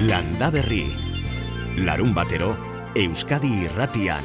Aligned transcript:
Landa 0.00 0.48
Berri. 0.48 0.86
Larun 1.82 2.14
batero, 2.14 2.54
Euskadi 2.94 3.66
irratian. 3.66 4.22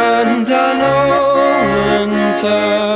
And 0.00 0.48
I 2.44 2.87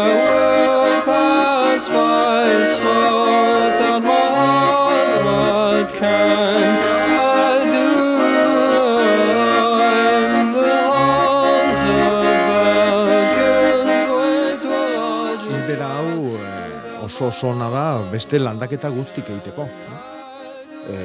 oso 17.22 17.46
oso 17.46 17.48
ona 17.54 17.70
da 17.70 18.10
beste 18.10 18.38
landaketa 18.38 18.90
guztik 18.90 19.28
egiteko. 19.30 19.66
E, 20.82 20.96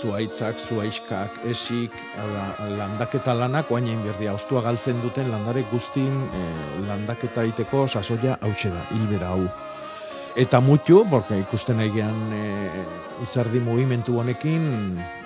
zuaitzak, 0.00 0.58
zuaiskak, 0.60 1.38
esik, 1.48 1.94
da, 2.16 2.68
landaketa 2.76 3.32
lanak 3.34 3.70
oain 3.72 3.86
egin 3.88 4.02
berdia, 4.04 4.34
ostua 4.36 4.60
galtzen 4.62 5.00
duten 5.00 5.30
landare 5.32 5.64
guztin 5.70 6.26
e, 6.28 6.42
landaketa 6.84 7.46
egiteko 7.48 7.86
sasoia 7.88 8.36
hautxe 8.42 8.68
da, 8.74 8.84
hilbera 8.92 9.32
hau. 9.32 9.46
Eta 10.38 10.60
mutu, 10.60 11.00
porque 11.10 11.38
ikusten 11.40 11.80
egean 11.80 12.18
e, 12.36 12.42
izardi 13.24 13.62
mugimentu 13.64 14.20
honekin, 14.20 14.68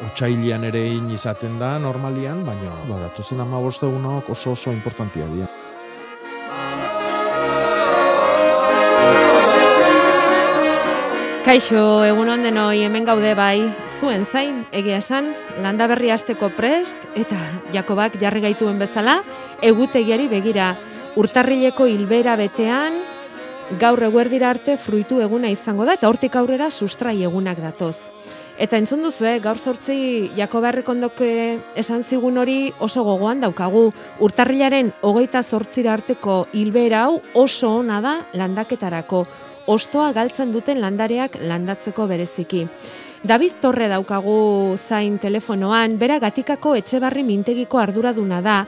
otxailian 0.07 0.65
ere 0.71 0.87
in 0.95 1.11
izaten 1.11 1.59
da 1.61 1.75
normalian, 1.83 2.47
baina 2.47 2.77
badatu 2.89 3.27
zen 3.27 3.43
ama 3.43 3.59
egunok 3.59 4.31
oso 4.31 4.55
oso 4.55 4.71
importantia 4.71 5.27
dira. 5.35 5.52
Kaixo, 11.53 12.01
egun 12.09 12.31
denoi 12.41 12.79
hemen 12.81 13.05
gaude 13.05 13.35
bai, 13.37 13.59
zuen 14.01 14.23
zain, 14.25 14.63
egia 14.73 15.03
esan, 15.03 15.27
landa 15.61 15.85
berri 15.91 16.09
hasteko 16.09 16.49
prest, 16.57 16.97
eta 17.13 17.37
Jakobak 17.75 18.17
jarri 18.23 18.41
gaituen 18.41 18.79
bezala, 18.81 19.19
egutegiari 19.61 20.31
begira, 20.31 20.71
urtarrileko 21.21 21.85
hilbera 21.93 22.39
betean, 22.41 22.97
gaur 23.85 24.01
eguerdira 24.01 24.49
arte 24.49 24.79
fruitu 24.81 25.21
eguna 25.21 25.53
izango 25.53 25.85
da, 25.85 25.99
eta 26.01 26.09
hortik 26.09 26.41
aurrera 26.41 26.71
sustrai 26.71 27.19
egunak 27.21 27.61
datoz. 27.61 27.99
Eta 28.57 28.81
entzun 28.81 29.05
duzu, 29.05 29.29
eh, 29.29 29.39
gaur 29.45 29.61
sortzi 29.61 30.31
Jakobarrek 30.37 30.89
ondoke 30.89 31.31
esan 31.77 32.03
zigun 32.03 32.39
hori 32.39 32.73
oso 32.81 33.05
gogoan 33.05 33.41
daukagu. 33.45 33.91
Urtarrilaren 34.21 34.93
hogeita 35.03 35.43
zortzira 35.43 35.93
arteko 35.93 36.47
hilbera 36.53 37.05
hau 37.05 37.21
oso 37.35 37.77
ona 37.77 38.01
da 38.01 38.21
landaketarako. 38.33 39.27
Ostoa 39.67 40.13
galtzen 40.13 40.53
duten 40.53 40.81
landareak 40.83 41.39
landatzeko 41.41 42.07
bereziki. 42.11 42.67
David 43.23 43.61
Torre 43.63 43.87
daukagu 43.87 44.77
zain 44.77 45.21
telefonoan, 45.23 45.95
bera 45.99 46.19
gatikako 46.19 46.75
etxebarri 46.81 47.23
mintegiko 47.23 47.79
arduraduna 47.79 48.41
da. 48.43 48.65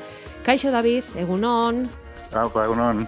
Kaixo 0.46 0.70
David, 0.70 1.16
egunon. 1.18 1.88
Hauko, 2.34 2.62
egunon. 2.62 3.02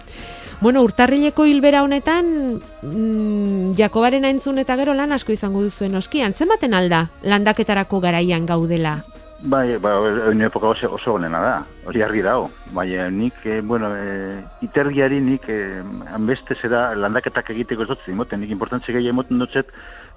Bueno, 0.59 0.81
urtarrileko 0.81 1.45
hilbera 1.45 1.83
honetan, 1.85 2.59
mm, 2.81 3.75
Jakobaren 3.77 4.25
aintzun 4.25 4.57
eta 4.57 4.75
gero 4.75 4.95
lan 4.97 5.13
asko 5.13 5.31
izango 5.31 5.61
duzuen 5.61 5.95
oskian. 5.95 6.33
Zenbaten 6.33 6.73
alda 6.73 7.07
landaketarako 7.23 8.01
garaian 8.01 8.45
gaudela? 8.45 8.97
Bai, 9.39 9.77
ba, 9.77 9.91
epoka 10.33 10.67
oso, 10.67 10.89
oso 10.95 11.13
honena 11.13 11.39
da, 11.39 11.65
hori 11.85 12.01
argi 12.01 12.23
dago. 12.25 12.49
Bai, 12.73 12.89
nik, 13.11 13.35
eh, 13.45 13.61
bueno, 13.61 13.91
eh, 13.95 14.43
itergiari 14.65 15.19
nik 15.21 15.43
eh, 15.47 15.83
hanbeste 16.11 16.55
zera 16.55 16.95
landaketak 16.95 17.51
egiteko 17.53 17.83
ez 17.83 17.89
dut 17.89 18.07
imoten, 18.09 18.41
nik 18.41 18.49
importantzi 18.49 18.95
gehi 18.95 19.11
emoten 19.13 19.37
dutzet 19.37 19.69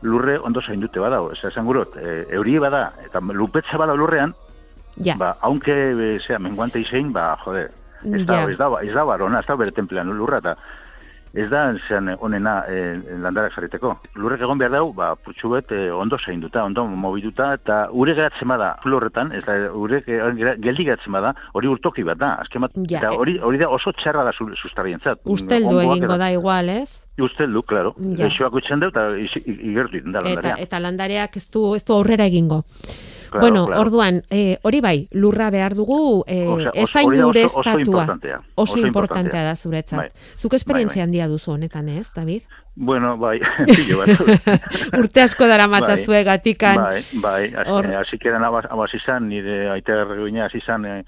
lurre 0.03 0.39
ondo 0.39 0.63
zaindute 0.63 1.01
badago. 1.01 1.35
Eza, 1.37 1.49
esan 1.49 1.69
gurot, 1.69 1.99
eh, 2.01 2.25
eurie 2.33 2.59
bada, 2.59 2.95
eta 3.05 3.21
lupetza 3.21 3.77
bada 3.77 3.95
lurrean, 3.95 4.35
Ja, 4.97 5.15
ba, 5.17 5.37
eh, 5.67 6.19
zera, 6.27 6.39
menguante 6.39 6.81
izein, 6.81 7.13
ba, 7.13 7.37
jode, 7.45 7.69
ez 8.03 8.27
da, 8.27 8.41
Ja. 8.41 8.51
ez 8.51 8.59
da, 8.59 8.69
ez 8.83 8.95
da 8.95 9.05
barona, 9.05 9.41
ez 9.41 9.47
da 9.47 9.55
bere 9.57 9.71
templean 9.71 10.09
lurra, 10.09 10.39
eta 10.39 10.57
ez 11.35 11.49
da 11.51 11.75
zean 11.89 12.09
onena 12.21 12.65
eh, 12.69 12.97
landarak 13.23 13.53
zariteko. 13.55 13.93
Lurrek 14.17 14.41
egon 14.43 14.59
behar 14.59 14.73
dau, 14.73 14.93
ba, 14.93 15.13
putxu 15.15 15.51
bet 15.53 15.71
eh, 15.73 15.91
ondo 15.95 16.19
zainduta, 16.19 16.65
ondo 16.65 16.85
mobituta, 16.87 17.53
eta 17.55 17.89
ure 17.93 18.15
geratzen 18.15 18.49
bada 18.49 18.73
florretan, 18.83 19.31
ez 19.33 19.45
da, 19.47 19.55
ure 19.73 20.03
geldi 20.07 20.85
geratzen 20.89 21.13
bada, 21.13 21.35
hori 21.55 21.69
urtoki 21.69 22.03
bat 22.05 22.19
da, 22.19 22.33
azken 22.43 22.61
bat, 22.67 22.73
Ja. 22.91 22.99
eta 22.99 23.13
hori, 23.19 23.39
hori 23.39 23.59
da 23.59 23.69
oso 23.69 23.93
txarra 23.93 24.25
da 24.25 24.33
sustarrientzat. 24.33 25.21
usteldu 25.25 25.79
egingo 25.81 26.07
eta- 26.15 26.19
da 26.19 26.31
igual, 26.33 26.69
ez? 26.69 27.07
Usteldu, 27.21 27.63
claro. 27.63 27.95
Ja. 28.17 28.27
Eixoak 28.27 28.55
utxen 28.55 28.81
du, 28.81 28.87
eta 28.89 29.11
igertu 29.19 29.97
egiten 29.97 30.13
da 30.13 30.21
Eta, 30.21 30.29
landarea. 30.29 30.57
eta 30.59 30.79
landareak 30.81 31.37
ez 31.37 31.51
du, 31.51 31.75
ez 31.75 31.85
du 31.85 31.93
aurrera 31.93 32.25
egingo. 32.27 32.65
Claro, 33.31 33.41
bueno, 33.47 33.67
claro. 33.67 33.81
orduan, 33.83 34.23
eh, 34.31 34.59
hori 34.63 34.81
bai, 34.81 35.09
lurra 35.13 35.51
behar 35.51 35.75
dugu, 35.75 36.25
eh, 36.27 36.47
Osea, 36.49 36.71
oso- 36.73 36.83
ezain 36.83 37.09
hori 37.09 37.19
da 37.19 37.25
oso- 37.47 37.47
oso 37.47 37.61
estatua. 37.61 37.81
importantea. 37.81 38.41
Oso 38.57 38.73
Oso 38.75 38.87
importantea 38.87 39.43
da 39.45 39.55
zuretzat. 39.57 39.99
Bai. 39.99 40.09
Zuk 40.37 40.55
esperientzia 40.55 41.03
Bai, 41.03 41.07
bai. 41.07 41.23
handia 41.23 41.29
duzu 41.29 41.53
honetan, 41.53 41.89
ez, 41.89 42.13
David? 42.13 42.43
Bueno, 42.75 43.17
bai, 43.19 43.41
pilo 43.77 43.99
bat. 43.99 44.09
Urte 44.99 45.23
asko 45.23 45.47
dara 45.47 45.69
matza 45.69 45.97
Bai. 46.07 46.25
gatikan. 46.25 46.77
Bai, 46.77 47.05
bai, 47.23 47.53
hasi, 47.55 47.95
hasi 47.95 48.19
keren 48.19 48.43
abaz, 48.45 48.65
abaz 48.71 48.93
izan, 48.95 49.29
nire 49.29 49.71
aita 49.71 49.93
erreguina 49.93 50.47
hasi 50.47 50.59
izan 50.59 50.85
eh, 50.87 51.05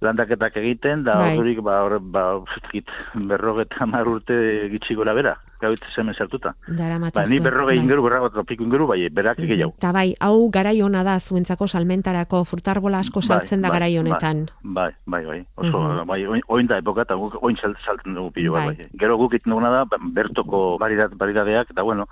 landaketak 0.00 0.56
egiten, 0.60 1.04
da 1.04 1.14
Bai. 1.16 1.32
ordurik, 1.38 1.60
ba, 1.64 1.82
hor, 1.84 1.98
ba, 2.00 2.40
zikit, 2.60 2.88
berroget 3.14 3.72
hamar 3.80 4.06
urte 4.08 4.68
gitxi 4.70 4.94
gora 4.94 5.14
bera, 5.14 5.38
gabit 5.64 5.82
zemen 5.94 6.14
sartuta. 6.14 6.54
Dara 6.68 6.98
Ba, 6.98 7.24
ni 7.26 7.38
berrogei 7.40 7.76
bai. 7.76 7.84
inguru, 7.84 8.02
berroget 8.04 8.32
tropiko 8.36 8.62
inguru, 8.64 8.86
bai, 8.86 9.08
berak 9.10 9.38
gehiago. 9.38 9.74
Eta 9.78 9.92
bai, 9.92 10.14
hau 10.20 10.50
garai 10.50 10.80
ona 10.82 11.02
da 11.02 11.18
zuentzako 11.20 11.66
salmentarako 11.66 12.44
furtarbola 12.44 13.00
asko 13.00 13.20
saltzen 13.22 13.62
da 13.62 13.68
bai, 13.70 13.78
garai 13.78 13.98
honetan. 13.98 14.44
Bai, 14.62 14.92
bai, 15.06 15.24
bai, 15.24 15.40
oso, 15.56 15.78
Mhm. 15.80 16.06
bai, 16.06 16.20
oin, 16.48 16.66
da 16.66 16.78
epoka, 16.78 17.02
eta 17.02 17.14
guk 17.14 17.38
oin 17.42 17.56
sal- 17.56 17.76
saltzen 17.84 18.14
dugu 18.14 18.30
pilo 18.32 18.52
bat, 18.52 18.66
Bai. 18.66 18.76
bai. 18.76 18.88
Gero 18.98 19.16
guk 19.16 19.34
iten 19.34 19.50
duguna 19.50 19.70
da, 19.70 19.84
ba, 19.84 19.96
bertoko 20.00 20.76
baridat, 20.78 21.14
baridadeak, 21.16 21.70
eta 21.70 21.82
bueno, 21.82 22.06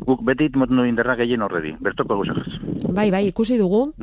guk 0.00 0.22
beti 0.22 0.50
imoten 0.52 0.76
du 0.76 0.84
inderrak 0.84 1.18
gehien 1.18 1.42
horredi, 1.42 1.74
bertoko 1.80 2.16
guzak. 2.16 2.36
Bai, 2.92 3.10
bai, 3.10 3.26
ikusi 3.28 3.56
dugu. 3.58 3.94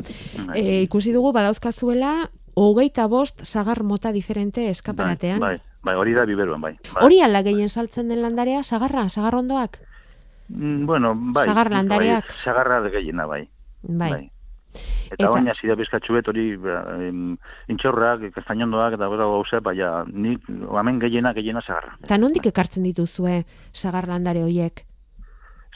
Bai. 0.47 0.59
E, 0.59 0.81
ikusi 0.83 1.11
dugu 1.13 1.31
badauzkazuela 1.33 2.29
hogeita 2.55 3.07
bost 3.07 3.43
sagar 3.45 3.83
mota 3.83 4.11
diferente 4.11 4.69
eskaparatean. 4.69 5.39
Bai, 5.39 5.57
bai, 5.57 5.61
bai, 5.83 5.95
hori 5.95 6.13
da 6.13 6.25
biberuan, 6.25 6.61
bai. 6.61 6.73
bai. 6.93 7.03
Hori 7.05 7.21
ala 7.21 7.41
gehien 7.43 7.69
saltzen 7.69 8.09
den 8.09 8.21
landarea, 8.21 8.63
sagarra, 8.63 9.07
sagarrondoak? 9.09 9.79
Mm, 10.49 10.85
Bueno, 10.85 11.13
bai. 11.15 11.45
Sagar 11.45 11.69
bai, 11.69 11.77
landareak. 11.77 12.25
Sagarra 12.43 12.81
de 12.81 12.89
gehiena, 12.91 13.25
bai. 13.25 13.47
Bai. 13.83 14.31
Eta, 15.09 15.15
Eta- 15.25 15.29
baina 15.31 15.53
zida 15.59 15.73
bizkatxu 15.75 16.13
bet 16.13 16.27
hori 16.27 16.55
ba, 16.57 16.83
em, 17.01 17.37
intxorrak, 17.67 18.27
kastainondoak 18.35 18.93
eta 18.93 19.07
bera 19.09 19.25
gauza, 19.25 19.59
baina 19.59 20.03
nik 20.05 20.43
hemen 20.49 20.99
gehiena, 20.99 21.33
gehiena 21.33 21.61
sagarra. 21.61 21.95
Eta 22.03 22.17
nondik 22.17 22.45
ekartzen 22.45 22.83
dituzue 22.83 23.45
sagar 23.71 24.07
landare 24.07 24.43
hoiek? 24.43 24.85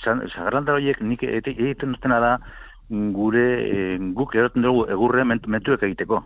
San- 0.03 0.21
Sagarlanda 0.29 0.73
horiek 0.73 1.01
nik 1.01 1.23
egiten 1.23 1.93
dutena 1.93 2.19
da 2.19 2.39
gure, 2.89 3.43
eh, 3.95 3.97
guk 4.13 4.35
eroten 4.35 4.61
dugu 4.61 4.85
egurre 4.91 5.23
ment- 5.23 5.47
mentuek 5.47 5.81
egiteko. 5.83 6.23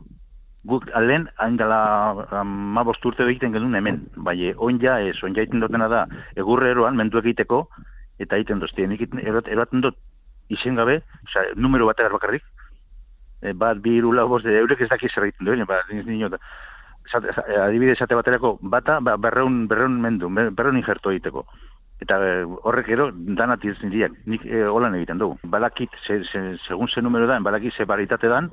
Guk 0.68 0.90
alen, 1.00 1.30
hain 1.40 1.56
dela 1.58 2.44
ma 2.44 2.84
urte 2.84 3.24
egiten 3.24 3.54
genuen 3.56 3.76
hemen, 3.76 4.02
bai, 4.16 4.54
oin 4.58 4.80
ja 4.82 5.00
ez, 5.00 5.16
oin 5.24 5.36
ja 5.36 5.42
egiten 5.46 5.62
dutena 5.64 5.88
da 5.88 6.06
egurre 6.36 6.72
eroan 6.74 6.98
mentuek 7.00 7.24
egiteko, 7.26 7.68
eta 8.20 8.36
egiten 8.36 8.60
duzte, 8.60 8.88
nik 8.88 9.00
egiten- 9.02 9.24
eroaten 9.24 9.82
dut 9.82 9.96
izen 10.50 10.76
gabe, 10.76 11.02
oza, 11.28 11.46
numero 11.56 11.86
bategar 11.88 12.12
bakarrik, 12.12 12.44
e, 13.42 13.54
bat, 13.54 13.80
bi, 13.80 13.96
iru, 13.98 14.12
lau, 14.14 14.28
bost, 14.28 14.46
de 14.46 14.58
eurek 14.60 14.82
ez 14.82 14.90
daki 14.90 15.08
zer 15.08 15.24
egiten 15.24 15.46
duen, 15.46 15.66
ba, 15.66 15.80
nio, 15.92 16.30
esate- 17.08 17.32
esate- 17.94 18.16
baterako, 18.16 18.58
bata, 18.62 19.00
ba, 19.00 19.16
berreun, 19.18 19.68
berreun 19.68 20.02
mendu, 20.02 20.30
ber- 20.30 20.52
berreun 20.52 20.78
injerto 20.78 21.12
egiteko. 21.12 21.46
Eta 22.00 22.20
e, 22.22 22.44
horrek 22.64 22.90
ero 22.94 23.10
danat 23.14 23.64
izan 23.66 23.90
diak, 23.90 24.12
nik 24.26 24.44
e, 24.46 24.64
holan 24.68 24.96
egiten 25.00 25.18
dugu. 25.18 25.40
Balakit, 25.44 25.90
se, 26.06 26.24
se, 26.26 26.58
segun 26.68 26.88
ze 26.88 27.02
numero 27.02 27.26
da, 27.26 27.40
balakit 27.40 27.74
ze 27.74 27.86
baritate 27.86 28.28
dan, 28.28 28.52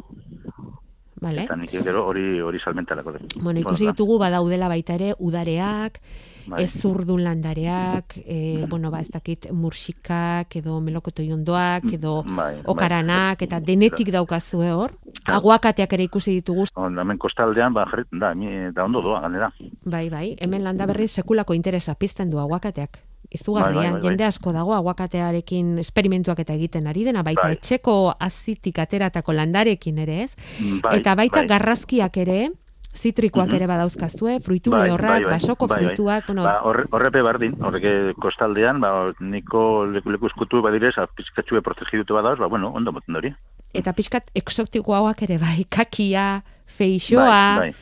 Bale? 1.25 1.44
eta 1.49 1.56
nik 1.56 1.71
gero 1.73 2.05
hori 2.06 2.41
hori 2.44 2.59
salmentarako. 2.61 3.15
Bueno, 3.41 3.61
ikusi 3.61 3.87
ditugu 3.88 4.19
badaudela 4.21 4.69
baita 4.69 4.94
ere 4.99 5.15
udareak, 5.19 6.00
Bai. 6.47 6.62
ez 6.62 6.71
zurdun 6.82 7.23
landareak, 7.25 8.19
e, 8.26 8.67
bueno, 8.69 8.91
ba, 8.93 9.00
ez 9.00 9.09
dakit 9.09 9.49
murxikak, 9.53 10.56
edo 10.61 10.81
melokoto 10.85 11.23
jondoak, 11.25 11.88
edo 11.97 12.23
Bai, 12.26 12.56
bai. 12.56 12.62
okaranak, 12.67 13.43
eta 13.43 13.61
denetik 13.61 14.12
daukazue 14.12 14.71
hor. 14.73 14.93
Aguakateak 15.25 15.93
ere 15.97 16.05
ikusi 16.11 16.35
ditugu, 16.43 16.67
On, 16.76 16.99
hemen 16.99 17.17
kostaldean, 17.19 17.73
ba, 17.73 17.87
jarriten 17.91 18.21
da, 18.21 18.35
mi, 18.35 18.53
da 18.76 18.85
ondo 18.85 19.00
doa, 19.00 19.21
ganera. 19.25 19.50
bai, 19.85 20.11
bai, 20.11 20.37
hemen 20.38 20.62
landa 20.65 20.87
berri 20.87 21.09
sekulako 21.09 21.55
interesa 21.55 21.94
pizten 21.94 22.29
du 22.31 22.38
aguakateak. 22.38 23.00
Izugarria, 23.34 23.75
Bai, 23.75 23.82
bai, 23.82 23.92
bai, 23.92 24.00
bai. 24.00 24.08
jende 24.10 24.25
asko 24.25 24.52
dago 24.54 24.75
aguakatearekin 24.76 25.78
esperimentuak 25.82 26.38
eta 26.38 26.54
egiten 26.54 26.86
ari 26.86 27.02
dena, 27.04 27.22
baita 27.26 27.48
Bai. 27.48 27.56
etxeko 27.58 28.14
azitik 28.20 28.78
ateratako 28.78 29.32
landarekin 29.34 29.98
ere 29.98 30.20
ez, 30.25 30.34
Bai, 30.82 30.98
eta 31.00 31.14
baita 31.19 31.40
bai. 31.42 31.48
garrazkiak 31.48 32.16
ere, 32.16 32.50
zitrikoak 32.94 33.48
Mhm. 33.48 33.56
ere 33.56 33.66
badauzkazue, 33.66 34.38
fruitu 34.40 34.70
Bai, 34.70 34.84
lehorrak, 34.86 35.10
bai, 35.10 35.25
bai, 35.25 35.32
basoko 35.34 35.66
bai, 35.66 35.78
fruituak, 35.82 36.26
bueno, 36.28 36.44
Ba, 36.44 36.60
horre, 36.62 36.84
horrepe 36.92 37.22
bardin, 37.22 37.56
horreke 37.60 38.14
kostaldean, 38.22 38.78
ba, 38.81 39.12
niko 39.19 39.84
leku, 39.87 40.10
leku 40.14 40.26
eskutu 40.30 40.62
badirez, 40.62 40.94
pizkatxue 41.16 41.60
protegidute 41.60 42.12
badauz, 42.14 42.38
ba, 42.38 42.46
bueno, 42.46 42.69
ondo 42.70 42.92
moten 42.92 43.16
hori. 43.16 43.34
eta 43.75 43.92
pixkat 43.92 44.30
exotikoak 44.37 45.22
ere 45.22 45.38
bai, 45.38 45.64
kakia, 45.69 46.44
feixoa, 46.66 47.58
Bai, 47.58 47.58
bai. 47.58 47.75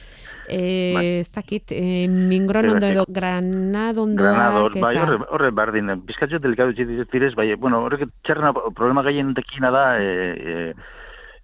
Eh, 0.53 0.93
bai. 0.95 1.07
ez 1.21 1.31
dakit, 1.33 1.73
eh, 1.73 2.07
mingronondo 2.09 2.87
edo 2.87 3.05
granadondoak, 3.09 4.35
Granador, 4.37 4.79
bai, 4.81 4.95
eta... 4.95 5.05
horre, 5.07 5.19
horre 5.37 5.51
bardin, 5.51 5.95
pizkatxue 6.07 6.41
delikatu 6.45 6.77
direz, 7.13 7.35
bai, 7.39 7.55
bueno, 7.55 7.83
horrek 7.87 8.07
txerna 8.27 8.53
problema 8.53 9.05
gehien 9.09 9.33
dekina 9.35 9.73
da, 9.75 9.85
e, 9.99 10.13
e, 10.53 10.57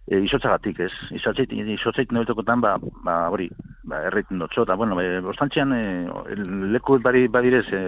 e, 0.08 0.20
izotzagatik, 0.28 0.80
ez? 0.86 0.92
Izotzait, 1.16 1.52
izotzait 1.78 2.12
nebetokotan, 2.12 2.60
ba, 2.64 2.76
ba, 3.04 3.18
hori, 3.32 3.48
ba, 3.88 4.04
erreiten 4.10 4.44
dutxo, 4.44 4.68
eta, 4.68 4.76
bueno, 4.76 5.00
e, 5.00 5.18
ostantzian, 5.34 5.72
e, 5.72 6.38
leku 6.76 7.00
bari, 7.04 7.26
badirez, 7.32 7.66
e, 7.72 7.84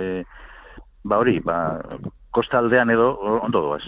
ba, 1.05 1.21
hori, 1.21 1.39
ba, 1.45 1.79
kostaldean 2.35 2.91
edo, 2.97 3.13
ondo 3.41 3.67
doaz. 3.69 3.85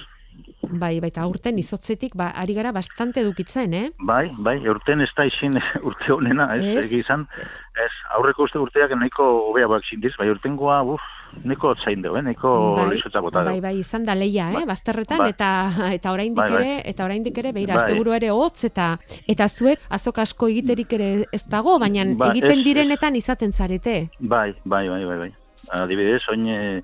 Bai, 0.63 1.01
baita 1.03 1.25
urten 1.27 1.59
izotzetik, 1.59 2.15
ba, 2.17 2.31
ari 2.39 2.55
gara 2.55 2.71
bastante 2.73 3.21
edukitzen, 3.21 3.73
eh? 3.75 3.89
Bai, 3.99 4.31
bai, 4.39 4.57
urten 4.71 5.03
ez 5.03 5.11
da 5.17 5.27
izin 5.27 5.59
urte 5.89 6.13
honena, 6.15 6.47
ez, 6.57 6.85
Ez? 6.85 6.93
izan, 7.03 7.27
ez, 7.75 7.91
aurreko 8.17 8.47
uste 8.47 8.61
urteak 8.63 8.95
nahiko 8.97 9.27
hobea 9.49 9.67
bak 9.69 9.83
zindiz, 9.91 10.13
bai, 10.21 10.29
urtengoa, 10.31 10.79
uf, 10.95 11.03
nahiko 11.43 11.75
zain 11.83 12.03
deu, 12.05 12.15
eh, 12.17 12.23
nahiko 12.23 12.53
bai, 12.79 13.01
bota 13.27 13.45
bai, 13.51 13.59
bai, 13.65 13.75
izan 13.81 14.07
da 14.07 14.15
leia, 14.15 14.51
eh, 14.51 14.61
Bai. 14.61 14.65
bazterretan, 14.71 15.25
Bai. 15.25 15.31
eta 15.35 15.51
eta 15.99 16.13
oraindik 16.13 16.45
Bai, 16.45 16.51
bai. 16.53 16.63
ere, 16.63 16.89
eta 16.95 17.05
oraindik 17.05 17.39
ere, 17.39 17.53
beira, 17.53 17.77
Bai. 17.83 18.17
ere 18.17 18.31
hotz, 18.31 18.65
eta 18.65 18.99
eta 19.29 19.49
zuek 19.49 19.81
azok 19.91 20.19
asko 20.19 20.49
egiterik 20.49 20.93
ere 20.93 21.27
ez 21.33 21.45
dago, 21.49 21.79
baina 21.79 22.05
Ba, 22.17 22.31
egiten 22.33 22.61
ez, 22.61 22.65
direnetan 22.65 23.17
izaten 23.17 23.53
zarete. 23.53 24.11
Bai, 24.21 24.55
bai, 24.65 24.89
bai, 24.89 25.05
bai, 25.05 25.19
bai. 25.27 25.33
Adibidez, 25.71 26.23
oin, 26.29 26.47
e, 26.47 26.83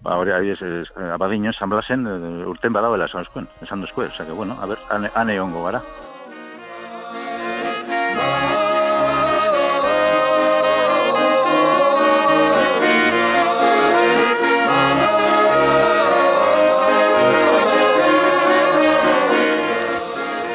ba, 0.00 0.16
hori, 0.16 0.32
adibidez, 0.32 0.62
ez, 0.62 0.88
eh, 0.96 1.10
abadino, 1.12 1.52
San 1.52 1.70
Blasen, 1.70 2.06
e, 2.06 2.44
urten 2.46 2.72
badauela 2.72 3.06
esan 3.06 3.24
duzkuen, 3.24 3.48
esan 3.62 3.80
duzkuen, 3.80 4.12
osea, 4.12 4.26
que, 4.26 4.32
bueno, 4.32 4.58
a 4.60 4.66
ber, 4.66 4.78
ane, 4.90 5.10
ane 5.14 5.40
ongo 5.40 5.64
gara. 5.64 5.82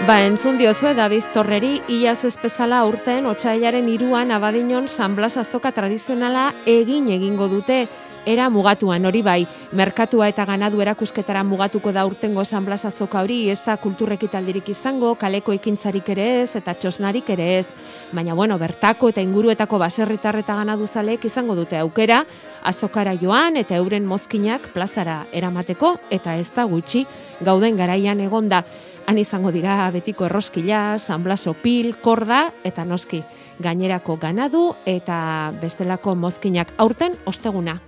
Ba, 0.04 0.18
entzun 0.19 0.57
diozue 0.60 0.92
David 0.98 1.30
Torreri, 1.31 1.78
iaz 1.88 2.25
ez 2.28 2.34
bezala 2.42 2.81
urten 2.84 3.24
otxailaren 3.30 3.88
iruan 3.88 4.34
abadinon 4.36 4.89
San 4.92 5.16
Blas 5.16 5.38
azoka 5.39 5.72
tradizionala 5.72 6.50
egin 6.68 7.07
egingo 7.07 7.48
dute, 7.48 7.86
era 8.25 8.50
mugatuan 8.50 9.06
hori 9.06 9.22
bai, 9.22 9.48
merkatua 9.72 10.28
eta 10.31 10.46
ganadu 10.46 10.81
erakusketara 10.81 11.44
mugatuko 11.44 11.92
da 11.92 12.06
urtengo 12.06 12.46
San 12.46 12.66
Blas 12.66 12.86
azoka 12.86 13.22
hori, 13.22 13.50
ez 13.50 13.60
da 13.66 13.78
kulturrekitaldirik 13.78 14.70
izango, 14.70 15.16
kaleko 15.16 15.54
ekintzarik 15.54 16.10
ere 16.16 16.28
ez, 16.44 16.56
eta 16.56 16.74
txosnarik 16.74 17.30
ere 17.36 17.50
ez, 17.60 17.68
baina 18.12 18.34
bueno, 18.34 18.58
bertako 18.58 19.10
eta 19.10 19.22
inguruetako 19.22 19.80
baserritar 19.80 20.40
eta 20.40 20.56
ganadu 20.56 20.88
zaleek 20.88 21.25
izango 21.25 21.56
dute 21.56 21.78
aukera, 21.78 22.24
azokara 22.64 23.14
joan 23.20 23.58
eta 23.58 23.75
euren 23.75 24.06
mozkinak 24.06 24.72
plazara 24.74 25.25
eramateko, 25.31 25.98
eta 26.10 26.38
ez 26.38 26.50
da 26.56 26.64
gutxi, 26.64 27.06
gauden 27.42 27.78
garaian 27.78 28.20
egonda, 28.20 28.64
Han 29.04 29.20
izango 29.20 29.52
dira 29.52 29.90
betiko 29.92 30.28
erroskila, 30.30 30.98
sanblaso 31.00 31.54
pil, 31.60 31.92
korda 32.00 32.46
eta 32.64 32.86
noski. 32.88 33.20
Gainerako 33.64 34.16
ganadu 34.22 34.70
eta 34.88 35.52
bestelako 35.62 36.16
mozkinak 36.16 36.72
aurten 36.78 37.18
osteguna. 37.28 37.80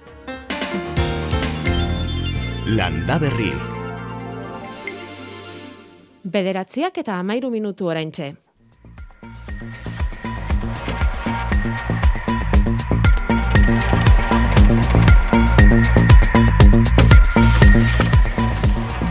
Landa 2.67 3.19
Berri. 3.21 3.51
Bederatziak 6.25 6.95
eta 6.97 7.19
amairu 7.21 7.51
minutu 7.53 7.85
oraintxe. 7.85 8.31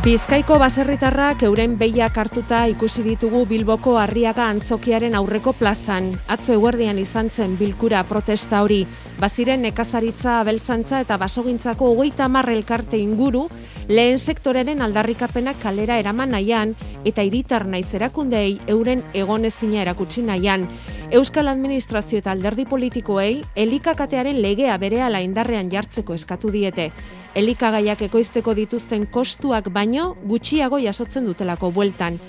Bizkaiko 0.05 0.59
baserritarrak 0.61 1.47
euren 1.47 1.79
behiak 1.81 2.19
hartuta 2.21 2.59
ikusi 2.69 3.01
ditugu 3.06 3.47
Bilboko 3.49 3.95
Arriaga 3.97 4.51
antzokiaren 4.53 5.15
aurreko 5.17 5.55
plazan. 5.56 6.11
Atzo 6.29 6.53
eguerdian 6.59 7.01
izan 7.01 7.31
zen 7.33 7.55
bilkura 7.56 8.03
protesta 8.05 8.61
hori. 8.61 8.83
Baziren 9.17 9.65
nekazaritza, 9.65 10.43
abeltzantza 10.43 11.01
eta 11.06 11.17
basogintzako 11.17 11.89
hogeita 11.95 12.27
hamar 12.29 12.51
elkarte 12.53 13.01
inguru, 13.01 13.47
lehen 13.89 14.21
sektoreren 14.21 14.85
aldarrikapenak 14.85 15.56
kalera 15.65 15.97
eraman 15.97 16.37
nahian 16.37 16.77
eta 17.09 17.25
hiritar 17.25 17.65
naiz 17.65 17.89
erakundei 17.97 18.61
euren 18.69 19.07
egonezina 19.15 19.81
erakutsi 19.89 20.21
nahian. 20.21 20.69
Euskal 21.17 21.49
Administrazio 21.49 22.21
eta 22.21 22.37
alderdi 22.37 22.69
politikoei 22.69 23.41
elikakatearen 23.57 24.43
legea 24.43 24.77
berehala 24.77 25.25
indarrean 25.25 25.73
jartzeko 25.73 26.12
eskatu 26.12 26.53
diete. 26.53 26.91
Elikagaiak 27.35 27.99
ekoizteko 28.07 28.53
dituzten 28.55 29.09
kostuak 29.11 29.67
baino 29.75 30.13
gutxiago 30.23 30.79
jasotzen 30.79 31.25
dutelako 31.27 31.73
bueltan. 31.75 32.21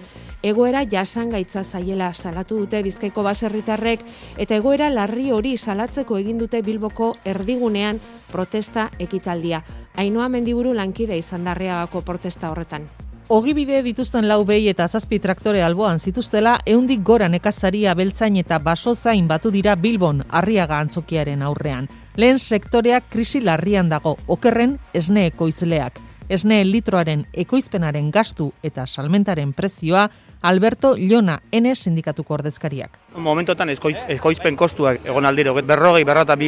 Egoera 0.41 0.81
jasangaitza 0.89 1.61
zaiela 1.63 2.07
salatu 2.13 2.57
dute 2.63 2.81
Bizkaiko 2.83 3.21
baserritarrek 3.25 4.01
eta 4.41 4.55
egoera 4.57 4.89
larri 4.89 5.29
hori 5.31 5.55
salatzeko 5.57 6.17
egin 6.17 6.39
dute 6.41 6.61
Bilboko 6.65 7.11
erdigunean 7.25 7.99
protesta 8.31 8.87
ekitaldia. 8.99 9.61
Ainoa 9.95 10.29
mendiburu 10.29 10.73
lankide 10.73 11.17
izan 11.21 11.45
darreagako 11.45 12.01
protesta 12.01 12.49
horretan. 12.49 12.87
Ogibide 13.29 13.83
dituzten 13.85 14.27
lau 14.27 14.43
behi 14.45 14.69
eta 14.69 14.87
zazpi 14.87 15.19
traktore 15.19 15.61
alboan 15.65 15.99
zituztela, 15.99 16.59
eundik 16.65 17.03
gora 17.03 17.29
nekazaria 17.29 17.93
beltzain 17.93 18.37
eta 18.41 18.57
baso 18.57 18.95
zain 18.95 19.27
batu 19.27 19.51
dira 19.51 19.75
Bilbon, 19.75 20.23
arriaga 20.29 20.79
antzokiaren 20.79 21.41
aurrean. 21.41 21.89
Lehen 22.15 22.37
sektoreak 22.39 23.09
krisi 23.11 23.41
larrian 23.43 23.89
dago, 23.91 24.13
okerren 24.31 24.77
esne 24.95 25.25
ekoizleak. 25.33 25.97
Esne 26.31 26.61
litroaren 26.63 27.25
ekoizpenaren 27.35 28.07
gastu 28.09 28.47
eta 28.63 28.85
salmentaren 28.87 29.51
prezioa, 29.53 30.07
Alberto 30.47 30.93
Llona, 30.97 31.35
N 31.51 31.73
sindikatuko 31.75 32.33
ordezkariak. 32.37 32.97
Momentotan 33.19 33.69
eskoiz, 33.73 33.97
ekoizpen 34.15 34.55
kostuak 34.55 35.03
egon 35.05 35.25
aldiro, 35.27 35.53
berrogei, 35.59 36.05
berrata 36.07 36.37
bi 36.39 36.47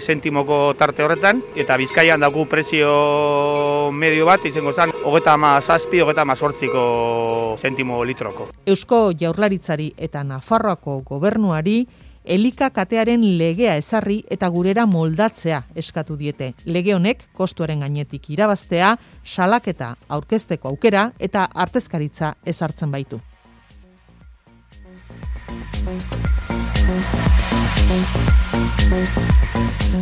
sentimoko 0.00 0.74
tarte 0.76 1.04
horretan, 1.04 1.42
eta 1.54 1.76
bizkaian 1.78 2.20
daku 2.20 2.44
prezio 2.50 3.92
medio 3.92 4.26
bat, 4.26 4.44
izango 4.44 4.72
zen, 4.72 4.90
hogeta 5.04 5.36
ama 5.38 5.60
zazpi, 5.60 6.00
hogeta 6.02 6.26
ama 6.26 6.34
sortziko 6.34 7.56
sentimo 7.62 8.02
litroko. 8.04 8.50
Eusko 8.66 9.12
jaurlaritzari 9.20 9.92
eta 9.96 10.24
Nafarroako 10.24 11.00
gobernuari 11.06 11.84
elika 12.26 12.70
katearen 12.70 13.22
legea 13.38 13.76
ezarri 13.78 14.18
eta 14.30 14.48
gurera 14.48 14.86
moldatzea 14.86 15.62
eskatu 15.74 16.16
diete. 16.16 16.52
Lege 16.64 16.94
honek 16.94 17.28
kostuaren 17.32 17.80
gainetik 17.80 18.30
irabaztea, 18.34 18.96
salaketa 19.24 19.94
aurkezteko 20.08 20.68
aukera 20.74 21.12
eta 21.18 21.46
artezkaritza 21.54 22.34
ezartzen 22.44 22.90
baitu. 22.90 23.20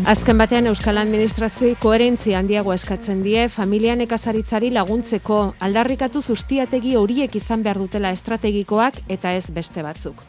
Azken 0.05 0.37
batean 0.37 0.67
Euskal 0.69 0.99
Administrazioi 1.01 1.77
koherentzia 1.81 2.39
handiago 2.39 2.75
eskatzen 2.75 3.23
die 3.25 3.47
familia 3.49 3.95
nekazaritzari 3.97 4.69
laguntzeko 4.75 5.39
aldarrikatu 5.65 6.21
zuztiategi 6.21 6.93
horiek 7.01 7.37
izan 7.41 7.63
behar 7.65 7.81
dutela 7.81 8.11
estrategikoak 8.13 9.01
eta 9.09 9.33
ez 9.33 9.47
beste 9.49 9.85
batzuk. 9.87 10.21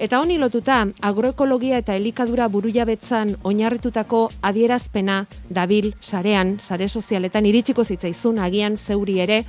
Eta 0.00 0.16
honi 0.24 0.38
lotuta, 0.40 0.78
agroekologia 1.04 1.76
eta 1.82 1.92
elikadura 1.92 2.46
burujabetzan 2.48 3.34
oinarritutako 3.44 4.20
adierazpena 4.48 5.26
dabil 5.52 5.90
sarean, 6.00 6.54
sare 6.64 6.86
sozialetan 6.88 7.44
iritsiko 7.44 7.84
zitzaizun 7.84 8.38
agian 8.40 8.78
zeuri 8.78 9.18
ere, 9.20 9.42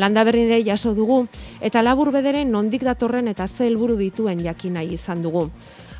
landaberrire 0.00 0.62
jaso 0.64 0.94
dugu, 0.96 1.26
eta 1.60 1.82
labur 1.84 2.08
bederen 2.14 2.48
nondik 2.54 2.86
datorren 2.88 3.28
eta 3.28 3.44
ze 3.46 3.66
helburu 3.66 3.98
dituen 3.98 4.40
jakin 4.40 4.78
nahi 4.78 4.94
izan 4.96 5.20
dugu. 5.20 5.50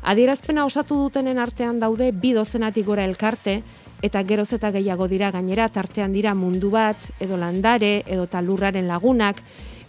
Adierazpena 0.01 0.65
osatu 0.65 0.97
dutenen 0.97 1.37
artean 1.37 1.77
daude 1.79 2.09
bi 2.11 2.33
dozenatik 2.33 2.87
gora 2.87 3.05
elkarte, 3.05 3.59
eta 4.01 4.23
geroz 4.23 4.49
eta 4.57 4.71
gehiago 4.71 5.07
dira 5.07 5.29
gainera 5.29 5.69
tartean 5.69 6.17
dira 6.17 6.33
mundu 6.33 6.73
bat, 6.73 6.97
edo 7.19 7.37
landare, 7.37 8.01
edo 8.07 8.25
talurraren 8.25 8.89
lagunak, 8.89 9.43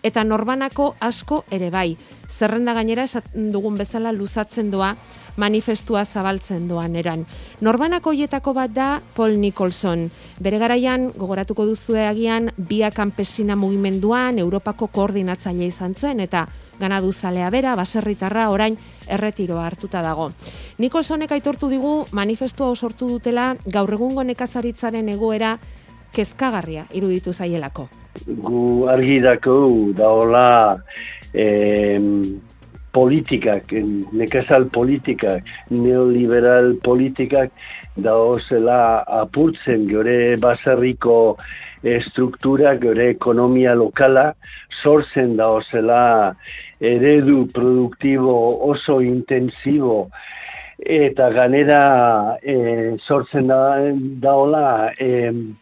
eta 0.05 0.23
norbanako 0.25 0.95
asko 1.01 1.43
ere 1.51 1.71
bai. 1.73 1.97
Zerrenda 2.29 2.75
gainera 2.77 3.07
esaten 3.09 3.51
dugun 3.53 3.79
bezala 3.81 4.13
luzatzen 4.13 4.71
doa, 4.71 4.95
manifestua 5.41 6.05
zabaltzen 6.05 6.69
doan 6.69 6.97
eran. 6.97 7.25
Norbanako 7.65 8.13
hoietako 8.13 8.53
bat 8.55 8.75
da 8.77 8.89
Paul 9.17 9.39
Nicholson. 9.41 10.11
Bere 10.41 10.61
garaian, 10.61 11.09
gogoratuko 11.17 11.67
duzue 11.67 12.05
agian, 12.07 12.51
bia 12.57 12.91
kanpesina 12.91 13.57
mugimenduan 13.57 14.39
Europako 14.39 14.91
koordinatzaile 14.93 15.73
izan 15.73 15.95
zen, 15.95 16.21
eta 16.21 16.47
ganadu 16.79 17.13
zalea 17.13 17.51
bera, 17.51 17.75
baserritarra 17.79 18.49
orain 18.51 18.77
erretiroa 19.09 19.67
hartuta 19.67 20.03
dago. 20.03 20.31
Nikolsonek 20.79 21.33
aitortu 21.33 21.71
digu 21.71 21.97
manifestua 22.13 22.75
sortu 22.77 23.09
dutela 23.09 23.55
gaur 23.67 23.93
egungo 23.95 24.25
nekazaritzaren 24.25 25.09
egoera 25.09 25.59
kezkagarria 26.13 26.87
iruditu 26.93 27.33
zaielako. 27.33 27.89
Gu 28.27 28.87
argi 28.89 29.19
dako 29.23 29.93
daola 29.97 30.49
em, 31.35 32.41
politikak, 32.95 33.73
nekazal 34.15 34.69
politikak, 34.71 35.43
neoliberal 35.71 36.77
politikak 36.87 37.51
daozela 37.99 39.03
apurtzen 39.23 39.89
gure 39.91 40.37
baserriko 40.43 41.37
estruktura, 41.83 42.77
gure 42.81 43.11
ekonomia 43.13 43.75
lokala, 43.75 44.33
sortzen 44.83 45.35
daozela 45.37 46.35
eredu 46.81 47.45
produktibo 47.55 48.37
oso 48.71 49.01
intensibo 49.03 50.09
eta 50.79 51.31
ganera 51.35 52.39
eh, 52.43 52.97
sortzen 53.07 53.47
da, 53.51 53.61
daola 54.23 54.93
em, 54.99 55.55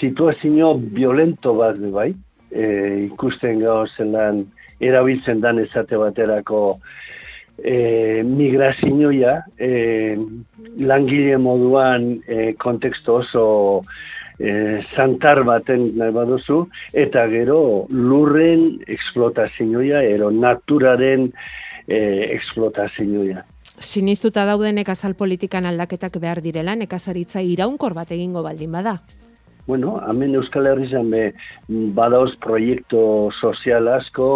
situazio 0.00 0.74
violento 0.78 1.54
bat 1.58 1.78
bai, 1.92 2.12
e, 2.50 2.64
ikusten 3.08 3.60
gauzelan 3.60 4.44
erabiltzen 4.80 5.40
dan 5.40 5.58
esate 5.58 5.98
baterako 5.98 6.78
e, 7.58 8.22
migrazioa, 8.24 9.34
e, 9.58 10.16
langile 10.78 11.38
moduan 11.42 12.10
e, 12.26 12.52
kontekstu 12.58 13.18
oso 13.20 13.46
e, 14.38 14.80
zantar 14.94 15.42
baten 15.44 15.90
nahi 15.98 16.14
baduzu, 16.14 16.62
eta 16.92 17.26
gero 17.32 17.60
lurren 17.90 18.78
eksplotazioa, 18.86 20.02
ero 20.06 20.30
naturaren 20.30 21.30
e, 21.86 22.00
eksplotazioa. 22.38 23.44
Sinistuta 23.78 24.42
daude 24.46 24.72
nekazal 24.74 25.14
politikan 25.14 25.66
aldaketak 25.66 26.16
behar 26.18 26.42
direla, 26.42 26.74
nekazaritza 26.74 27.42
iraunkor 27.46 27.94
bat 27.94 28.10
egingo 28.10 28.42
baldin 28.42 28.74
bada. 28.74 28.98
Bueno, 29.68 30.00
hemen 30.08 30.34
Euskal 30.34 30.64
Herrian 30.64 31.10
be 31.12 31.34
badauz 31.96 32.30
proiektu 32.40 33.00
sozial 33.36 33.90
asko, 33.92 34.28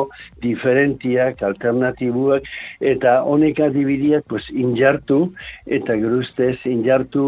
diferentiak, 0.44 1.40
alternatibuak, 1.48 2.50
eta 2.90 3.14
honek 3.24 3.62
adibidiak 3.64 4.26
pues, 4.28 4.44
injartu, 4.52 5.22
eta 5.64 5.96
gero 6.02 6.18
ustez 6.20 6.58
injartu 6.68 7.24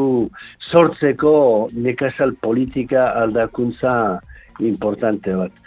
sortzeko 0.68 1.32
nekazal 1.86 2.34
politika 2.44 3.06
aldakuntza 3.22 3.94
importante 4.60 5.38
bat. 5.40 5.64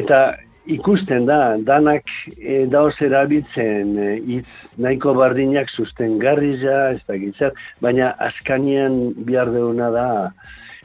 Eta 0.00 0.20
ikusten 0.66 1.30
da, 1.30 1.38
danak 1.70 2.10
e, 2.34 2.64
daoz 2.74 2.96
erabiltzen 2.98 3.94
e, 3.94 4.10
hitz 4.26 4.82
nahiko 4.88 5.14
bardinak 5.22 5.70
sustengarria, 5.70 6.96
ez 6.98 7.00
da 7.06 7.22
gitzat, 7.22 7.64
baina 7.78 8.10
askanian 8.32 9.00
bihar 9.22 9.54
deuna 9.54 9.94
da 9.94 10.10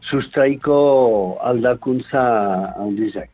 sustraiko 0.08 1.38
aldakuntza 1.42 2.24
handizak. 2.78 3.30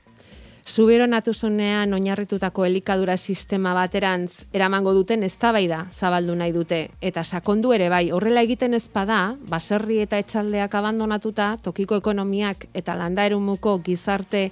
Zubero 0.66 1.06
natuzunean 1.06 1.94
oinarritutako 1.94 2.64
elikadura 2.66 3.18
sistema 3.18 3.76
baterantz 3.78 4.48
eramango 4.54 4.96
duten 4.98 5.22
eztabaida 5.28 5.84
zabaldu 5.92 6.34
nahi 6.40 6.56
dute 6.56 6.80
eta 7.06 7.24
sakondu 7.24 7.74
ere 7.76 7.90
bai 7.94 8.10
horrela 8.10 8.42
egiten 8.42 8.74
ez 8.74 8.88
bada 8.90 9.36
baserri 9.52 10.00
eta 10.02 10.18
etxaldeak 10.18 10.74
abandonatuta 10.74 11.52
tokiko 11.62 12.02
ekonomiak 12.02 12.66
eta 12.74 12.98
landaerumuko 12.98 13.78
gizarte 13.86 14.50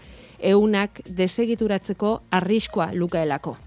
eunak 0.53 1.01
desegituratzeko 1.17 2.13
arriskoa 2.29 2.91
lukaelako. 2.93 3.58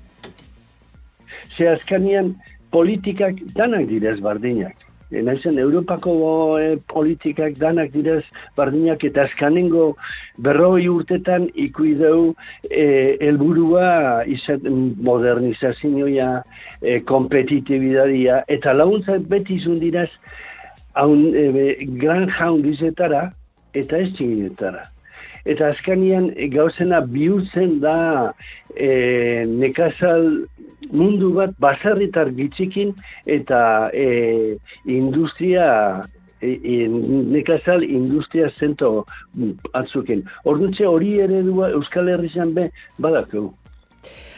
Ze 1.56 1.68
azkanian 1.68 2.36
politikak 2.70 3.42
danak 3.56 3.88
direz 3.88 4.20
bardinak. 4.20 4.85
E, 5.10 5.22
naizen, 5.22 5.58
Europako 5.62 6.12
e, 6.58 6.76
politikak 6.90 7.58
danak 7.60 7.92
direz 7.94 8.24
bardinak 8.56 9.04
eta 9.06 9.26
azkanengo 9.28 9.92
berroi 10.42 10.88
urtetan 10.90 11.46
ikuideu 11.54 12.34
e, 12.70 13.14
elburua 13.28 14.24
izat, 14.26 14.66
modernizazioa, 15.10 16.32
e, 16.82 16.98
kompetitibidadia, 17.06 18.42
eta 18.48 18.74
laguntza 18.74 19.20
beti 19.30 19.60
izun 19.60 19.78
diraz 19.78 20.10
haun, 20.94 21.30
e, 21.36 21.76
gran 22.02 22.26
jaun 22.38 22.66
eta 23.76 23.98
ez 23.98 24.10
txiginetara. 24.16 24.95
Eta 25.46 25.70
azkanian 25.74 26.30
e, 26.34 26.48
gauzena 26.52 27.00
bihurtzen 27.06 27.78
da 27.80 27.96
e, 28.74 29.44
nekazal 29.46 30.46
mundu 30.92 31.32
bat 31.36 31.54
baserritar 31.62 32.32
gitzikin 32.36 32.92
eta 33.26 33.90
e, 33.94 34.56
industria 34.84 35.68
e, 36.40 36.50
e, 36.50 36.88
nekazal 37.36 37.84
industria 37.84 38.50
zento 38.58 39.06
atzuken. 39.72 40.24
Orduntze 40.44 40.86
hori 40.86 41.16
eredua 41.24 41.70
Euskal 41.78 42.10
Herrian 42.12 42.54
be 42.54 42.70
badakeu. 42.98 43.52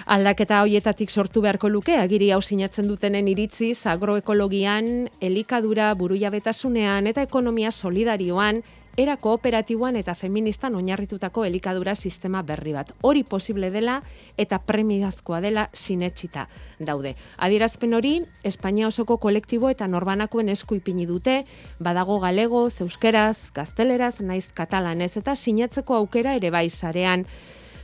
Aldaketa 0.08 0.62
hoietatik 0.64 1.10
sortu 1.12 1.42
beharko 1.44 1.68
luke, 1.68 1.92
agiri 2.00 2.30
hau 2.32 2.40
sinatzen 2.40 2.86
dutenen 2.88 3.26
iritziz, 3.28 3.84
agroekologian, 3.92 5.08
elikadura, 5.20 5.90
burujabetasunean 6.00 7.10
eta 7.10 7.26
ekonomia 7.26 7.70
solidarioan, 7.70 8.62
era 8.98 9.14
kooperatiboan 9.16 9.96
eta 9.96 10.12
feministan 10.18 10.74
oinarritutako 10.74 11.44
elikadura 11.46 11.94
sistema 11.94 12.42
berri 12.42 12.72
bat. 12.74 12.90
Hori 13.06 13.22
posible 13.22 13.70
dela 13.70 14.02
eta 14.36 14.58
premiazkoa 14.58 15.40
dela 15.40 15.70
sinetsita 15.72 16.48
daude. 16.78 17.14
Adierazpen 17.38 17.94
hori, 17.94 18.26
Espainia 18.42 18.88
osoko 18.88 19.18
kolektibo 19.22 19.70
eta 19.70 19.86
norbanakoen 19.86 20.48
esku 20.50 20.74
ipini 20.74 21.06
dute, 21.06 21.44
badago 21.78 22.18
galego, 22.20 22.70
zeuskeraz, 22.70 23.52
gazteleraz, 23.54 24.20
naiz 24.20 24.48
katalanez 24.52 25.16
eta 25.16 25.36
sinatzeko 25.36 25.94
aukera 25.94 26.34
ere 26.34 26.50
bai 26.50 26.68
sarean 26.68 27.26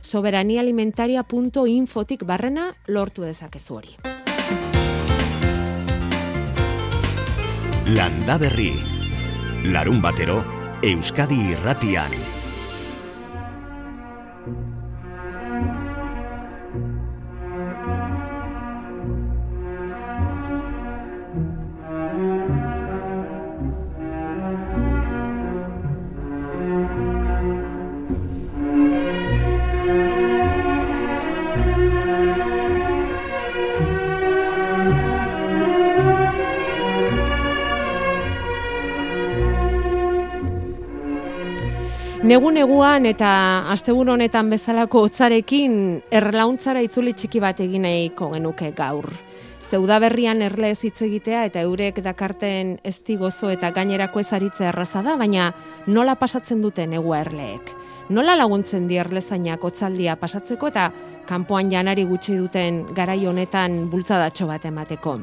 soberanialimentaria.infotik 0.03 2.25
barrena 2.27 2.73
lortu 2.87 3.21
dezakezu 3.23 3.75
hori. 3.79 3.95
Landa 7.95 8.37
Berri. 8.37 8.73
Larun 9.65 10.01
batero, 10.01 10.64
Euskadi 10.81 11.51
irratian. 11.51 12.34
Negu-neguan 42.25 43.05
eta 43.05 43.31
asteburu 43.69 44.15
honetan 44.15 44.47
bezalako 44.49 45.03
hotzarekin 45.05 45.75
erlauntzara 46.09 46.81
itzuli 46.81 47.11
txiki 47.13 47.37
bat 47.43 47.59
egin 47.61 47.83
nahiko 47.85 48.31
genuke 48.31 48.71
gaur. 48.73 49.05
Zeuda 49.69 49.99
berrian 50.01 50.41
erle 50.41 50.71
ez 50.73 50.79
hitz 50.87 51.03
egitea 51.05 51.43
eta 51.51 51.61
eurek 51.61 51.99
dakarten 52.01 52.79
ezti 52.81 53.19
gozo 53.21 53.51
eta 53.53 53.69
gainerako 53.75 54.23
ezaritze 54.25 54.65
erraza 54.71 55.03
da, 55.05 55.13
baina 55.21 55.51
nola 55.85 56.15
pasatzen 56.17 56.65
dute 56.65 56.87
negua 56.89 57.19
erleek. 57.27 57.69
Nola 58.09 58.33
laguntzen 58.41 58.87
di 58.89 58.97
erlezainak 58.97 59.61
hotzaldia 59.61 60.17
pasatzeko 60.17 60.73
eta 60.73 60.89
kanpoan 61.27 61.71
janari 61.71 62.03
gutxi 62.05 62.35
duten 62.37 62.93
garai 62.95 63.25
honetan 63.27 63.89
bultzadatxo 63.89 64.47
bat 64.47 64.65
emateko. 64.65 65.17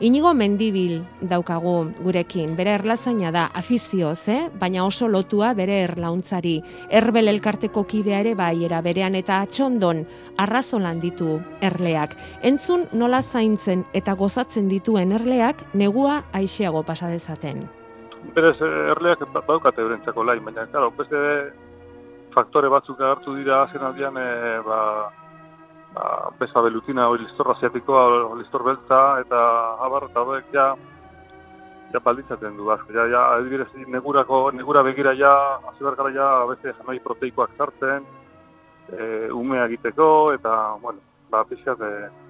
Inigo 0.00 0.34
mendibil 0.34 1.04
daukagu 1.22 1.92
gurekin, 2.02 2.56
bere 2.56 2.74
erlazaina 2.78 3.30
da 3.32 3.46
afizioz, 3.54 4.28
eh? 4.28 4.48
baina 4.60 4.84
oso 4.84 5.08
lotua 5.08 5.54
bere 5.54 5.80
erlauntzari. 5.84 6.60
Erbel 6.90 7.28
elkarteko 7.28 7.84
kidea 7.84 8.20
ere 8.20 8.34
bai, 8.34 8.64
era 8.64 8.80
berean 8.82 9.14
eta 9.14 9.40
atxondon 9.46 10.04
arrazolan 10.38 11.00
ditu 11.00 11.38
erleak. 11.60 12.16
Entzun 12.42 12.86
nola 12.92 13.22
zaintzen 13.22 13.84
eta 13.94 14.14
gozatzen 14.14 14.68
dituen 14.68 15.12
erleak 15.12 15.64
negua 15.74 16.24
aixiago 16.32 16.82
pasa 16.82 17.08
dezaten. 17.08 17.68
Berez, 18.34 18.56
eh, 18.62 18.90
erleak 18.90 19.20
ba- 19.32 19.40
badaukate 19.40 19.82
eurentzako 19.82 20.24
lain, 20.24 20.44
baina, 20.44 20.66
claro, 20.66 20.90
beste 20.96 21.52
faktore 22.34 22.68
batzuk 22.68 23.00
agertu 23.00 23.34
dira 23.36 23.62
azken 23.62 23.82
aldian, 23.86 24.16
e, 24.16 24.60
ba, 24.66 24.78
ba, 25.94 26.32
beza 26.40 26.60
belutina, 26.60 27.08
hori 27.08 27.24
listor 27.24 27.52
asiatikoa, 27.54 28.34
listor 28.40 28.64
beltza, 28.66 29.20
eta 29.22 29.40
abar, 29.86 30.08
eta 30.10 30.24
horiek 30.24 30.50
ja, 30.54 30.66
ja 31.94 32.02
balditzaten 32.02 32.58
du, 32.58 32.68
azke, 32.74 32.92
ja, 32.96 33.06
ja, 33.10 33.24
adibidez, 33.36 33.70
negurako, 33.86 34.48
negura 34.56 34.82
begira 34.86 35.14
ja, 35.18 35.32
azibarkara 35.72 36.12
ja, 36.14 36.28
beste 36.50 36.74
janai 36.74 36.98
proteikoak 37.04 37.54
sartzen, 37.58 38.04
e, 38.90 39.30
umea 39.32 39.68
egiteko, 39.70 40.08
eta, 40.34 40.58
bueno, 40.82 41.00
ba, 41.30 41.44
pixkat, 41.48 41.80
e, 41.80 42.24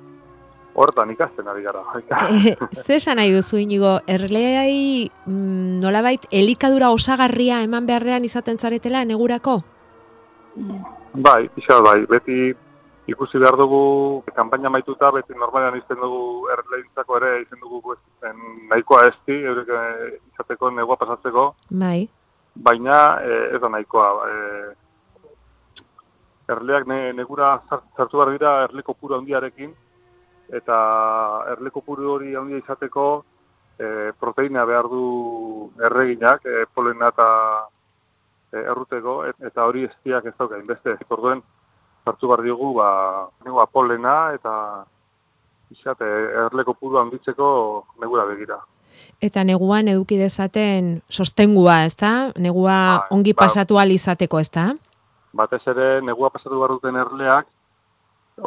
hortan 0.74 1.12
ikasten 1.14 1.48
ari 1.48 1.62
gara. 1.62 1.82
Eh, 2.02 2.56
ze 2.84 2.96
esan 2.96 3.16
nahi 3.16 3.32
duzu 3.32 3.60
inigo, 3.62 3.98
erleai 4.10 5.08
mm, 5.26 5.78
nolabait 5.80 6.26
elikadura 6.30 6.90
osagarria 6.90 7.62
eman 7.62 7.86
beharrean 7.86 8.26
izaten 8.26 8.58
zaretela 8.58 9.04
negurako? 9.06 9.60
Bai, 11.14 11.46
pixka 11.54 11.78
bai, 11.82 12.00
beti 12.10 12.52
ikusi 13.06 13.38
behar 13.38 13.56
dugu 13.56 14.22
kanpaina 14.34 14.70
maituta, 14.72 15.10
beti 15.12 15.36
normalean 15.36 15.76
izten 15.76 16.00
dugu 16.00 16.48
erleintzako 16.54 17.18
ere 17.20 17.32
izten 17.42 17.60
dugu 17.60 17.96
en, 18.24 18.38
nahikoa 18.70 19.08
esti, 19.10 19.36
eurek 19.50 19.68
eh, 19.68 20.14
izateko 20.32 20.70
negua 20.70 20.96
pasatzeko, 20.96 21.50
Bai. 21.70 22.08
baina 22.54 23.20
eh, 23.20 23.54
ez 23.56 23.60
da 23.60 23.68
nahikoa. 23.68 24.08
Eh, 24.30 24.72
erleak 26.54 26.86
ne, 26.86 27.12
negura 27.16 27.54
sartu 27.70 28.18
behar 28.18 28.32
dira 28.32 28.54
erleko 28.64 28.94
puro 28.94 29.18
handiarekin, 29.18 29.72
eta 30.52 30.78
erleko 31.54 31.80
puro 31.80 32.14
hori 32.14 32.34
handia 32.36 32.60
izateko 32.60 33.06
eh, 33.78 34.12
proteina 34.20 34.64
behar 34.64 34.88
du 34.88 35.70
erreginak, 35.88 36.44
eh, 36.46 36.64
polena 36.74 37.08
eta 37.12 37.28
eh, 38.52 38.64
erruteko, 38.64 39.24
et, 39.28 39.36
eta 39.50 39.64
hori 39.64 39.84
estiak 39.88 40.28
ez 40.28 40.34
dauka, 40.38 40.60
inbeste. 40.60 40.96
Orduen, 41.08 41.42
sartu 42.04 42.28
behar 42.28 42.42
diogu, 42.44 42.74
ba, 42.74 42.88
negua 43.44 43.66
polena 43.66 44.32
eta 44.34 44.84
izate, 45.72 46.04
erleko 46.46 46.74
puro 46.74 47.00
handitzeko 47.00 47.48
negura 48.00 48.24
begira. 48.28 48.60
Eta 49.20 49.42
neguan 49.42 49.88
eduki 49.88 50.16
dezaten 50.20 51.00
sostengua, 51.08 51.84
ezta? 51.84 52.30
Negua 52.38 52.76
Bai, 52.98 53.08
ongi 53.10 53.32
ba. 53.32 53.46
pasatu 53.46 53.80
izateko, 53.80 54.38
ezta? 54.38 54.74
batez 55.34 55.62
ere 55.70 56.00
negua 56.06 56.30
pasatu 56.30 56.60
behar 56.60 56.76
duten 56.76 56.96
erleak, 56.96 57.48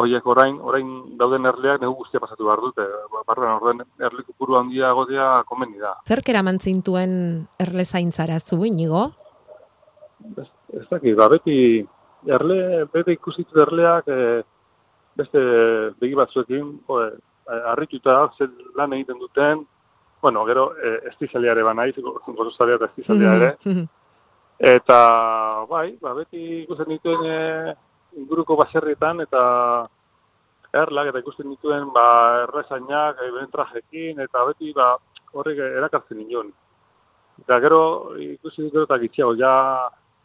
horiek 0.01 0.25
orain, 0.27 0.57
orain 0.63 0.87
dauden 1.19 1.47
erleak 1.51 1.81
negu 1.83 1.95
guztia 2.01 2.21
pasatu 2.23 2.47
behar 2.47 2.63
dute. 2.63 2.85
Barren, 3.27 3.53
orduen 3.57 3.83
erleku 3.99 4.33
puru 4.37 4.57
handia 4.59 4.91
egotea 4.95 5.27
komeni 5.47 5.79
da. 5.83 5.93
Zerk 6.07 6.31
eraman 6.33 6.59
zintuen 6.59 7.11
erle 7.59 7.85
zaintzara 7.85 8.39
zu, 8.39 8.63
inigo? 8.65 9.07
Ez, 10.37 10.47
ez 10.73 10.85
dakit, 10.89 11.15
ba, 11.19 11.29
beti, 11.31 11.57
erle, 12.27 12.85
beti 12.93 13.15
ikusitu 13.17 13.61
erleak, 13.63 14.07
e, 14.07 14.43
beste 15.17 15.41
begi 15.99 16.15
batzuekin, 16.15 16.73
e, 16.97 17.09
harrituta, 17.71 18.19
zer 18.37 18.51
lan 18.75 18.93
egiten 18.93 19.19
duten, 19.19 19.65
bueno, 20.21 20.45
gero, 20.45 20.71
e, 20.77 20.97
estizaleare 21.11 21.63
ba 21.63 21.73
naiz, 21.73 21.95
gozozalea 21.97 22.75
eta 22.75 22.91
estizalea 22.91 23.35
ere, 23.41 23.55
Eta, 24.57 25.65
bai, 25.69 25.91
ba, 26.01 26.15
beti 26.17 26.63
ikusten 26.63 26.89
dituen 26.89 27.25
e, 27.29 27.75
inguruko 28.17 28.55
baserrietan 28.57 29.21
eta 29.21 29.41
erlak 30.73 31.11
eta 31.11 31.21
ikusten 31.21 31.51
dituen 31.53 31.91
ba, 31.93 32.07
errezainak, 32.47 33.21
e, 33.21 33.45
trajekin, 33.53 34.23
eta 34.25 34.45
beti 34.49 34.73
ba, 34.73 34.95
horrek 35.33 35.61
erakartzen 35.61 36.23
nion. 36.23 36.49
Eta 37.43 37.59
gero 37.61 37.81
ikusi 38.17 38.63
dut 38.63 38.73
gero 38.73 38.87
eta 38.87 38.97
gitxiago, 38.97 39.35
ja 39.37 39.53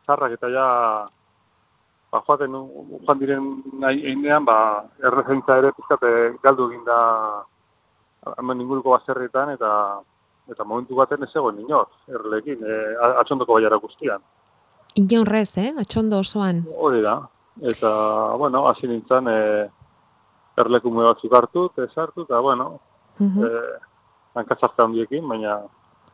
zarrak 0.07 0.39
eta 0.39 0.49
ja 0.49 0.67
ba, 2.13 2.21
joaten 2.27 2.53
joan 2.53 3.19
diren 3.19 3.47
einean, 3.89 4.45
ba, 4.45 4.85
errezaintza 5.03 5.57
ere 5.63 5.73
pizkate 5.77 6.11
galdu 6.45 6.69
egin 6.71 6.85
da 6.85 6.99
hemen 8.39 8.61
inguruko 8.61 8.91
baserrietan, 8.97 9.51
eta 9.57 9.71
eta 10.53 10.65
momentu 10.65 10.95
baten 10.99 11.23
ez 11.25 11.31
egon 11.39 11.59
inor, 11.63 11.87
erlekin, 12.11 12.61
e, 12.67 12.79
atxondoko 13.23 13.55
baiara 13.57 13.79
guztian. 13.81 14.21
Inorrez, 14.99 15.57
eh? 15.59 15.71
Atxondo 15.79 16.19
osoan. 16.21 16.65
Hori 16.77 17.01
da. 17.01 17.15
Eta, 17.71 17.91
bueno, 18.37 18.67
hasi 18.69 18.89
nintzen, 18.91 19.29
e, 19.29 19.69
erlekume 20.59 21.05
batzuk 21.07 21.33
hartu, 21.39 21.69
eta 21.71 21.87
sartu, 21.95 22.27
eta, 22.29 22.41
bueno, 22.41 22.81
Mhm. 23.21 23.45
e, 23.45 23.51
hankatzarte 24.35 24.83
handiekin, 24.83 25.27
baina 25.29 25.61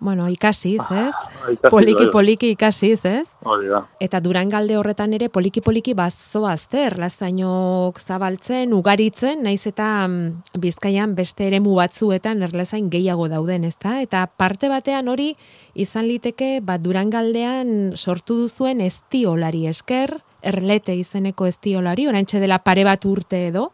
Bueno, 0.00 0.28
ikasiz, 0.30 0.80
ez? 0.94 1.14
ikasi 1.50 1.70
Poliki 1.70 2.04
bai, 2.04 2.10
poliki 2.12 2.50
ikasiz, 2.54 3.00
ez? 3.04 3.26
hori 3.42 3.66
da. 3.66 3.80
Eta 3.98 4.20
Durangalde 4.22 4.76
horretan 4.78 5.14
ere 5.16 5.26
poliki 5.28 5.58
poliki 5.64 5.94
bazoazte 5.98 6.84
erlazainok 6.86 7.98
zabaltzen, 7.98 8.76
ugaritzen, 8.76 9.42
naiz 9.42 9.66
eta 9.66 9.88
mm, 10.06 10.60
Bizkaian 10.62 11.16
beste 11.18 11.48
eremu 11.48 11.74
batzuetan 11.80 12.46
erlazain 12.46 12.86
gehiago 12.92 13.26
dauden, 13.32 13.66
ezta? 13.66 13.96
Eta 14.04 14.26
parte 14.30 14.70
batean 14.70 15.10
hori 15.10 15.32
izan 15.74 16.06
liteke 16.06 16.60
bat 16.62 16.84
Durangaldean 16.84 17.96
sortu 17.96 18.36
duzuen 18.44 18.84
estiolari 18.84 19.66
esker, 19.66 20.14
erlete 20.46 20.94
izeneko 20.94 21.48
estiolari, 21.50 22.06
oraintxe 22.06 22.38
dela 22.38 22.60
pare 22.62 22.86
bat 22.86 23.02
urte 23.08 23.48
edo, 23.48 23.72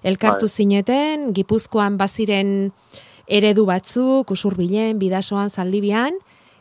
elkartu 0.00 0.48
Bai. 0.48 0.54
zineten, 0.54 1.28
Gipuzkoan 1.36 1.98
baziren 2.00 2.72
eredu 3.28 3.66
batzuk, 3.68 4.30
usurbilen, 4.32 4.98
bidasoan, 4.98 5.50
zaldibian, 5.50 6.16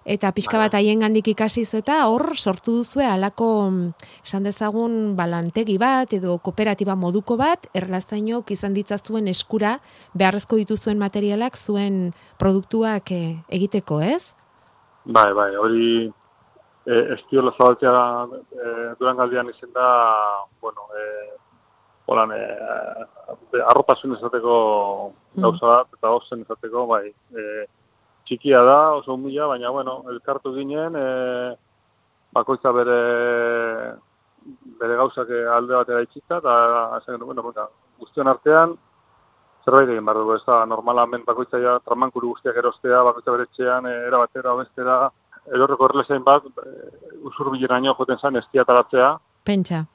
eta 0.08 0.32
pixka 0.32 0.60
bat 0.62 0.75
haien 0.77 1.01
gandik 1.03 1.27
ikasiz 1.34 1.67
eta 1.75 1.99
hor 2.08 2.32
sortu 2.39 2.77
duzue 2.80 3.03
alako 3.06 3.47
mm, 3.67 4.08
esan 4.23 4.47
dezagun 4.47 5.15
balantegi 5.19 5.75
bat 5.82 6.13
edo 6.15 6.38
kooperatiba 6.43 6.95
moduko 6.95 7.36
bat 7.39 7.67
erlazainok 7.75 8.53
izan 8.56 8.77
ditzazuen 8.77 9.27
eskura 9.27 9.75
beharrezko 10.15 10.62
dituzuen 10.63 10.99
materialak 11.01 11.60
zuen 11.60 12.13
produktuak 12.39 13.12
eh, 13.12 13.36
egiteko, 13.60 13.99
ez? 13.99 14.32
Bai, 15.03 15.32
bai, 15.36 15.51
hori 15.60 15.89
e, 16.88 16.95
estiola 17.17 17.51
zabaltzea 17.58 17.99
e, 18.27 18.71
durangaldian 18.99 19.51
izen 19.51 19.71
da, 19.75 19.88
bueno, 20.63 20.88
e, 20.95 21.37
holan, 22.07 22.31
e, 22.31 23.59
arropasun 23.67 24.15
izateko 24.15 24.55
gauza 25.35 25.67
bat, 25.67 25.89
eta 25.97 26.13
ozen 26.15 26.43
izateko, 26.45 26.85
bai, 26.87 27.05
e, 27.11 27.65
txikia 28.27 28.63
da, 28.67 28.79
oso 28.99 29.15
humila, 29.15 29.47
baina, 29.51 29.71
bueno, 29.75 29.99
elkartu 30.13 30.53
ginen, 30.55 30.95
e, 30.95 31.07
bakoitza 32.35 32.73
bere 32.75 32.99
bere 34.79 34.95
gauzak 34.95 35.31
alde 35.51 35.75
batera 35.75 36.03
itxita, 36.05 36.39
eta 36.39 36.53
esan 37.01 37.17
genuen, 37.17 37.43
bueno, 37.43 37.67
guztion 37.99 38.31
artean, 38.31 38.77
zerbait 39.65 39.91
egin 39.91 40.05
behar 40.07 40.21
dugu, 40.21 40.37
ez 40.37 40.45
da, 40.47 40.61
normalmen 40.65 41.27
bakoitza 41.27 41.59
ja 41.59 41.75
tramankuru 41.83 42.35
guztiak 42.35 42.59
erostea, 42.63 43.03
bakoitza 43.09 43.35
bere 43.35 43.49
etxean, 43.49 43.91
e, 43.91 43.95
era 44.07 44.23
batera, 44.23 44.55
bestera, 44.61 44.97
erorreko 45.51 45.91
erlezein 45.91 46.23
bat, 46.23 46.47
e, 46.63 47.11
usurbileraino 47.27 47.95
joten 47.99 48.23
zen 48.23 48.39
estiataratzea, 48.45 49.17
Pentsa. 49.47 49.85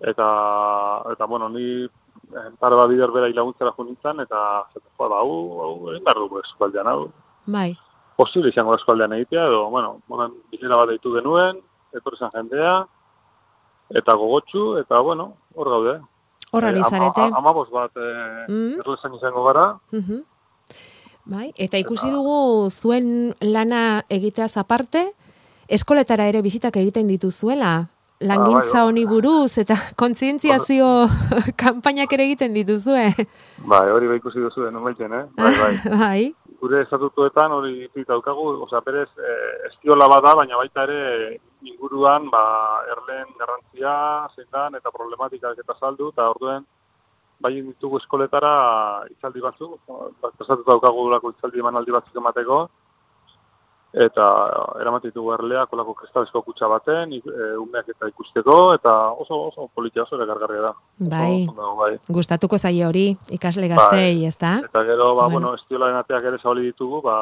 Eta, 0.00 1.02
eta 1.12 1.24
bueno, 1.26 1.48
ni 1.48 1.84
eh, 1.84 2.50
pare 2.58 2.74
bat 2.76 2.88
bider 2.90 3.10
bera 3.10 3.28
hilaguntzera 3.28 3.72
jo 3.76 3.84
nintzen, 3.84 4.20
eta, 4.20 4.40
eta 4.74 4.88
jo, 4.98 5.08
ba, 5.08 5.20
hau, 5.20 5.60
hau, 5.62 5.90
egin 5.92 6.04
behar 6.04 6.16
dugu 6.18 6.40
eskualdean, 6.40 6.86
hau, 6.86 7.08
Bai. 7.46 7.76
posible 8.16 8.50
izango 8.50 8.72
da 8.72 8.76
eskualdean 8.80 9.12
egitea, 9.12 9.46
edo, 9.46 9.68
bueno, 9.70 10.00
monan 10.08 10.32
bilera 10.50 10.76
bat 10.76 10.88
deitu 10.88 11.14
genuen, 11.14 11.60
etorri 11.94 12.18
zen 12.18 12.30
jendea, 12.34 12.86
eta 13.90 14.14
gogotsu, 14.18 14.76
eta, 14.78 14.98
bueno, 15.00 15.34
hor 15.54 15.68
gaude. 15.70 16.00
Hor 16.52 16.64
ari 16.64 16.78
Eh, 16.78 16.82
ama- 16.82 16.90
zarete. 16.90 17.20
a- 17.22 17.36
Amabos 17.38 17.70
bat 17.70 17.90
eh, 17.96 18.44
Mm. 18.48 18.80
erlezan 18.80 19.14
izango 19.14 19.44
gara, 19.44 19.78
Mhm. 19.92 20.22
Bai, 21.26 21.52
eta 21.58 21.76
ikusi 21.78 22.08
dugu 22.10 22.70
zuen 22.70 23.34
lana 23.40 24.04
egiteaz 24.08 24.56
aparte, 24.56 25.12
eskoletara 25.66 26.28
ere 26.28 26.40
bisitak 26.40 26.76
egiten 26.76 27.08
dituzuela, 27.08 27.88
langintza 28.20 28.72
bai, 28.72 28.80
bai. 28.80 28.86
honi 28.88 29.04
buruz, 29.06 29.58
eta 29.58 29.76
kontzientziazio 29.96 30.86
kanpainak 31.62 32.12
ere 32.12 32.24
egiten 32.24 32.54
dituzue. 32.54 33.10
bai, 33.58 33.90
hori 33.92 34.08
bai 34.08 34.16
ikusi 34.16 34.40
duzu 34.40 34.64
den, 34.64 34.76
umelten, 34.76 35.12
eh? 35.12 35.24
Bai, 35.36 35.52
bai. 35.60 35.74
bai, 36.00 36.34
Gure 36.56 36.80
estatutuetan 36.82 37.52
hori 37.52 37.90
daukagu, 38.08 38.46
osea, 38.64 38.80
berez, 38.80 39.10
eh, 39.20 39.68
estiola 39.68 40.08
bada, 40.08 40.32
baina 40.34 40.56
baita 40.56 40.86
ere 40.88 41.36
inguruan, 41.68 42.30
ba, 42.32 42.44
erlen 42.94 43.28
garrantzia, 43.38 43.92
zein 44.34 44.48
dan, 44.50 44.74
eta 44.74 44.90
problematikak 44.94 45.58
eta 45.60 45.76
saldu, 45.78 46.08
eta 46.14 46.30
orduen, 46.32 46.64
bai 47.40 47.52
ditugu 47.60 48.00
eskoletara 48.00 49.04
itzaldi 49.12 49.44
batzuk, 49.44 49.76
ba, 49.86 50.32
prestatuta 50.32 50.72
daukagu 50.72 51.10
lako 51.12 51.34
itzaldi 51.34 51.60
emanaldi 51.60 51.92
batzuk 51.92 52.16
emateko, 52.22 52.62
eta 53.96 54.24
eramaten 54.80 55.08
ditugu 55.08 55.30
erlea, 55.32 55.62
kolako 55.70 55.94
kristalezko 55.96 56.42
kutsa 56.44 56.68
baten, 56.68 57.14
e, 57.16 57.20
umeak 57.56 57.88
eta 57.88 58.08
ikusteko, 58.10 58.74
eta 58.76 58.92
oso, 59.16 59.38
oso 59.48 59.70
politia 59.74 60.02
oso 60.02 60.16
erakargarria 60.18 60.60
da. 60.66 60.72
Oso 60.74 61.10
bai, 61.10 61.46
dago, 61.46 61.76
bai. 61.78 61.92
gustatuko 62.12 62.58
zaie 62.58 62.84
hori, 62.84 63.16
ikasle 63.32 63.68
gaztei, 63.72 64.26
ez 64.28 64.36
da? 64.36 64.58
Eta 64.64 64.82
gero, 64.84 65.14
ba, 65.14 65.22
Bueno. 65.30 65.32
bueno, 65.48 65.54
estiolaren 65.54 65.96
ateak 65.96 66.24
ere 66.28 66.38
zabali 66.42 66.66
ditugu, 66.68 67.00
ba, 67.02 67.16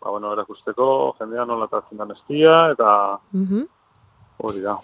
ba, 0.00 0.10
bueno, 0.10 0.32
erakusteko, 0.32 1.16
jendea 1.18 1.44
nola 1.44 1.66
tratzen 1.66 1.98
den 1.98 2.12
estia, 2.14 2.70
eta 2.70 3.18
Mhm. 3.32 3.66
hori 4.38 4.60
da. 4.60 4.78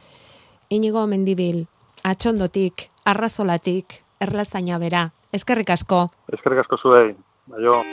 Inigo 0.70 1.06
mendibil, 1.06 1.66
atxondotik, 2.02 2.88
arrazolatik, 3.04 4.02
erlazaina 4.20 4.78
bera, 4.78 5.12
eskerrik 5.32 5.70
asko. 5.70 6.08
Eskerrik 6.32 6.58
asko 6.66 6.76
zuei, 6.78 7.14
baio. 7.46 7.84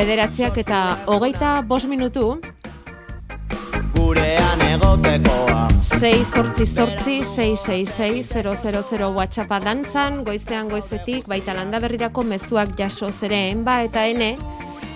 Bederatziak 0.00 0.54
eta 0.56 0.76
hogeita 1.12 1.48
bost 1.68 1.84
minutu, 1.84 2.38
gurean 3.92 4.62
egotekoa. 4.64 5.66
6 5.98 6.30
zortzi 6.32 6.64
zortzi 6.64 7.16
666 7.28 9.10
WhatsAppa 9.12 9.58
dantzan, 9.60 10.22
goizean 10.24 10.70
goizetik, 10.72 11.28
baita 11.28 11.52
landa 11.52 11.82
berrirako 11.84 12.24
mezuak 12.24 12.72
jaso 12.78 13.10
zere 13.12 13.50
enba 13.50 13.82
eta 13.84 14.06
ene, 14.06 14.38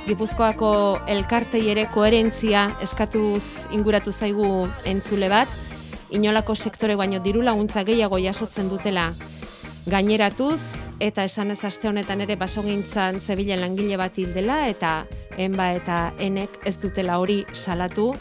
Gipuzkoako 0.06 0.72
elkartei 1.06 1.68
ere 1.74 1.84
koherentzia 1.92 2.70
eskatuz 2.80 3.44
inguratu 3.76 4.12
zaigu 4.12 4.66
entzule 4.88 5.28
bat, 5.28 5.52
inolako 6.16 6.56
sektore 6.56 6.96
baino 6.96 7.20
diru 7.20 7.44
laguntza 7.44 7.84
gehiago 7.84 8.16
jasotzen 8.24 8.72
dutela 8.72 9.10
gaineratuz, 9.84 10.62
eta 11.00 11.24
esan 11.24 11.50
ez 11.50 11.64
aste 11.64 11.88
honetan 11.88 12.20
ere 12.20 12.36
basogintzan 12.36 13.20
zebilen 13.20 13.60
langile 13.60 13.96
bat 13.96 14.18
hildela, 14.18 14.68
eta 14.68 15.06
enba 15.36 15.72
eta 15.74 16.12
enek 16.18 16.60
ez 16.64 16.76
dutela 16.82 17.18
hori 17.18 17.44
salatu, 17.52 18.12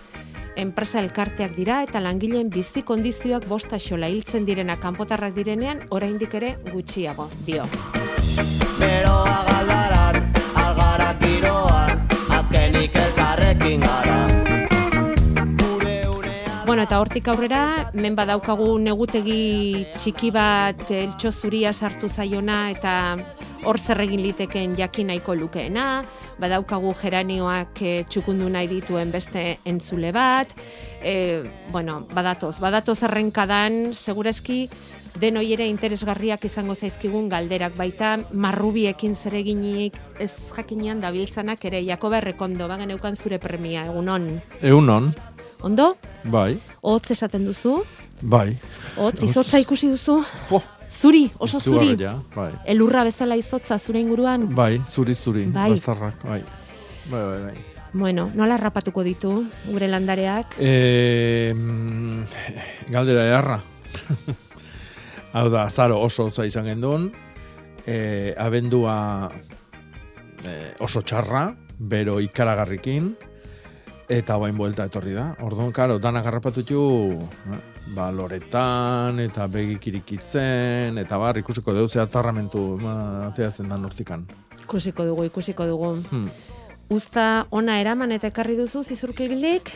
enpresa 0.56 1.00
elkarteak 1.02 1.56
dira 1.56 1.82
eta 1.84 2.02
langileen 2.04 2.50
bizi 2.54 2.84
kondizioak 2.86 3.48
bosta 3.50 3.80
xola 3.80 4.10
hiltzen 4.10 4.46
direna 4.46 4.78
kanpotarrak 4.80 5.34
direnean 5.36 5.82
oraindik 5.90 6.34
ere 6.40 6.56
gutxiago 6.72 7.30
dio. 7.46 7.66
Beroa 8.80 9.38
galdaran, 9.50 10.34
algarak 10.56 11.22
giroan 11.26 12.08
Azkenik 12.30 12.96
elkarrekin 12.96 13.82
gara 13.86 14.53
Eta 16.84 16.98
hortik 17.00 17.30
aurrera, 17.32 17.92
men 17.96 18.12
badaukagu 18.12 18.66
negutegi 18.84 19.86
txiki 19.94 20.34
bat 20.36 20.82
eltxo 20.92 21.30
zuria 21.32 21.72
sartu 21.72 22.10
zaiona 22.12 22.58
eta 22.74 22.96
hor 23.64 23.80
zer 23.80 24.02
egin 24.04 24.20
liteken 24.20 24.74
jakin 24.76 25.08
nahiko 25.14 25.32
lukeena, 25.40 26.04
badaukagu 26.44 26.92
geranioak 27.00 27.80
e, 27.80 27.94
txukundu 28.12 28.50
nahi 28.52 28.68
dituen 28.68 29.16
beste 29.16 29.46
entzule 29.64 30.12
bat, 30.12 30.52
e, 31.00 31.46
bueno, 31.72 32.02
badatoz, 32.12 32.58
badatoz 32.60 32.98
errenkadan, 33.08 33.94
segureski, 33.96 34.66
denoi 35.20 35.54
ere 35.54 35.70
interesgarriak 35.70 36.44
izango 36.50 36.76
zaizkigun 36.76 37.30
galderak 37.32 37.78
baita. 37.78 38.18
Marrubiekin 38.34 39.16
zereginik 39.16 39.98
ez 40.20 40.34
jakinean 40.56 41.04
dabiltzanak 41.04 41.64
ere. 41.70 41.84
Jakoba 41.86 42.20
Errekondo 42.20 42.68
bagen 42.68 42.92
eukan 42.96 43.16
zure 43.16 43.40
premia 43.40 43.86
egunon. 43.92 44.28
Egunon, 44.62 45.14
Ondo? 45.64 45.96
bai, 46.24 46.58
Hotz 46.82 47.12
esaten 47.12 47.46
duzu? 47.48 47.82
bai. 48.22 48.56
Hotz, 48.98 49.22
izotza 49.24 49.60
ikusi 49.60 49.90
duzu? 49.92 50.22
Jo, 50.50 50.62
Zuri, 50.94 51.24
oso 51.40 51.60
zuri. 51.60 51.88
izugarria, 51.94 52.14
bai. 52.36 52.52
Elurra 52.70 53.04
bezala 53.04 53.36
izotza 53.40 53.78
zure 53.80 54.00
inguruan? 54.04 54.48
Bai, 54.56 54.78
zuri 54.88 55.16
zuri, 55.16 55.46
Bai. 55.52 55.70
bastarrak, 55.72 56.22
bai. 56.24 56.42
Bai, 57.12 57.22
bai, 57.24 57.40
bai. 57.48 57.56
Bueno, 57.94 58.32
nola 58.36 58.58
rapatuko 58.58 59.04
ditu 59.04 59.32
gure 59.70 59.88
landareak? 59.88 60.56
E, 60.60 61.54
mm, 61.56 62.24
galdera 62.92 63.26
eharra. 63.28 63.60
Hau 65.34 65.50
da, 65.50 65.68
zaro 65.70 66.00
oso 66.02 66.26
hotza 66.28 66.46
izan 66.46 66.66
gendun, 66.70 67.12
e, 67.86 68.34
abendua 68.38 69.32
e, 70.46 70.74
oso 70.80 71.02
txarra, 71.02 71.48
bero 71.80 72.20
ikaragarrikin, 72.22 73.16
eta 74.14 74.38
bain 74.38 74.58
buelta 74.58 74.86
etorri 74.90 75.14
da. 75.16 75.32
Orduan, 75.42 75.72
karo, 75.74 75.98
dana 76.00 76.22
garrapatutu, 76.22 76.80
eh, 77.54 77.60
ba, 77.96 78.12
loretan, 78.14 79.20
eta 79.24 79.48
begik 79.52 79.88
irikitzen, 79.92 80.98
eta 81.02 81.18
bar, 81.18 81.38
ikusiko 81.42 81.74
deu 81.74 81.88
ze 81.88 82.00
atarramentu 82.04 82.78
ma, 82.82 83.28
ateratzen 83.28 83.70
da 83.70 83.78
nortikan. 83.78 84.26
Ikusiko 84.62 85.06
dugu, 85.06 85.26
ikusiko 85.32 85.66
dugu. 85.68 85.96
Hmm. 86.12 86.30
Uzta 86.94 87.46
ona 87.50 87.80
eraman 87.82 88.12
eta 88.12 88.28
ekarri 88.30 88.56
duzu 88.60 88.84
zizurkildik? 88.84 89.72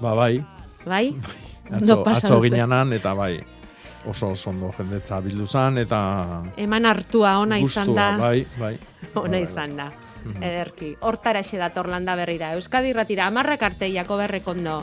Ba, 0.00 0.14
bai, 0.14 0.44
Bai? 0.86 1.14
atzo, 1.70 1.80
Ondo 1.82 2.02
pasa 2.04 2.26
atzo 2.26 2.36
duzu. 2.36 2.48
ginenan, 2.50 2.92
eta 2.92 3.14
bai, 3.14 3.40
oso 4.08 4.30
oso 4.34 4.50
ondo 4.50 4.72
jendetza 4.76 5.20
bildu 5.20 5.46
zan, 5.46 5.78
eta 5.78 5.98
Eman 6.56 6.86
hartua 6.86 7.38
ona 7.38 7.58
izan 7.58 7.86
gustua, 7.92 8.10
da. 8.12 8.18
bai, 8.18 8.46
bai. 8.58 8.74
Ona 9.14 9.28
Bai, 9.30 9.30
bai. 9.30 9.42
izan 9.42 9.76
da. 9.76 9.90
Ederki. 10.48 10.94
Hortara 11.00 11.42
xe 11.42 11.58
dator 11.58 11.88
landa 11.88 12.16
berrira. 12.16 12.52
Euskadi 12.58 12.92
ratira, 12.92 13.26
amarrak 13.26 13.62
arte 13.62 13.92
jako 13.92 14.16
berrekondo. 14.16 14.82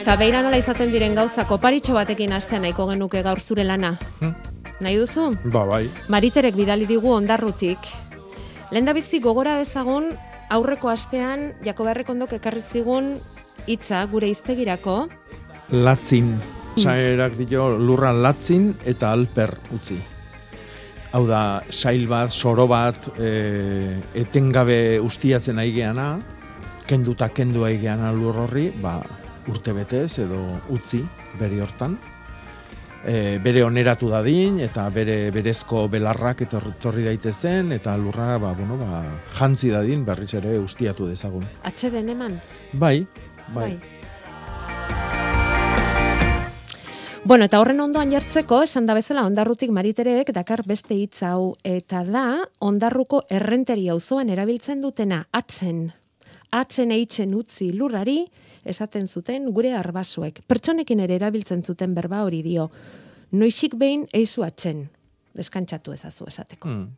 Eta 0.00 0.16
beira 0.16 0.40
nola 0.42 0.56
izaten 0.56 0.88
diren 0.92 1.14
gauza, 1.18 1.44
koparitxo 1.48 1.92
batekin 1.96 2.32
hastean 2.32 2.62
nahiko 2.64 2.86
genuke 2.88 3.20
gaur 3.26 3.40
zure 3.44 3.64
lana. 3.66 3.90
Hmm. 4.20 4.32
Nahi 4.80 4.96
duzu? 4.96 5.26
Ba, 5.52 5.64
bai. 5.68 5.82
Mariterek 6.08 6.56
bidali 6.56 6.86
digu 6.88 7.10
ondarrutik. 7.12 7.90
Lehen 8.72 8.88
bizi 8.96 9.20
gogora 9.20 9.56
dezagun, 9.58 10.10
aurreko 10.50 10.88
astean, 10.88 11.52
Jakoba 11.64 11.92
Errekondok 11.94 12.32
ekarri 12.38 12.62
zigun 12.62 13.16
hitza 13.68 14.04
gure 14.10 14.30
iztegirako, 14.32 15.06
Latzin. 15.68 16.32
Hmm. 16.32 16.80
Saerak 16.80 17.34
dio 17.36 17.66
lurra 17.76 18.12
latzin 18.14 18.70
eta 18.88 19.10
alper 19.12 19.52
utzi. 19.76 19.98
Hau 21.12 21.24
da, 21.28 21.60
sail 21.68 22.06
bat, 22.08 22.32
soro 22.32 22.66
bat, 22.68 23.08
e, 23.18 23.96
etengabe 24.16 24.98
ustiatzen 25.00 25.58
aigeana, 25.60 26.18
kenduta 26.88 27.28
kendu 27.32 27.64
aigeana 27.68 28.12
lur 28.16 28.44
horri, 28.44 28.68
ba, 28.80 29.00
urte 29.48 29.72
betez 29.76 30.20
edo 30.24 30.40
utzi 30.72 31.02
bere 31.40 31.60
hortan. 31.64 31.96
E, 33.06 33.38
bere 33.38 33.62
oneratu 33.62 34.08
dadin 34.10 34.58
eta 34.58 34.88
bere 34.90 35.30
berezko 35.30 35.84
belarrak 35.88 36.40
etor- 36.42 36.72
etorri 36.72 37.04
daitezen 37.06 37.70
eta 37.72 37.96
lurra 37.96 38.38
ba, 38.42 38.54
bueno, 38.58 38.76
ba, 38.76 39.04
jantzi 39.38 39.70
dadin 39.70 40.04
berriz 40.04 40.34
ere 40.34 40.58
ustiatu 40.58 41.06
dezagun. 41.06 41.44
atxeden 41.62 42.08
eman. 42.08 42.40
Bai, 42.72 43.06
bai. 43.54 43.78
Bueno, 47.24 47.44
eta 47.44 47.60
horren 47.60 47.80
ondoan 47.84 48.10
jartzeko, 48.10 48.62
esan 48.64 48.86
da 48.88 48.94
bezala 48.96 49.26
ondarrutik 49.28 49.70
mariterek 49.70 50.30
dakar 50.32 50.62
beste 50.66 50.94
hitz 50.96 51.22
hau, 51.22 51.56
eta 51.62 52.00
da 52.02 52.22
ondarruko 52.64 53.22
errenteri 53.28 53.88
auzoan 53.92 54.30
erabiltzen 54.32 54.80
dutena, 54.80 55.26
atzen. 55.30 55.90
Atzen 56.50 56.90
eitzen 56.90 57.34
utzi 57.36 57.68
lurrari, 57.76 58.22
esaten 58.64 59.08
zuten 59.08 59.50
gure 59.52 59.72
arbasoek. 59.74 60.40
Pertsonekin 60.46 61.00
ere 61.00 61.14
erabiltzen 61.14 61.62
zuten 61.62 61.94
berba 61.94 62.22
hori 62.24 62.42
dio. 62.42 62.70
Noixik 63.32 63.74
behin 63.76 64.06
eizu 64.12 64.42
atzen. 64.42 64.88
Deskantzatu 65.36 65.92
ezazu 65.92 66.24
esateko. 66.26 66.68
Hmm. 66.68 66.88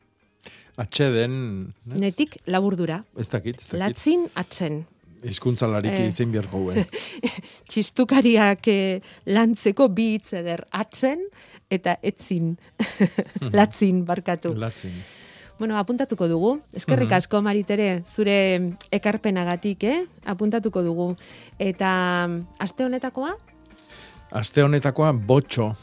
Atxeden, 0.80 1.34
ez? 1.92 1.98
Netik 2.00 2.38
laburdura. 2.46 3.02
Ez 3.18 3.28
dakit, 3.28 3.58
ez 3.60 3.66
dakit. 3.66 3.78
Latzin 3.82 4.26
atzen. 4.34 4.84
Hizkuntzalarik 5.22 5.92
Eh. 5.92 6.08
itzen 6.08 6.30
biharko 6.32 6.62
guen. 6.64 6.86
txistukariak 7.68 8.68
eh, 8.72 9.00
lantzeko 9.26 9.88
bi 9.92 10.14
hitz 10.14 10.32
eder 10.38 10.62
atzen 10.72 11.26
eta 11.70 11.98
etzin. 12.02 12.54
Latzin 13.58 14.04
barkatu. 14.08 14.54
Latzin. 14.56 14.94
Bueno, 15.60 15.76
apuntatuko 15.76 16.24
dugu. 16.26 16.62
Eskerrik 16.72 17.10
Mhm. 17.10 17.16
asko 17.18 17.42
Maritere, 17.42 18.02
zure 18.08 18.76
ekarpenagatik, 18.90 19.84
eh? 19.84 20.06
Apuntatuko 20.24 20.82
dugu. 20.82 21.16
Eta 21.58 22.26
mm, 22.28 22.46
aste 22.58 22.84
honetakoa? 22.86 23.34
Aste 24.32 24.62
honetakoa 24.64 25.12
botxo. 25.12 25.76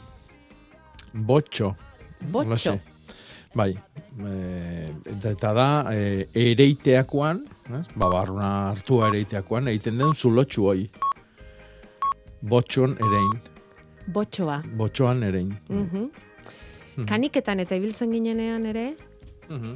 Botxo. 1.14 1.76
Botxo. 2.20 2.48
Holaxe. 2.48 2.80
Bai. 3.54 3.70
E, 4.18 4.90
eta, 5.30 5.52
da, 5.54 5.68
e, 5.94 6.26
ereiteakoan, 6.34 7.44
ez? 7.70 7.86
ba, 7.94 8.08
barruna 8.10 8.70
hartua 8.72 9.08
ereiteakoan, 9.12 9.68
egiten 9.68 9.98
den 9.98 10.12
zulotxu 10.14 10.66
hoi. 10.66 10.90
Botxon 12.42 12.96
erein. 12.98 13.40
Botxoa. 14.12 14.62
Botxoan 14.76 15.22
erein. 15.22 15.54
Mhm. 15.68 16.10
Kaniketan 17.06 17.60
eta 17.60 17.76
ibiltzen 17.78 18.10
ginenean 18.10 18.66
ere, 18.66 18.96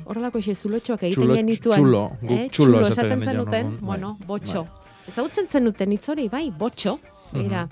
Horrelako 0.04 0.40
xe 0.42 0.54
zulotxoak 0.54 1.02
egiten 1.02 1.22
Txulo- 1.24 1.36
genituen. 1.36 1.78
txulo, 1.78 2.02
guk 2.20 2.30
eh? 2.30 2.48
txulo 2.50 2.78
txulo 2.78 2.88
esaten 2.88 3.22
zenuten, 3.22 3.70
bai, 3.70 3.78
bueno, 3.80 4.18
botxo. 4.26 4.64
bai. 4.64 4.72
Ezagutzen 5.08 5.46
zenuten 5.48 5.92
hitz 5.92 6.08
hori, 6.08 6.28
bai, 6.28 6.50
botxo. 6.50 6.98
Mhm. 7.32 7.68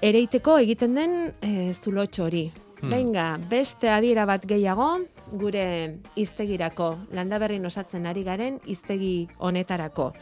Ereiteko 0.00 0.58
egiten 0.58 0.94
den 0.94 1.14
e, 1.42 1.72
zulotxo 1.74 2.24
hori. 2.28 2.52
Hmm. 2.80 2.90
Venga, 2.90 3.38
beste 3.50 3.88
adiera 3.90 4.24
bat 4.28 4.44
gehiago, 4.46 5.00
gure 5.32 5.96
iztegirako, 6.14 6.92
landaberrin 7.12 7.66
osatzen 7.66 8.06
ari 8.06 8.22
garen 8.22 8.60
iztegi 8.66 9.28
honetarako. 9.38 10.12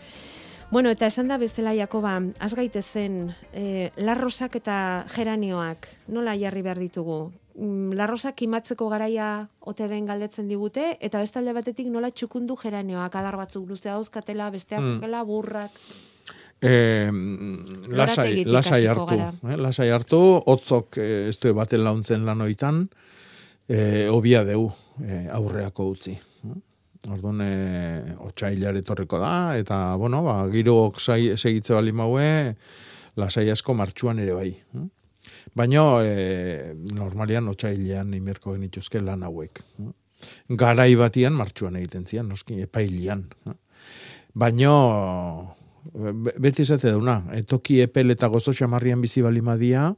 Bueno, 0.70 0.90
eta 0.90 1.06
esan 1.06 1.28
da 1.28 1.36
bezala 1.38 1.74
Jakoba, 1.76 2.16
has 2.40 2.54
gaitezen 2.54 3.34
e, 3.52 3.90
larrosak 3.96 4.56
eta 4.56 5.04
geranioak 5.14 5.86
nola 6.08 6.34
jarri 6.34 6.62
behar 6.62 6.78
ditugu? 6.80 7.32
Mm, 7.56 7.94
Larrosak 7.96 8.42
imatzeko 8.44 8.90
garaia 8.92 9.48
ote 9.64 9.86
den 9.88 10.04
galdetzen 10.04 10.48
digute, 10.48 10.96
eta 11.00 11.22
beste 11.22 11.40
alde 11.40 11.54
batetik 11.56 11.88
nola 11.88 12.10
txukundu 12.12 12.56
geranioak 12.60 13.14
adar 13.16 13.38
batzuk 13.40 13.64
luzea 13.70 13.94
dauzkatela, 13.94 14.50
besteak 14.52 14.82
mm. 14.82 15.22
burrak. 15.24 15.80
E, 16.60 17.08
lasai, 17.88 18.44
lasai 18.44 18.86
hartu. 18.88 19.16
Eh, 19.20 19.56
lasai 19.60 19.88
hartu, 19.92 20.20
hotzok 20.46 20.98
eh, 21.00 21.28
ez 21.30 21.36
du 21.40 21.52
baten 21.56 21.84
launtzen 21.84 22.24
lan 22.28 22.40
hoitan, 22.44 22.86
e, 23.68 24.08
obia 24.08 24.42
deu 24.44 24.70
e, 25.00 25.26
aurreako 25.32 25.90
utzi. 25.92 26.16
Orduan, 27.06 27.40
e, 27.44 28.16
otxailar 28.26 28.76
etorriko 28.80 29.20
da, 29.20 29.56
eta, 29.56 29.94
bueno, 29.96 30.22
ba, 30.26 30.42
sai- 30.98 31.36
segitze 31.36 31.74
bali 31.76 31.92
maue, 31.92 32.56
lasai 33.16 33.48
asko 33.50 33.74
martxuan 33.74 34.18
ere 34.18 34.32
bai. 34.32 34.50
Baina, 35.56 35.82
e, 36.04 36.74
normalian 36.92 37.48
otxailean 37.48 38.12
imerko 38.14 38.52
genituzke 38.52 39.00
lan 39.00 39.24
hauek. 39.24 39.62
Garai 40.60 40.90
batian 41.00 41.36
martxuan 41.36 41.78
egiten 41.80 42.04
zian, 42.04 42.28
noski, 42.28 42.58
epailian. 42.66 43.24
Baina, 44.36 44.72
be- 45.94 46.36
beti 46.44 46.66
esate 46.66 46.92
duna, 46.92 47.22
e, 47.32 47.40
toki 47.48 47.80
epel 47.80 48.12
eta 48.12 48.28
gozo 48.28 48.52
xamarrian 48.52 49.00
bizi 49.00 49.24
balimadia, 49.24 49.88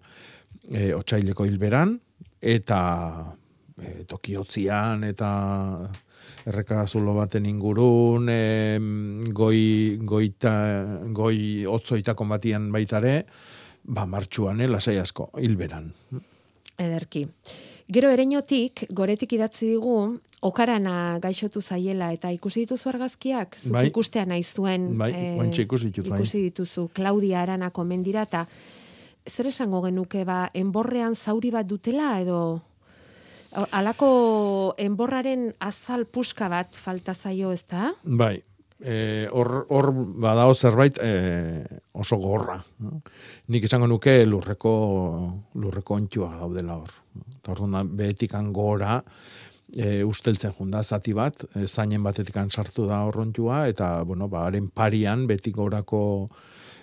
e, 0.70 0.92
otxaileko 0.94 1.48
hilberan, 1.48 1.98
eta 2.38 2.80
e, 3.82 4.04
toki 4.06 4.38
hotzian, 4.38 5.02
eta 5.10 5.28
erreka 6.46 6.84
zulo 6.86 7.16
baten 7.18 7.46
ingurun, 7.50 8.30
e, 8.30 8.78
goi, 9.34 9.98
goita, 10.06 10.54
goi 11.10 11.66
otzoitako 11.66 12.30
batian 12.30 12.70
baitare, 12.70 13.24
ba, 13.88 14.06
martxuan, 14.06 14.60
eh, 14.60 14.68
lasai 14.68 14.98
asko, 15.00 15.30
hilberan. 15.40 15.90
Ederki. 16.78 17.26
Gero 17.88 18.10
ereinotik, 18.12 18.84
goretik 18.92 19.32
idatzi 19.32 19.72
digu, 19.72 19.96
okarana 20.44 21.18
gaixotu 21.22 21.62
zaiela 21.62 22.12
eta 22.12 22.30
ikusi 22.30 22.66
dituzu 22.66 22.92
argazkiak, 22.92 23.56
zuk 23.62 23.72
Bai. 23.72 23.86
ikustea 23.88 24.26
nahi 24.28 24.44
zuen. 24.44 24.90
Bai, 24.98 25.12
guantxe 25.38 25.64
ikusi 25.64 25.90
ditut, 25.90 26.10
bai. 26.12 26.20
Ikusi 26.20 26.42
dituzu, 26.50 26.90
Claudia 26.94 27.42
Arana 27.42 27.70
komendira, 27.70 28.26
eta 28.28 28.46
zer 29.28 29.48
esango 29.50 29.80
genuke, 29.82 30.24
ba, 30.24 30.50
enborrean 30.54 31.16
zauri 31.16 31.50
bat 31.50 31.66
dutela, 31.66 32.20
edo 32.20 32.60
alako 33.72 34.74
enborraren 34.76 35.54
azal 35.64 36.04
puska 36.04 36.48
bat 36.52 36.68
falta 36.76 37.14
zaio, 37.14 37.52
ez 37.52 37.64
da? 37.68 37.94
Bai, 38.04 38.42
eh, 38.80 39.26
hor 39.32 39.66
hor 39.68 39.90
badao 39.92 40.54
zerbait 40.54 40.98
e, 41.02 41.64
oso 41.92 42.16
gorra. 42.16 42.58
no? 42.78 43.02
Nik 43.48 43.64
esango 43.64 43.86
nuke 43.86 44.24
lurreko 44.26 44.72
lurreko 45.54 45.94
ontxua 45.94 46.36
daudela 46.38 46.78
hor. 46.78 46.92
Eta 47.38 47.52
orduan 47.52 47.96
behetikan 47.96 48.52
gora 48.52 49.00
e, 49.72 50.04
usteltzen 50.04 50.54
junda 50.56 50.82
zati 50.82 51.12
bat, 51.12 51.42
e, 51.54 51.66
zainen 51.66 52.02
batetikan 52.02 52.50
sartu 52.50 52.86
da 52.86 53.02
hor 53.06 53.20
ontxua, 53.24 53.66
eta 53.68 54.02
bueno, 54.04 54.28
ba, 54.28 54.46
haren 54.46 54.70
parian 54.70 55.26
betik 55.26 55.56
gorako 55.56 56.26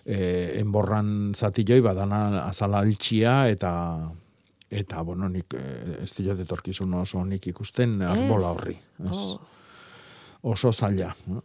e, 0.05 0.59
enborran 0.59 1.33
zati 1.33 1.65
joi, 1.67 1.81
badana 1.81 2.45
azala 2.45 2.83
altxia, 2.83 3.47
eta 3.49 3.71
eta, 4.75 5.01
bueno, 5.07 5.29
nik 5.31 5.53
e, 5.55 5.65
ez 6.03 6.11
diot 6.17 6.39
etorkizun 6.43 6.93
oso 6.99 7.23
nik 7.23 7.47
ikusten 7.47 8.01
arbola 8.03 8.51
horri. 8.51 8.77
Ez 9.09 9.17
Oh. 9.17 10.51
oso 10.51 10.71
zaila. 10.73 11.15
no? 11.27 11.41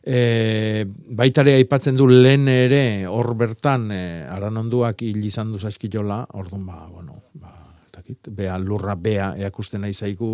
E, 0.00 0.86
baitare 0.88 1.58
aipatzen 1.58 1.96
du 1.96 2.06
lehen 2.08 2.48
ere 2.48 3.06
hor 3.06 3.34
bertan 3.36 3.90
e, 3.92 4.02
aranonduak 4.32 5.02
hil 5.04 5.24
izan 5.28 5.52
du 5.52 5.58
zaizkiola, 5.60 6.22
orduan 6.40 6.64
ba, 6.64 6.86
bueno, 6.88 7.20
ba, 7.36 7.52
ez 7.84 7.92
dakit, 7.92 8.30
bea 8.32 8.56
lurra 8.58 8.94
bea 8.96 9.34
eakusten 9.36 9.84
nahi 9.84 9.92
zaigu 9.92 10.30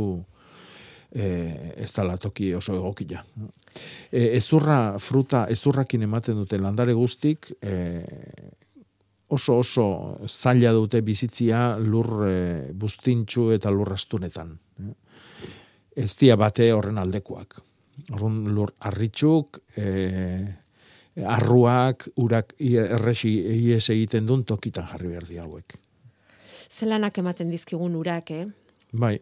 e, 1.11 1.27
ez 1.83 1.91
dala 1.97 2.17
toki 2.17 2.53
oso 2.55 2.77
egokia. 2.79 3.25
E, 4.11 4.37
ezurra, 4.39 4.99
fruta, 5.03 5.47
ezurrakin 5.51 6.07
ematen 6.07 6.39
dute 6.39 6.63
landare 6.63 6.95
guztik, 6.95 7.51
e, 7.61 7.75
oso 9.35 9.59
oso 9.59 9.87
zaila 10.29 10.71
dute 10.73 11.03
bizitzia 11.03 11.77
lur 11.83 12.23
e, 12.29 12.37
bustintxu 12.73 13.51
eta 13.57 13.71
lur 13.75 13.93
astunetan. 13.93 14.55
eh. 14.79 14.95
Ez 15.97 16.13
dia 16.21 16.37
bate 16.37 16.71
horren 16.73 16.99
aldekoak. 16.99 17.63
Orrun 18.13 18.55
lur 18.55 18.75
arritxuk, 18.81 19.59
e, 19.77 19.87
arruak, 21.25 22.09
urak 22.21 22.53
erresi 22.61 23.31
ies 23.71 23.89
egiten 23.91 24.27
duen 24.29 24.45
tokitan 24.45 24.87
jarri 24.91 25.09
behar 25.09 25.25
di 25.25 25.39
hauek. 25.41 25.79
Zelanak 26.77 27.17
ematen 27.19 27.51
dizkigun 27.51 27.95
urak, 27.97 28.31
eh? 28.31 28.47
Bai, 28.93 29.19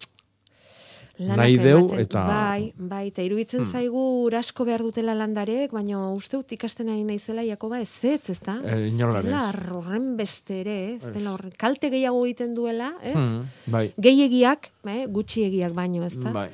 Lanak 1.16 1.36
Nahi 1.38 1.58
deu 1.62 1.78
ematen- 1.78 2.00
eta- 2.02 2.22
Bai, 2.26 2.72
bai, 2.76 3.06
eta 3.06 3.22
iruditzen 3.22 3.60
Hmm. 3.62 3.70
zaigu 3.70 4.24
urasko 4.24 4.64
behar 4.64 4.82
dutela 4.82 5.14
landarek, 5.14 5.70
baina 5.70 6.08
uste 6.10 6.36
dut 6.36 6.50
ikasten 6.50 6.88
ari 6.88 7.04
naizela 7.04 7.44
Jakoba 7.46 7.78
ez 7.80 7.92
ez, 8.02 8.30
ez 8.30 8.40
da? 8.40 8.60
Eh, 8.64 8.88
inola 8.88 9.20
ere 9.20 9.28
ez. 9.30 9.70
Horren 9.70 10.16
beste 10.16 10.58
ere, 10.62 10.94
ez 10.96 11.06
dela 11.14 11.32
horren. 11.34 11.52
Kalte 11.56 11.88
gehiago 11.88 12.24
egiten 12.26 12.52
duela, 12.56 12.94
ez? 13.00 13.14
Hmm, 13.14 13.44
bai, 13.66 13.92
Gehiegiak, 13.96 14.72
eh, 14.88 15.06
gutxiegiak 15.06 15.72
baino, 15.72 16.02
ez 16.04 16.16
da? 16.18 16.32
bai. 16.32 16.48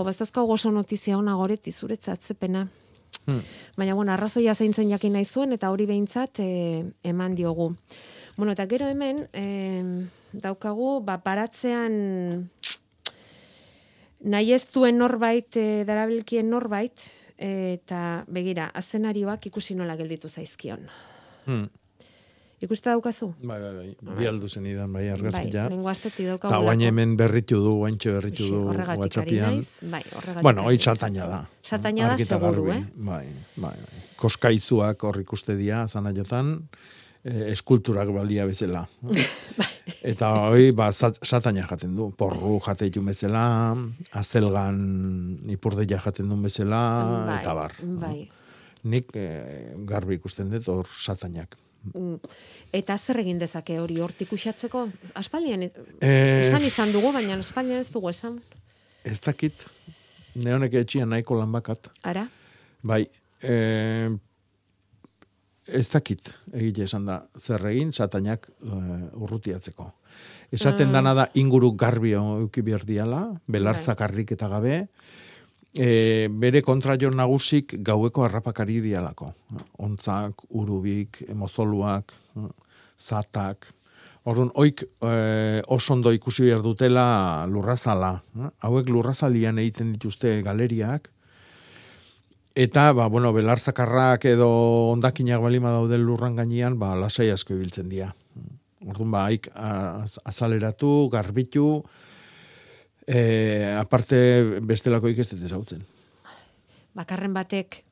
Jo, 0.00 0.08
ez 0.08 0.16
dauzkagu 0.16 0.54
oso 0.54 0.70
notizia 0.72 1.18
ona 1.18 1.34
goreti 1.36 1.72
zuretzat 1.72 2.22
zepena. 2.22 2.66
Hmm. 3.26 3.42
Baina, 3.76 3.94
bueno, 3.94 4.12
arrazoia 4.12 4.54
zeintzen 4.54 4.88
jakin 4.88 5.12
nahi 5.12 5.26
zuen, 5.26 5.52
eta 5.52 5.70
hori 5.70 5.86
behintzat 5.86 6.40
e, 6.40 6.50
eman 7.04 7.34
diogu. 7.36 7.74
Bueno, 8.36 8.54
eta 8.56 8.66
gero 8.70 8.88
hemen, 8.88 9.26
e, 9.36 9.44
daukagu, 10.32 11.00
ba, 11.04 11.18
baratzean 11.20 12.48
nahi 14.20 14.54
ez 14.56 14.64
duen 14.72 14.96
norbait, 14.98 15.50
e, 15.56 15.84
darabilkien 15.84 16.48
norbait, 16.48 17.04
eta 17.36 18.24
begira, 18.28 18.70
azenarioak 18.76 19.50
ikusi 19.52 19.76
nola 19.76 19.96
gelditu 20.00 20.28
zaizkion. 20.28 20.88
Hmm. 21.44 21.68
Ikusta 22.60 22.90
daukazu? 22.92 23.30
Bai, 23.40 23.56
bai, 23.62 23.70
bai. 24.04 24.14
Bi 24.18 24.26
aldu 24.28 24.48
zen 24.52 24.66
idan, 24.68 24.92
bai, 24.92 25.06
argazkia. 25.08 25.62
Bai, 25.70 25.78
daukagu. 25.80 26.50
Eta 26.50 26.58
guain 26.60 26.80
hemen 26.84 27.14
berritu 27.16 27.56
du, 27.64 27.70
guaintxe 27.80 28.12
berritu 28.18 28.48
du 28.52 28.58
WhatsAppian. 29.00 29.62
Bai, 29.88 30.02
horregatik. 30.12 30.42
Bueno, 30.44 30.64
hoi 30.68 30.76
sataina 30.78 31.26
da. 31.30 31.38
Sataina 31.64 32.08
da, 32.10 32.18
seguru, 32.18 32.66
garbi. 32.66 32.78
eh? 32.78 33.04
Bai, 33.08 33.26
bai, 33.56 33.72
bai. 33.80 34.02
Koskaizuak 34.20 35.02
hor 35.08 35.20
ikuste 35.22 35.56
dira, 35.56 35.86
zana 35.88 36.12
jotan, 36.12 36.52
eh, 37.24 37.48
eskulturak 37.54 38.12
balia 38.12 38.44
bezala. 38.44 38.84
Bai. 39.60 39.70
eta 40.12 40.28
hoi, 40.50 40.70
ba, 40.76 40.90
sat- 40.92 41.18
sataina 41.24 41.64
jaten 41.66 41.96
du. 41.96 42.10
Porru 42.16 42.58
jate 42.66 42.90
ju 42.92 43.00
bezala, 43.02 43.46
azelgan 44.12 45.40
ipurdeia 45.48 45.98
jaten 46.04 46.28
du 46.28 46.36
bezala, 46.44 46.84
Bai, 47.26 47.40
eta 47.40 47.54
bar. 47.56 47.72
Bai. 48.04 48.28
Nik 48.84 49.10
eh, 49.16 49.72
garbi 49.88 50.20
ikusten 50.20 50.50
dut 50.52 50.68
hor 50.68 50.86
satainak. 50.92 51.56
Mm. 51.94 52.16
Eta 52.76 52.96
zer 52.98 53.20
egin 53.22 53.38
dezake 53.40 53.78
hori 53.80 54.00
hortik 54.00 54.32
uxatzeko? 54.36 54.88
Aspaldian, 55.14 55.62
Eh, 56.00 56.42
esan 56.46 56.64
izan 56.64 56.92
dugu, 56.92 57.12
baina 57.12 57.34
aspaldian 57.38 57.80
ez 57.80 57.90
dugu 57.92 58.10
esan. 58.10 58.40
Ez 59.04 59.20
dakit, 59.20 59.54
neonek 60.34 60.74
etxian 60.74 61.08
nahiko 61.08 61.38
lan 61.38 61.52
bakat. 61.52 61.88
Ara? 62.02 62.26
Bai, 62.82 63.06
e, 63.42 64.10
ez 65.66 65.88
dakit, 65.92 66.34
egile 66.52 66.84
esan 66.84 67.06
da, 67.06 67.22
zer 67.38 67.64
egin, 67.70 67.92
satainak 67.92 68.48
uh, 68.64 69.22
urrutiatzeko. 69.22 69.92
Esaten 70.52 70.88
Ah. 70.88 70.92
dana 70.92 71.14
da 71.14 71.28
inguru 71.34 71.72
garbi 71.78 72.12
euki 72.12 72.60
behar 72.66 72.84
diala, 72.84 73.20
belartzak 73.46 74.00
harrik 74.00 74.32
eta 74.32 74.48
gabe, 74.48 74.88
e, 75.74 76.28
bere 76.30 76.62
kontraio 76.62 77.10
nagusik 77.10 77.76
gaueko 77.86 78.24
harrapakari 78.26 78.80
dialako. 78.80 79.32
Ontzak, 79.78 80.44
urubik, 80.50 81.22
mozoluak, 81.34 82.12
zatak. 82.98 83.70
Orduan, 84.28 84.50
oik 84.54 84.82
e, 84.84 85.62
oso 85.68 85.94
ondo 85.94 86.12
ikusi 86.12 86.44
behar 86.48 86.62
dutela 86.62 87.46
lurrazala. 87.48 88.16
Hauek 88.60 88.88
lurrazalian 88.88 89.58
egiten 89.58 89.92
dituzte 89.96 90.40
galeriak, 90.42 91.10
Eta, 92.60 92.88
ba, 92.92 93.06
bueno, 93.06 93.30
belarzakarrak 93.32 94.24
edo 94.26 94.48
ondakinak 94.90 95.38
balima 95.40 95.70
dauden 95.70 96.02
lurran 96.02 96.34
gainean, 96.36 96.74
ba, 96.80 96.96
lasai 96.98 97.28
asko 97.30 97.54
ibiltzen 97.54 97.88
dira. 97.88 98.08
Orduan, 98.84 99.12
ba, 99.14 99.20
haik 99.28 99.46
az- 99.54 100.18
azaleratu, 100.26 101.08
garbitu, 101.12 101.84
e, 103.10 103.74
aparte 103.76 104.60
bestelako 104.62 105.10
ikestet 105.10 105.42
ezautzen. 105.42 105.82
Bakarren 106.94 107.34
batek 107.34 107.82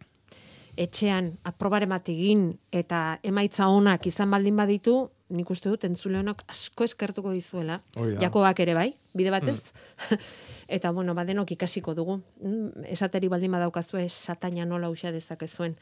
etxean 0.79 1.33
aprobaren 1.49 1.91
bat 1.91 2.09
egin 2.11 2.53
eta 2.75 3.19
emaitza 3.27 3.69
onak 3.75 4.07
izan 4.07 4.31
baldin 4.31 4.57
baditu, 4.59 5.09
nik 5.35 5.51
uste 5.51 5.69
dut 5.69 5.85
entzule 5.85 6.21
honak 6.23 6.45
asko 6.49 6.87
eskertuko 6.87 7.33
dizuela. 7.35 7.81
Da. 7.95 8.07
Jakobak 8.23 8.61
ere 8.65 8.77
bai, 8.79 8.93
bide 9.15 9.35
batez. 9.35 9.61
eta 10.79 10.93
bueno, 10.95 11.15
badenok 11.19 11.53
ikasiko 11.57 11.95
dugu. 11.99 12.21
Mm, 12.43 12.87
Esateri 12.95 13.29
baldin 13.29 13.53
badaukazue 13.57 14.07
sataina 14.09 14.65
nola 14.69 14.91
uxa 14.93 15.13
dezakezuen. 15.13 15.77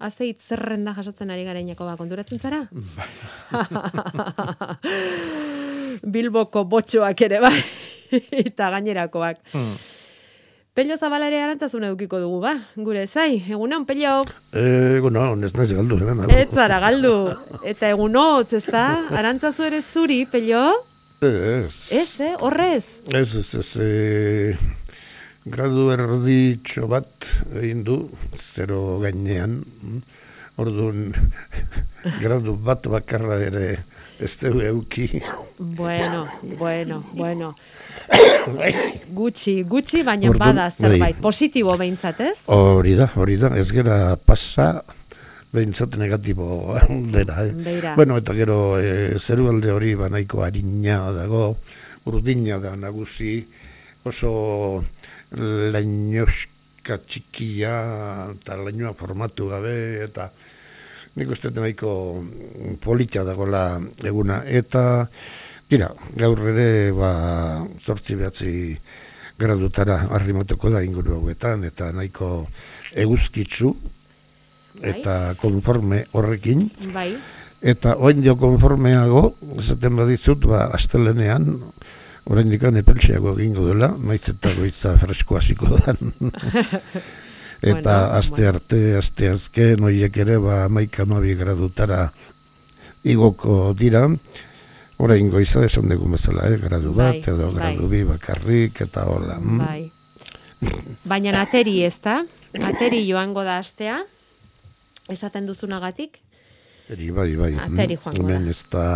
Azeit 0.00 0.40
zerrenda 0.40 0.94
jasotzen 0.96 1.28
ari 1.28 1.44
garen 1.44 1.68
Jakoba, 1.68 1.92
konturatzen 2.00 2.40
zara? 2.40 2.62
Bilboko 6.14 6.64
botxoak 6.64 7.20
ere 7.26 7.40
bai, 7.44 7.58
eta 8.44 8.70
gainerakoak. 8.74 9.40
Hmm. 9.52 9.78
Pello 10.74 10.94
zabalare 10.96 11.40
arantzazun 11.42 11.82
edukiko 11.88 12.20
dugu, 12.22 12.38
ba, 12.44 12.52
gure 12.78 13.02
zai. 13.10 13.40
Egunon, 13.50 13.82
Pello, 13.88 14.22
Ego, 14.54 15.10
no, 15.10 15.24
ez 15.44 15.50
naiz 15.58 15.72
galdu, 15.74 15.98
eh? 15.98 16.28
ez 16.38 16.48
zara 16.54 16.78
galdu. 16.80 17.14
Eta 17.66 17.90
egunotz, 17.90 18.52
ez 18.54 18.62
da? 18.70 18.84
Arantzazu 19.18 19.66
ere 19.66 19.82
zuri, 19.82 20.22
Pello? 20.30 20.62
Ez, 21.20 21.90
Ez, 21.92 22.20
eh? 22.22 22.32
Horrez? 22.38 22.84
ez, 23.12 23.34
ez, 23.36 23.48
ez, 23.58 23.76
e, 23.82 24.56
gradu 25.44 25.90
erditxo 25.92 26.86
bat 26.88 27.28
egin 27.60 27.82
du, 27.84 27.98
zero 28.38 29.00
gainean, 29.02 29.58
orduan, 30.56 31.10
gradu 32.22 32.54
bat 32.56 32.86
bakarra 32.94 33.36
ere 33.42 33.66
ez 34.20 34.36
dugu 34.36 34.60
euki. 34.60 35.22
Bueno, 35.58 36.26
bueno, 36.58 37.02
bueno. 37.12 37.54
Gutxi, 39.20 39.62
gutxi, 39.64 40.02
baina 40.04 40.30
bada 40.36 40.70
zerbait. 40.70 41.00
bai. 41.00 41.12
Positibo 41.20 41.76
behintzat, 41.80 42.20
ez? 42.20 42.36
Hori 42.46 42.94
da, 42.98 43.08
hori 43.16 43.36
da, 43.40 43.54
ez 43.56 43.70
gera 43.72 44.16
pasa, 44.16 44.82
behintzat 45.52 45.96
negatibo 46.00 46.76
dela. 47.14 47.46
Eh? 47.46 47.52
Beira. 47.56 47.96
Bueno, 47.96 48.20
eta 48.20 48.36
gero 48.36 48.78
e, 48.78 49.18
zerualde 49.18 49.72
hori 49.72 49.94
ba 49.98 50.10
nahiko 50.12 50.44
harina 50.44 51.00
dago, 51.16 51.56
urdina 52.04 52.60
da 52.60 52.76
nagusi, 52.76 53.40
oso 54.04 54.84
lainoska 55.30 57.00
txikia 57.06 57.74
eta 58.34 58.56
lainoa 58.60 58.94
formatu 58.98 59.48
gabe 59.50 59.74
eta 60.04 60.30
nik 61.18 61.30
uste 61.30 61.50
nahiko 61.54 61.92
polita 62.82 63.24
dagoela 63.26 63.80
eguna 64.06 64.42
eta 64.46 65.08
tira, 65.70 65.90
gaur 66.18 66.42
ere 66.52 66.92
ba 66.92 67.12
zortzi 67.78 68.16
behatzi 68.18 68.52
gradutara 69.40 70.06
arrimatuko 70.16 70.70
da 70.70 70.82
inguru 70.84 71.16
hauetan 71.18 71.64
eta 71.64 71.92
nahiko 71.96 72.46
eguzkitzu 72.94 73.74
eta 74.82 75.34
konforme 75.40 76.04
horrekin 76.12 76.68
Bai. 76.94 77.14
Eta 77.60 77.92
oain 78.00 78.22
dio 78.24 78.38
konformeago, 78.40 79.34
esaten 79.60 79.98
badizut, 79.98 80.46
ba, 80.48 80.62
astelenean, 80.72 81.58
orain 82.32 82.48
dikan 82.48 82.78
epeltxeago 82.80 83.34
egingo 83.36 83.66
dela, 83.66 83.90
maiz 84.00 84.22
eta 84.32 84.54
goitza 84.56 84.94
fresko 85.02 85.36
hasiko 85.36 85.68
da. 85.76 85.92
eta 87.62 87.74
Bueno, 88.00 88.14
aste 88.18 88.46
arte, 88.48 88.96
aste 88.96 89.28
azken, 89.28 89.84
oiek 89.84 90.16
ere, 90.16 90.38
ba, 90.38 90.68
maika 90.68 91.04
mabi 91.04 91.34
gradutara 91.34 92.10
igoko 93.04 93.74
dira, 93.76 94.06
orain 95.00 95.30
goiza 95.32 95.64
esan 95.64 95.88
dugun 95.88 96.12
bezala, 96.16 96.48
eh, 96.48 96.58
gradu 96.60 96.92
bat, 96.92 97.14
Bai, 97.20 97.34
edo 97.34 97.50
bai. 97.52 97.54
gradu 97.56 97.88
bi 97.88 98.02
bakarrik, 98.04 98.80
eta 98.80 99.04
hola. 99.08 99.38
mm. 99.40 99.58
Bai. 99.58 99.90
Baina 101.08 101.40
ateri 101.40 101.82
ez 101.84 101.96
da? 102.04 102.18
Ateri 102.60 103.06
joango 103.08 103.44
da 103.44 103.58
astea? 103.58 104.02
Esaten 105.08 105.46
duzunagatik? 105.48 106.18
Ateri, 106.84 107.10
bai, 107.10 107.34
bai. 107.36 107.54
Ateri 107.56 107.96
mm. 107.96 108.02
joango 108.04 108.28
da. 108.28 108.40
Ez 108.50 108.64
da, 108.70 108.86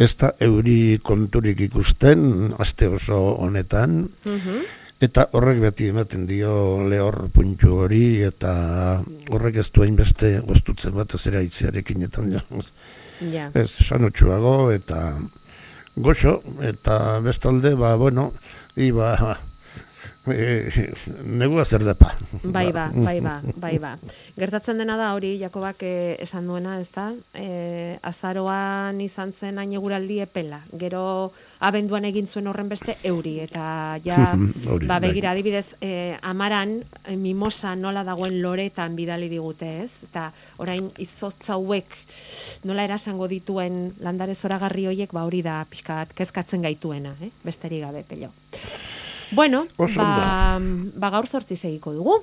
ez 0.00 0.14
da 0.16 0.32
euri 0.40 0.98
konturik 1.02 1.60
ikusten, 1.60 2.54
aste 2.58 2.88
oso 2.88 3.36
honetan, 3.38 4.08
Mhm. 4.24 4.62
Eta 5.00 5.24
horrek 5.32 5.62
beti 5.62 5.86
ematen 5.88 6.26
dio 6.28 6.52
lehor 6.84 7.30
puntu 7.32 7.78
hori, 7.86 8.20
eta 8.26 8.50
horrek 9.32 9.56
ez 9.62 9.70
du 9.72 9.84
hainbeste 9.86 10.32
goztutzen 10.44 10.92
bat 10.92 11.14
ez 11.16 11.22
ere 11.30 11.40
aitzearekin, 11.40 12.02
eta 12.08 12.24
ja, 12.28 12.42
Ja. 13.32 13.50
ez 13.54 13.68
sanotxuago, 13.84 14.70
eta 14.72 15.18
goxo, 15.96 16.42
eta 16.64 17.20
bestalde, 17.24 17.74
ba, 17.80 17.94
bueno, 17.96 18.32
iba, 18.76 19.36
e, 20.26 20.92
negua 21.24 21.64
zer 21.64 21.84
depa. 21.84 22.12
Bai 22.42 22.72
ba, 22.72 22.90
bai 22.92 23.20
ba, 23.20 23.40
bai 23.56 23.78
ba. 23.80 23.94
Gertatzen 24.36 24.78
dena 24.78 24.96
da 25.00 25.14
hori, 25.14 25.38
Jakobak 25.40 25.82
eh, 25.86 26.16
esan 26.20 26.46
duena, 26.46 26.78
ez 26.80 26.90
da? 26.92 27.10
E, 27.34 27.96
azaroan 28.02 29.00
izan 29.00 29.32
zen 29.32 29.58
hain 29.58 29.72
eguraldi 29.72 30.20
epela. 30.20 30.60
Gero 30.76 31.32
abenduan 31.60 32.04
egin 32.08 32.28
zuen 32.28 32.50
horren 32.50 32.68
beste 32.68 32.96
euri. 33.04 33.38
Eta 33.46 33.98
ja, 34.04 34.34
Hori, 34.72 34.86
ba, 34.86 34.98
bai. 34.98 35.08
begira, 35.08 35.32
adibidez, 35.32 35.74
e, 35.80 36.16
amaran, 36.22 36.80
eh, 37.06 37.16
mimosa 37.16 37.74
nola 37.76 38.04
dagoen 38.04 38.40
loretan 38.42 38.96
bidali 38.96 39.30
digute, 39.32 39.70
ez? 39.86 39.92
Eta 40.10 40.28
orain 40.60 40.90
izotza 41.00 41.56
hauek 41.56 41.96
nola 42.68 42.84
erasango 42.84 43.28
dituen 43.30 43.94
landare 44.04 44.34
zoragarri 44.34 44.86
hoiek, 44.92 45.12
ba 45.16 45.24
hori 45.24 45.42
da 45.42 45.62
pixka 45.70 46.02
bat 46.02 46.14
kezkatzen 46.16 46.62
gaituena, 46.68 47.16
eh? 47.24 47.32
Besterik 47.44 47.86
gabe, 47.86 48.04
pello. 48.06 48.30
Bueno, 49.32 49.66
Oso 49.76 50.00
ba, 50.00 50.58
ba 50.60 51.10
gaur 51.10 51.26
zortzi 51.28 51.56
segiko 51.56 51.92
dugu. 51.94 52.18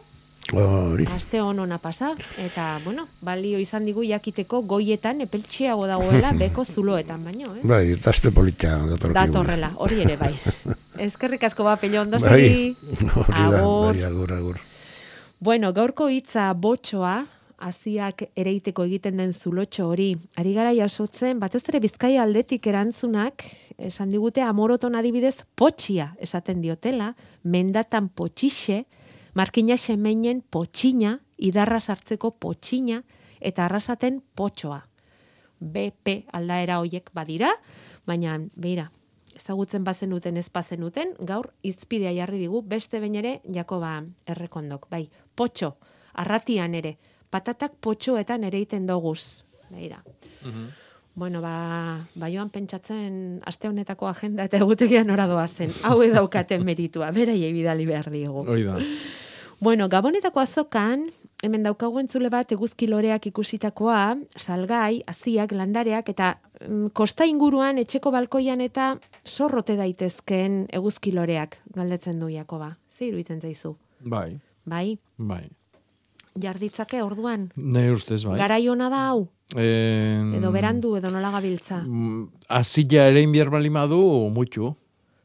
Hori, 0.53 1.03
Aste 1.11 1.41
on 1.43 1.59
ona 1.59 1.75
pasa 1.77 2.13
eta 2.39 2.79
bueno, 2.85 3.07
balio 3.21 3.59
izan 3.59 3.83
digu 3.85 4.03
jakiteko 4.07 4.61
goietan 4.63 5.19
epeltxeago 5.25 5.87
dagoela 5.89 6.31
beko 6.39 6.63
zuloetan 6.63 7.25
baino, 7.25 7.51
eh? 7.57 7.61
bai, 7.67 7.81
eta 7.97 8.09
aste 8.13 8.31
polita 8.31 8.77
datorkigu. 8.87 9.13
Datorrela, 9.17 9.73
hori 9.75 9.99
ere 10.05 10.15
bai. 10.15 10.31
Eskerrik 11.07 11.43
asko 11.43 11.63
ba 11.67 11.75
pello 11.77 12.01
ondo 12.01 12.17
Bai, 12.23 12.39
segi. 12.39 12.75
hori 13.11 13.27
da, 13.27 13.59
Agur. 13.59 13.91
bai, 13.93 14.03
agur, 14.07 14.33
agur. 14.37 14.59
Bueno, 15.39 15.73
gaurko 15.73 16.07
hitza 16.09 16.53
botxoa, 16.53 17.25
hasiak 17.57 18.27
ereiteko 18.37 18.85
egiten 18.85 19.17
den 19.17 19.33
zulotxo 19.33 19.87
hori, 19.89 20.11
ari 20.37 20.53
gara 20.53 20.73
jasotzen, 20.77 21.39
batez 21.41 21.63
ere 21.69 21.81
bizkaia 21.81 22.21
aldetik 22.23 22.67
erantzunak, 22.69 23.43
esan 23.77 24.13
digute 24.13 24.43
amoroton 24.45 24.95
adibidez 24.95 25.39
potxia 25.57 26.11
esaten 26.21 26.61
diotela, 26.61 27.13
mendatan 27.43 28.09
potxixe, 28.09 28.83
markina 29.33 29.77
semeinen 29.77 30.41
potxina, 30.41 31.17
idarra 31.37 31.79
sartzeko 31.79 32.31
potxina, 32.37 33.01
eta 33.41 33.65
arrasaten 33.65 34.21
potxoa. 34.35 34.83
BP 35.57 36.29
aldaera 36.37 36.77
hoiek 36.83 37.09
badira, 37.13 37.49
baina, 38.05 38.37
beira, 38.55 38.91
ezagutzen 39.37 39.83
bazenuten 39.85 40.37
ez 40.37 40.47
bazenuten, 40.53 41.13
gaur 41.19 41.51
izpidea 41.65 42.13
jarri 42.13 42.39
digu 42.45 42.61
beste 42.61 43.01
behin 43.01 43.17
ere 43.17 43.37
Jakoba 43.53 43.99
errekondok. 44.29 44.89
Bai, 44.89 45.07
potxo, 45.35 45.75
arratian 46.13 46.77
ere, 46.77 46.97
patatak 47.29 47.77
potxoetan 47.81 48.43
ere 48.47 48.59
iten 48.63 48.87
doguz. 48.87 49.43
Beira. 49.69 50.01
Bueno, 51.17 51.41
ba, 51.41 52.05
ba 52.15 52.29
joan 52.29 52.49
pentsatzen 52.53 53.41
aste 53.45 53.67
honetako 53.67 54.07
agenda 54.07 54.45
eta 54.45 54.59
egutegian 54.61 55.09
ora 55.09 55.25
doazen. 55.27 55.73
Hau 55.83 55.99
daukaten 56.13 56.65
meritua, 56.65 57.11
beraiei 57.11 57.53
bidali 57.53 57.87
behar 57.89 58.11
diegu. 58.13 58.45
Hoi 58.47 58.63
da. 58.63 58.77
Bueno, 59.59 59.87
Gabonetako 59.89 60.39
azokan, 60.39 61.07
hemen 61.41 61.63
daukagu 61.65 61.97
entzule 61.97 62.29
bat 62.29 62.51
eguzki 62.53 62.85
loreak 62.87 63.25
ikusitakoa, 63.31 64.17
salgai, 64.37 65.01
aziak, 65.09 65.55
landareak, 65.57 66.11
eta 66.13 66.35
mm, 66.61 66.91
kosta 66.93 67.25
inguruan 67.25 67.81
etxeko 67.81 68.13
balkoian 68.13 68.61
eta 68.61 68.91
zorrote 69.25 69.75
daitezkeen 69.79 70.67
eguzki 70.69 71.15
loreak, 71.17 71.57
galdetzen 71.73 72.21
du 72.21 72.29
Jakoba. 72.29 72.75
Ze 72.93 73.09
iruditzen 73.09 73.41
zaizu? 73.41 73.73
Bai, 74.05 74.37
Bai, 74.67 74.99
bai. 75.17 75.45
Jarditzake 76.39 77.01
orduan. 77.03 77.49
Ne 77.55 77.91
ustez, 77.91 78.23
bai. 78.25 78.37
Garai 78.39 78.67
ona 78.69 78.89
da 78.89 79.07
hau, 79.09 79.27
Eh, 79.55 80.19
edo 80.35 80.51
berandu, 80.51 80.97
edo 80.97 81.09
nola 81.09 81.31
gabiltza. 81.31 81.77
mm, 81.85 82.29
Azila 82.49 83.05
ere 83.07 83.21
inbier 83.21 83.49
balimadu, 83.49 84.29
mutxu. 84.29 84.75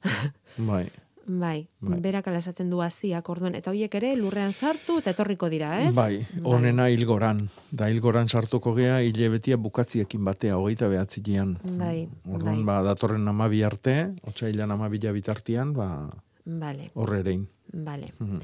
bai. 0.59 0.89
Bai, 1.25 1.69
Bai. 1.81 2.01
berak 2.03 2.27
esaten 2.27 2.69
du 2.69 2.81
aziak 2.83 3.29
orduan, 3.31 3.55
eta 3.55 3.71
hoiek 3.71 3.95
ere 3.95 4.17
lurrean 4.19 4.53
sartu 4.53 4.97
eta 4.99 5.13
etorriko 5.15 5.49
dira, 5.49 5.69
ez? 5.81 5.95
Bai, 5.95 6.27
onena 6.43 6.89
hilgoran. 6.91 7.45
Da 7.71 7.87
hilgoran 7.89 8.27
sartuko 8.29 8.75
gea, 8.75 9.01
hile 9.07 9.29
betia 9.31 9.57
bukatziekin 9.57 10.25
batea, 10.27 10.57
hogeita 10.59 10.89
behatzilean. 10.91 11.59
Bai, 11.79 12.09
Orduan, 12.27 12.65
bai. 12.67 12.75
ba, 12.75 12.83
datorren 12.83 13.27
amabi 13.29 13.63
arte, 13.63 13.95
otsailan 14.27 14.71
amabila 14.75 15.13
bitartian, 15.15 15.73
ba, 15.73 16.11
Vale. 16.45 16.91
horre 16.95 17.21
erein. 17.21 17.47
Vale. 17.73 18.11
Mhm. 18.19 18.41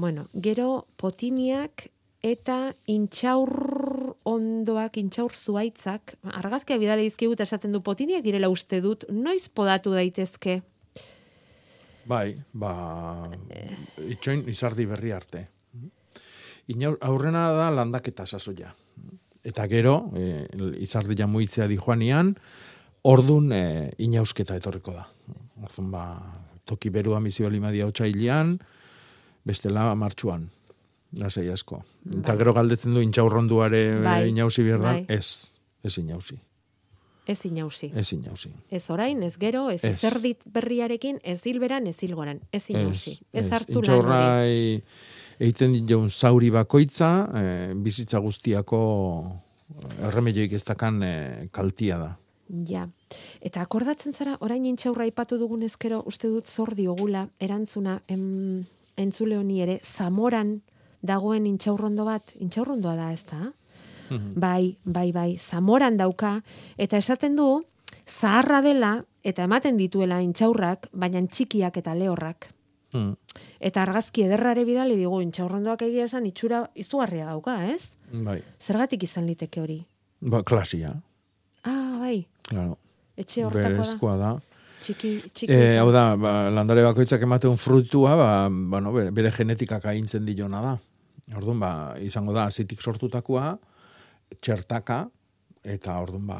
Bueno, 0.00 0.30
gero 0.32 0.86
potiniak 0.96 1.90
eta 2.24 2.70
intxaur 2.88 3.50
ondoak, 4.24 4.96
intxaur 4.96 5.34
zuaitzak, 5.36 6.14
argazkia 6.40 6.78
bidale 6.80 7.04
dizkigut 7.04 7.42
esaten 7.44 7.74
du 7.76 7.82
potiniak 7.84 8.24
direla 8.24 8.48
uste 8.48 8.80
dut, 8.80 9.04
noiz 9.12 9.50
podatu 9.52 9.92
daitezke? 9.92 10.62
Bai, 12.08 12.32
ba, 12.56 12.72
itxoin 14.08 14.46
izardi 14.48 14.88
berri 14.88 15.12
arte. 15.12 15.44
Inaur, 16.72 16.96
aurrena 17.04 17.44
da 17.58 17.68
landaketa 17.74 18.24
sasoia. 18.24 18.72
Eta 19.44 19.68
gero, 19.68 19.98
e, 20.16 20.46
izardi 20.80 21.18
jamuitzea 21.20 21.68
di 21.68 21.76
joanian, 21.76 22.32
ordun 23.04 23.52
e, 23.52 23.64
inausketa 24.08 24.56
etorriko 24.56 24.96
da. 24.96 25.08
Orduan, 25.60 25.92
ba, 25.92 26.04
toki 26.64 26.88
berua 26.88 27.20
misio 27.20 27.52
limadia 27.52 27.88
otsailean, 27.90 28.56
bestela 29.44 29.94
martxuan. 29.94 30.50
Lasei 31.18 31.48
asko. 31.50 31.82
Eta 32.06 32.32
Bai. 32.32 32.36
gero 32.38 32.52
galdetzen 32.54 32.94
du 32.94 33.00
intxaurronduare 33.02 34.00
Bai, 34.04 34.28
inausi 34.30 34.62
behar 34.62 34.80
da, 34.80 34.92
bai. 34.92 35.06
ez, 35.08 35.50
ez 35.82 35.96
inausi. 35.98 36.38
Ez 37.26 37.44
inausi. 37.44 37.90
Ez 37.94 38.12
inauzi. 38.12 38.50
Ez 38.70 38.84
orain, 38.90 39.22
ez 39.22 39.36
gero, 39.38 39.68
ez, 39.70 39.82
Ez. 39.84 39.96
zerdit 40.00 40.40
berriarekin, 40.44 41.18
ez 41.22 41.40
hilberan, 41.44 41.86
ez 41.86 41.96
hilgoran. 42.00 42.40
Ez 42.52 42.64
inausi. 42.70 43.18
Ez, 43.32 43.44
hartu 43.50 43.82
lan 43.82 43.84
hori. 43.84 43.98
Intxaurrai 43.98 44.82
egiten 45.40 45.76
dion 45.86 46.10
zauri 46.10 46.50
bakoitza, 46.50 47.10
eh, 47.34 47.72
bizitza 47.74 48.18
guztiako 48.18 48.80
erremedioik 50.02 50.52
ez 50.52 50.64
dakan 50.64 51.02
eh, 51.02 51.48
kaltia 51.52 51.98
da. 51.98 52.10
Ja. 52.66 52.88
Eta 53.40 53.62
akordatzen 53.62 54.12
zara, 54.12 54.36
orain 54.40 54.64
intxaurra 54.66 55.04
aipatu 55.06 55.38
dugun 55.38 55.62
ezkero, 55.62 56.02
uste 56.06 56.28
dut 56.28 56.46
zor 56.50 56.74
diogula, 56.74 57.28
erantzuna, 57.38 58.00
em, 58.08 58.64
entzule 59.00 59.38
honi 59.38 59.60
ere, 59.62 59.80
zamoran 59.84 60.60
dagoen 61.02 61.46
intxaurrondo 61.46 62.04
bat, 62.04 62.34
intxaurrondoa 62.38 62.94
da, 62.96 63.12
ez 63.12 63.24
da? 63.30 63.52
Bai, 64.10 64.76
bai, 64.84 65.12
bai, 65.14 65.38
zamoran 65.38 65.96
dauka, 65.96 66.40
eta 66.76 66.98
esaten 66.98 67.36
du, 67.38 67.62
zaharra 68.10 68.58
dela, 68.60 69.04
eta 69.22 69.44
ematen 69.46 69.76
dituela 69.78 70.18
intxaurrak, 70.24 70.88
baina 70.92 71.22
txikiak 71.26 71.76
eta 71.78 71.94
lehorrak. 71.94 72.48
Hmm. 72.90 73.12
Eta 73.62 73.84
argazki 73.84 74.24
ederrare 74.26 74.64
bidali 74.66 74.96
digu 74.98 75.20
intxaurrondoak 75.22 75.84
egia 75.86 76.08
esan 76.08 76.26
itxura 76.26 76.64
izugarria 76.74 77.28
dauka, 77.28 77.54
ez? 77.70 77.84
Bai. 78.10 78.40
Zergatik 78.66 79.04
izan 79.06 79.28
liteke 79.30 79.62
hori? 79.62 79.78
Ba, 80.20 80.42
klasia, 80.42 80.96
Ah, 81.62 81.98
bai, 82.00 82.26
claro. 82.48 82.78
etxe 83.16 83.44
hortakoa 83.44 84.16
da. 84.16 84.32
Da. 84.32 84.49
Txiki, 84.80 85.10
txiki. 85.28 85.52
E, 85.52 85.76
hau 85.80 85.90
da, 85.92 86.14
ba, 86.16 86.32
landare 86.52 86.82
bakoitzak 86.86 87.22
ematen 87.26 87.58
frutua, 87.60 88.14
ba, 88.16 88.28
bueno, 88.48 88.92
bere, 88.94 89.12
bere 89.12 89.32
genetikak 89.34 89.84
aintzen 89.92 90.24
diona 90.28 90.62
da. 90.64 90.74
Orduan, 91.36 91.60
ba, 91.60 91.72
izango 92.00 92.32
da, 92.36 92.46
azitik 92.48 92.80
sortutakoa, 92.80 93.52
txertaka, 94.40 95.02
eta 95.62 95.98
orduan, 96.00 96.24
ba, 96.30 96.38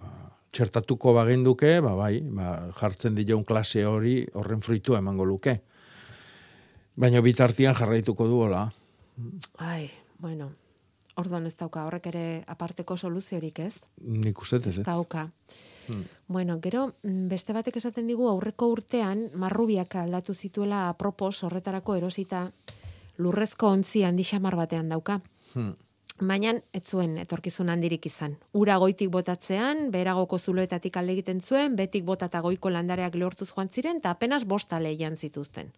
ba, 0.00 0.12
txertatuko 0.54 1.12
bagenduke, 1.18 1.74
ba, 1.84 1.92
bai, 1.98 2.22
ba, 2.24 2.48
jartzen 2.78 3.18
dion 3.20 3.44
klase 3.44 3.84
hori 3.86 4.22
horren 4.32 4.64
fruitua 4.64 5.02
emango 5.04 5.28
luke. 5.28 5.58
Baina 6.96 7.20
bitartian 7.24 7.76
jarraituko 7.76 8.26
duola. 8.28 8.64
Ai, 9.60 9.90
bueno, 10.20 10.50
orduan 11.20 11.46
ez 11.48 11.54
dauka, 11.60 11.84
horrek 11.88 12.08
ere 12.12 12.24
aparteko 12.48 12.96
soluziorik 12.96 13.60
ez? 13.60 13.74
Nik 14.00 14.40
uste 14.40 14.60
ez, 14.60 14.66
Ez 14.72 14.78
ez? 14.80 14.86
Hmm. 15.88 16.04
Bueno, 16.28 16.58
gero, 16.62 16.92
mm, 17.02 17.28
beste 17.28 17.52
batek 17.52 17.76
esaten 17.76 18.06
digu 18.06 18.28
aurreko 18.28 18.68
urtean 18.72 19.28
marrubiak 19.34 19.96
aldatu 19.96 20.34
zituela 20.34 20.88
apropos 20.88 21.42
horretarako 21.42 21.96
erosita 21.96 22.50
lurrezko 23.18 23.68
ontzi 23.68 24.04
handi 24.04 24.24
xamar 24.24 24.56
batean 24.56 24.88
dauka. 24.88 25.20
Hmm. 25.54 25.74
Baina 26.20 26.52
ez 26.76 26.84
zuen 26.86 27.16
etorkizun 27.18 27.70
handirik 27.72 28.06
izan. 28.06 28.36
Ura 28.52 28.76
goitik 28.78 29.10
botatzean, 29.10 29.90
beragoko 29.90 30.38
zuloetatik 30.38 30.96
alde 30.96 31.16
egiten 31.16 31.40
zuen, 31.40 31.74
betik 31.76 32.04
botata 32.04 32.40
goiko 32.40 32.70
landareak 32.70 33.14
lehortuz 33.14 33.48
joan 33.50 33.68
ziren, 33.68 33.96
eta 33.96 34.10
apenas 34.10 34.44
bosta 34.44 34.78
lehian 34.80 35.16
zituzten. 35.16 35.72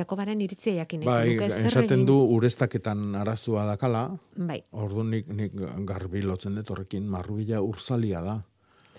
Jakobaren 0.00 0.40
iritzia 0.40 0.80
jakin 0.82 1.04
nahiko 1.04 1.46
Bai, 1.48 1.60
esaten 1.68 2.06
du 2.08 2.16
ureztaketan 2.36 3.14
arazua 3.20 3.66
dakala, 3.68 4.06
Bai, 4.36 4.62
orduan 4.72 5.12
nik, 5.14 5.28
nik 5.28 5.54
garbi 5.88 6.24
lotzen 6.24 6.56
dut 6.58 6.72
horrekin, 6.72 7.06
marrubila 7.08 7.62
urzalia 7.64 8.24
da. 8.24 8.40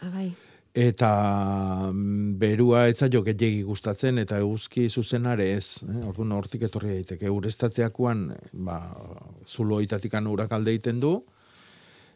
ah, 0.01 0.09
bai. 0.13 0.29
Eta 0.71 1.91
mm, 1.91 2.37
berua 2.39 2.85
etza 2.87 3.09
jo 3.11 3.19
gehiagi 3.25 3.59
gustatzen 3.67 4.21
eta 4.21 4.37
eguzki 4.39 4.87
zuzenare 4.87 5.49
ez. 5.57 5.83
Eh? 5.83 5.97
Orduan 6.07 6.31
hortik 6.31 6.63
etorri 6.63 6.93
daiteke. 6.95 7.27
Urestatzeakoan, 7.29 8.29
ba, 8.53 8.79
zulo 9.45 9.81
itatikan 9.83 10.27
urak 10.31 10.53
alde 10.55 10.71
egiten 10.71 11.01
du. 11.03 11.17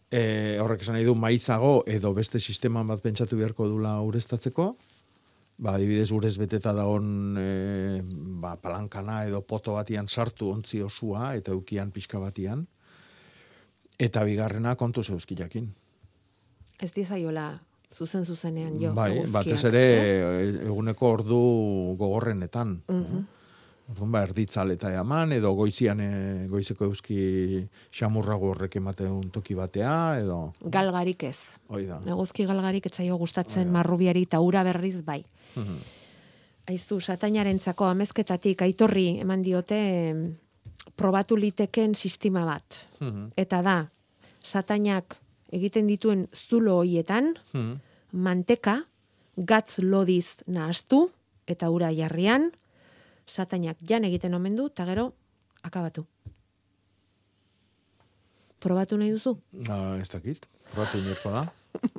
E, 0.07 0.55
horrek 0.63 0.85
esan 0.85 0.95
nahi 0.95 1.03
du 1.03 1.17
maizago 1.19 1.81
edo 1.89 2.13
beste 2.15 2.39
sisteman 2.39 2.87
bat 2.87 3.03
pentsatu 3.03 3.35
beharko 3.41 3.67
dula 3.67 3.97
urestatzeko. 4.07 4.69
Ba, 5.57 5.77
adibidez, 5.77 6.09
urez 6.11 6.33
beteta 6.37 6.73
dagoen 6.75 7.37
e, 7.39 8.01
ba, 8.43 8.57
palankana 8.59 9.21
edo 9.27 9.39
poto 9.47 9.77
batian 9.77 10.09
sartu 10.11 10.49
ontzi 10.51 10.81
osua 10.83 11.33
eta 11.39 11.53
eukian 11.55 11.93
pixka 11.95 12.19
batian. 12.19 12.65
Eta 13.95 14.25
bigarrena 14.27 14.75
kontu 14.75 15.03
zeuskiakin. 15.03 15.69
Ez 16.83 16.91
dizaiola 16.91 17.53
zuzen 17.95 18.25
zuzenean 18.25 18.75
jo. 18.81 18.91
bai, 18.93 19.23
batez 19.31 19.61
ere 19.69 19.83
e- 20.03 20.49
eguneko 20.65 21.13
ordu 21.15 21.39
gogorrenetan. 21.99 22.81
Mhm. 22.91 23.23
Orduan 23.91 24.11
ba, 24.11 24.23
erditzal 24.25 24.71
eman, 24.73 25.31
edo 25.35 25.51
goizian 25.53 25.99
e, 26.01 26.47
goizeko 26.49 26.85
euski 26.85 27.67
xamurrago 27.93 28.49
horrek 28.49 28.77
ematen 28.77 29.29
toki 29.31 29.53
batea, 29.53 30.19
edo... 30.23 30.53
Galgarik 30.61 31.23
ez. 31.23 31.37
Hoi 31.69 31.85
da. 31.85 31.99
Eguzki 32.05 32.45
galgarik 32.49 32.85
etzaio 32.89 33.17
gustatzen 33.17 33.69
marrubiari 33.71 34.23
eta 34.25 34.39
ura 34.41 34.63
berriz 34.63 35.03
bai. 35.05 35.23
Mhm. 35.55 35.77
Aizu, 36.65 36.97
satainarentzako 36.99 37.85
amezketatik 37.85 38.63
aitorri 38.65 39.19
eman 39.21 39.43
diote 39.45 39.77
probatu 40.97 41.37
liteken 41.37 41.93
sistema 41.93 42.43
bat. 42.45 42.87
Mhm. 42.99 43.33
Eta 43.37 43.61
da, 43.61 43.77
satainak 44.41 45.19
egiten 45.53 45.85
dituen 45.87 46.27
zulo 46.33 46.79
hoietan, 46.81 47.35
Mhm. 47.53 47.77
manteka, 48.13 48.79
gatz 49.37 49.77
lodiz 49.79 50.37
nahastu, 50.47 51.11
eta 51.45 51.69
ura 51.69 51.91
jarrian, 51.93 52.51
satainak 53.25 53.77
jan 53.81 54.03
egiten 54.03 54.33
omen 54.33 54.55
du, 54.55 54.67
eta 54.67 54.85
gero, 54.85 55.13
akabatu. 55.63 56.05
Probatu 58.59 58.97
nahi 58.97 59.11
duzu? 59.13 59.35
Ah, 59.69 59.97
ez 60.01 60.09
dakit, 60.09 60.47
probatu 60.71 60.97
inerko 60.97 61.31
da. 61.31 61.45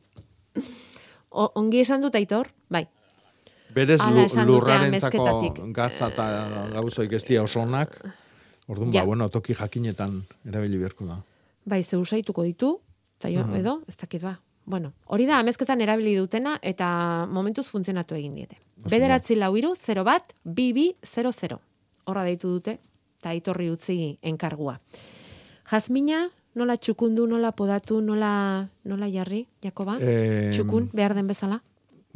Ongi 1.61 1.81
esan 1.85 2.01
dut 2.03 2.15
aitor? 2.17 2.49
Bai. 2.73 2.87
Berez 3.77 4.01
lurrarentzako 4.49 5.27
gatza 5.77 6.09
eta 6.09 6.27
gauzoik 6.73 7.13
ez 7.13 7.25
dira 7.29 7.43
oso 7.45 7.61
onak. 7.61 7.99
Orduan, 8.67 8.93
Ja. 8.95 9.03
ba, 9.03 9.07
bueno, 9.07 9.29
toki 9.29 9.55
jakinetan 9.55 10.25
erabili 10.49 10.79
beharko 10.79 11.07
da. 11.07 11.21
Bai, 11.67 11.83
ze 11.85 11.97
usaituko 11.97 12.43
ditu, 12.43 12.81
eta 13.19 13.29
jo, 13.31 13.45
Mhm. 13.45 13.55
edo, 13.61 13.83
ez 13.87 13.97
dakit 13.97 14.23
ba. 14.23 14.41
Bueno, 14.67 14.93
hori 15.07 15.27
da 15.27 15.39
amezketan 15.39 15.81
erabili 15.81 16.17
dutena 16.19 16.57
eta 16.63 16.89
momentuz 17.31 17.69
funtzionatu 17.71 18.17
egin 18.19 18.35
diete. 18.35 18.59
Bederatzi 18.91 19.37
lau 19.39 19.53
iru, 19.57 19.75
0 19.79 20.03
bat, 20.05 20.33
bibi, 20.43 20.89
00. 21.07 21.61
Horra 22.07 22.25
deitu 22.27 22.51
dute, 22.51 22.79
eta 23.21 23.31
aitorri 23.31 23.71
utzi 23.71 23.97
enkargua. 24.27 24.77
Jazmina, 25.71 26.27
nola 26.59 26.77
txukundu, 26.79 27.27
nola 27.31 27.53
podatu, 27.55 28.01
nola, 28.03 28.67
nola 28.85 29.09
jarri, 29.11 29.45
Jakoba? 29.63 29.99
Em, 30.01 30.53
Txukun, 30.55 30.91
behar 30.95 31.15
den 31.15 31.31
bezala? 31.31 31.61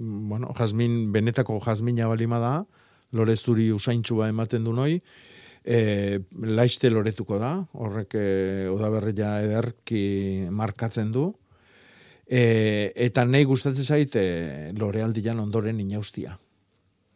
Bueno, 0.01 0.55
jazmin, 0.57 1.12
benetako 1.12 1.59
jazmina 1.64 2.09
balima 2.09 2.38
da, 2.40 2.55
lore 3.12 3.36
zuri 3.36 3.68
usaintxua 3.74 4.30
ematen 4.32 4.64
du 4.64 4.72
noi, 4.72 5.01
e, 5.64 6.20
laiste 6.40 6.90
loretuko 6.90 7.38
da, 7.38 7.53
horrek 7.74 8.16
e, 8.16 8.26
odaberria 8.72 9.36
ederki 9.44 10.03
markatzen 10.51 11.12
du, 11.12 11.28
e, 12.31 12.93
eta 12.95 13.24
nahi 13.26 13.45
gustatzen 13.45 13.85
zaite 13.85 14.22
lore 14.78 15.03
aldian 15.03 15.43
ondoren 15.43 15.81
inaustia. 15.83 16.37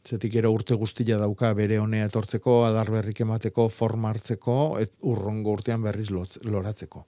Zetik 0.04 0.34
ero 0.36 0.50
urte 0.52 0.76
guztia 0.76 1.16
dauka 1.16 1.54
bere 1.56 1.78
honea 1.80 2.10
etortzeko, 2.10 2.64
adar 2.66 2.90
berrik 2.92 3.22
emateko, 3.24 3.70
forma 3.72 4.10
hartzeko, 4.12 4.56
et 4.82 4.92
urrongo 5.00 5.54
urtean 5.56 5.86
berriz 5.86 6.10
lotz, 6.12 6.36
loratzeko. 6.44 7.06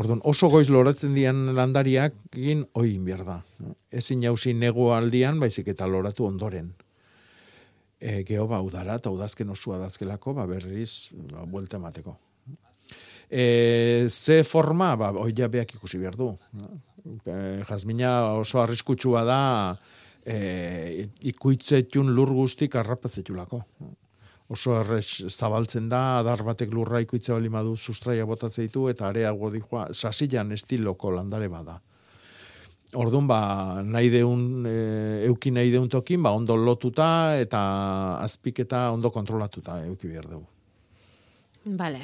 Orduan, 0.00 0.22
oso 0.24 0.48
goiz 0.48 0.70
loratzen 0.70 1.12
dian 1.18 1.50
landariak 1.56 2.14
egin 2.32 2.62
oin 2.78 3.04
behar 3.04 3.26
da. 3.26 3.36
Ezin 3.90 4.22
jauzi 4.24 4.54
nego 4.54 4.94
aldian, 4.94 5.42
baizik 5.42 5.68
eta 5.74 5.90
loratu 5.90 6.24
ondoren. 6.30 6.70
E, 8.00 8.22
geho 8.24 8.46
ba, 8.48 8.62
udara 8.64 8.96
eta 8.96 9.12
udazken 9.12 9.50
osua 9.52 9.82
dazkelako, 9.82 10.38
ba, 10.38 10.46
berriz, 10.48 11.10
ba, 11.34 11.44
buelta 11.44 11.76
emateko. 11.76 12.16
E, 13.30 14.08
ze 14.10 14.42
forma, 14.42 14.96
ba, 14.98 15.12
oi 15.22 15.30
jabeak 15.36 15.76
ikusi 15.76 16.00
behar 16.02 16.16
du. 16.18 16.32
E, 17.22 17.62
jazmina 17.68 18.34
oso 18.40 18.58
arriskutsua 18.58 19.22
da, 19.24 19.40
e, 20.26 21.06
ikuitzetun 21.30 22.10
lur 22.16 22.32
guztik 22.34 22.74
arrapatzetulako. 22.74 23.62
Oso 24.50 24.74
errex 24.80 25.28
zabaltzen 25.30 25.86
da, 25.88 26.18
adar 26.24 26.42
batek 26.42 26.72
lurra 26.74 26.98
ikuitza 27.04 27.36
bali 27.36 27.48
madu 27.48 27.76
sustraia 27.76 28.26
botatzen 28.26 28.66
ditu, 28.66 28.88
eta 28.90 29.06
areago 29.08 29.52
dijoa, 29.54 29.92
sasilan 29.94 30.50
estiloko 30.56 31.12
landare 31.14 31.46
bada. 31.48 31.76
Orduan, 32.98 33.28
ba, 33.30 33.38
nahi 33.86 34.10
deun, 34.10 34.66
e, 34.66 34.74
euki 35.28 35.52
nahi 35.54 35.70
deun 35.70 35.86
tokin, 35.88 36.24
ba, 36.26 36.34
ondo 36.34 36.56
lotuta 36.58 37.38
eta 37.38 37.60
azpiketa 38.24 38.88
ondo 38.90 39.14
kontrolatuta 39.14 39.78
euki 39.86 40.10
behar 40.10 40.26
dugu. 40.32 40.48
Vale. 41.78 42.02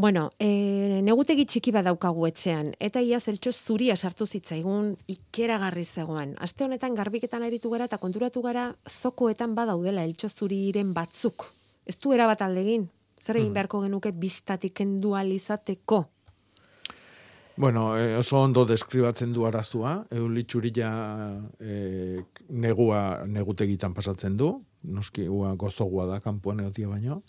Bueno, 0.00 0.30
e, 0.40 1.02
negutegi 1.04 1.44
txiki 1.44 1.74
bat 1.76 1.84
daukagu 1.84 2.24
etxean, 2.24 2.70
eta 2.80 3.02
ia 3.04 3.18
zeltxo 3.20 3.50
zuria 3.52 3.92
sartu 4.00 4.24
zitzaigun 4.24 4.94
ikeragarri 5.12 5.84
zegoen. 5.84 6.30
Aste 6.40 6.64
honetan 6.64 6.96
garbiketan 6.96 7.44
aritu 7.44 7.68
gara 7.68 7.84
eta 7.84 7.98
konturatu 8.00 8.40
gara 8.40 8.70
zokoetan 8.88 9.52
badaudela 9.58 10.06
eltxo 10.08 10.30
zuriren 10.30 10.94
batzuk. 10.96 11.44
Ez 11.84 11.98
du 12.00 12.14
erabat 12.16 12.46
aldegin, 12.46 12.88
zer 13.26 13.42
egin 13.42 13.52
beharko 13.52 13.82
genuke 13.84 14.14
bistatik 14.16 14.78
kendu 14.80 15.12
ahal 15.18 15.34
izateko. 15.36 16.00
Bueno, 17.60 17.90
eh, 18.00 18.16
oso 18.16 18.40
ondo 18.40 18.64
deskribatzen 18.64 19.36
du 19.36 19.44
arazua, 19.44 19.98
eulitxurila 20.16 20.90
eh, 21.60 22.24
negua 22.48 23.26
negutegitan 23.28 23.92
pasatzen 23.92 24.40
du, 24.40 24.54
noski 24.80 25.28
ua 25.28 25.52
gozogua 25.60 26.08
da 26.08 26.22
kanpoan 26.24 26.64
egotia 26.64 26.88
baino, 26.88 27.20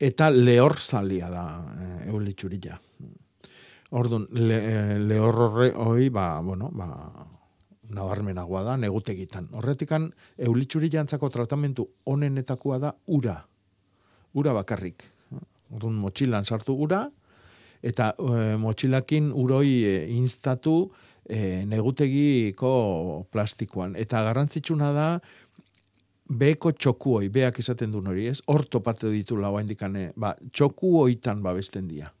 eta 0.00 0.30
lehor 0.32 0.78
zalia 0.80 1.28
da 1.30 1.44
eh, 1.76 2.08
eulitxurila. 2.08 2.78
Orduan, 4.00 4.26
le, 4.32 4.56
eh, 4.56 4.98
lehor 4.98 5.36
horre 5.44 5.70
hoi, 5.74 6.08
ba, 6.14 6.40
bueno, 6.40 6.70
ba, 6.72 6.88
nabarmenagoa 7.90 8.62
da 8.64 8.76
negutegitan. 8.78 9.50
Horretikan, 9.58 10.08
eulitxurila 10.38 11.02
antzako 11.02 11.28
tratamentu 11.34 11.86
onenetakoa 12.06 12.78
da 12.78 12.94
ura. 13.06 13.40
Ura 14.38 14.54
bakarrik. 14.54 15.04
Orduan, 15.74 15.98
motxilan 16.02 16.46
sartu 16.46 16.74
ura, 16.86 17.04
eta 17.82 18.12
e, 18.18 18.56
motxilakin 18.60 19.30
uroi 19.34 19.70
e, 19.86 19.94
instatu 20.16 20.90
e, 21.24 21.64
negutegiko 21.66 22.72
plastikoan. 23.32 23.94
Eta 23.98 24.22
garrantzitsuna 24.26 24.90
da, 24.96 25.08
beheko 26.30 26.70
txokuoi, 26.72 27.28
beak 27.34 27.58
esaten 27.58 27.90
duen 27.92 28.06
hori, 28.12 28.28
ez? 28.30 28.38
Hor 28.46 28.62
topatze 28.70 29.10
ditu 29.10 29.36
lau 29.40 29.56
handikane, 29.58 30.12
ba, 30.16 30.36
txokuoitan 30.52 31.42
babesten 31.42 31.88
dira. 31.90 32.12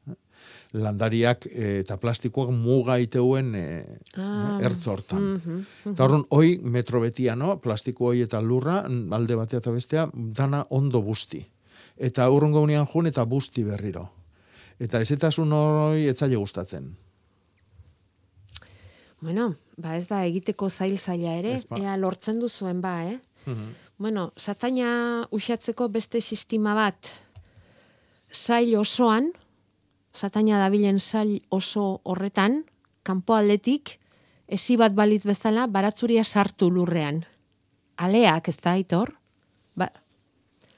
Landariak 0.72 1.46
e, 1.50 1.80
eta 1.82 1.96
plastikoak 2.00 2.50
muga 2.54 2.96
iteuen 3.02 3.54
e, 3.58 3.64
Ah. 4.16 4.58
ertz 4.62 4.86
hortan. 4.88 5.22
Mhm, 5.22 5.56
mhm. 5.84 5.92
Eta 5.92 6.04
horren, 6.04 6.24
hoi 6.30 6.58
metro 6.62 7.00
betia, 7.00 7.34
no? 7.36 7.56
Plastiko 7.60 8.10
hoi 8.10 8.22
eta 8.22 8.40
lurra, 8.40 8.82
mm, 8.88 9.12
alde 9.12 9.36
batea 9.36 9.58
eta 9.58 9.70
bestea, 9.74 10.08
dana 10.14 10.64
ondo 10.70 11.02
busti. 11.02 11.44
Eta 11.98 12.28
urrungo 12.30 12.62
unian 12.62 12.86
jun 12.86 13.06
eta 13.06 13.24
busti 13.24 13.62
berriro. 13.64 14.08
Eta 14.80 15.00
ezetasun 15.00 15.52
hori 15.52 16.06
etzaile 16.08 16.36
gustatzen. 16.36 16.96
Bueno, 19.20 19.54
ba 19.76 19.96
ez 19.96 20.06
da 20.08 20.22
egiteko 20.24 20.70
zail 20.70 20.96
zaila 20.98 21.34
ere, 21.36 21.58
ba. 21.68 21.76
ea 21.76 21.96
lortzen 22.00 22.40
duzuen 22.40 22.80
ba, 22.80 23.04
eh? 23.04 23.18
Bueno, 24.00 24.32
sataina 24.36 25.26
uxatzeko 25.30 25.88
beste 25.92 26.20
sistema 26.20 26.74
bat 26.74 27.08
zail 28.32 28.76
osoan, 28.78 29.30
sataina 30.12 30.58
dabilen 30.60 31.00
zail 31.00 31.40
oso 31.50 32.00
horretan, 32.04 32.64
kanpo 33.02 33.36
aldetik, 33.36 33.98
esi 34.48 34.76
bat 34.76 34.94
balitz 34.96 35.24
bezala, 35.26 35.66
baratzuria 35.66 36.24
sartu 36.24 36.70
lurrean. 36.70 37.24
Aleak, 38.00 38.48
ez 38.48 38.56
da, 38.56 38.72
aitor? 38.72 39.12
Ba, 39.76 39.90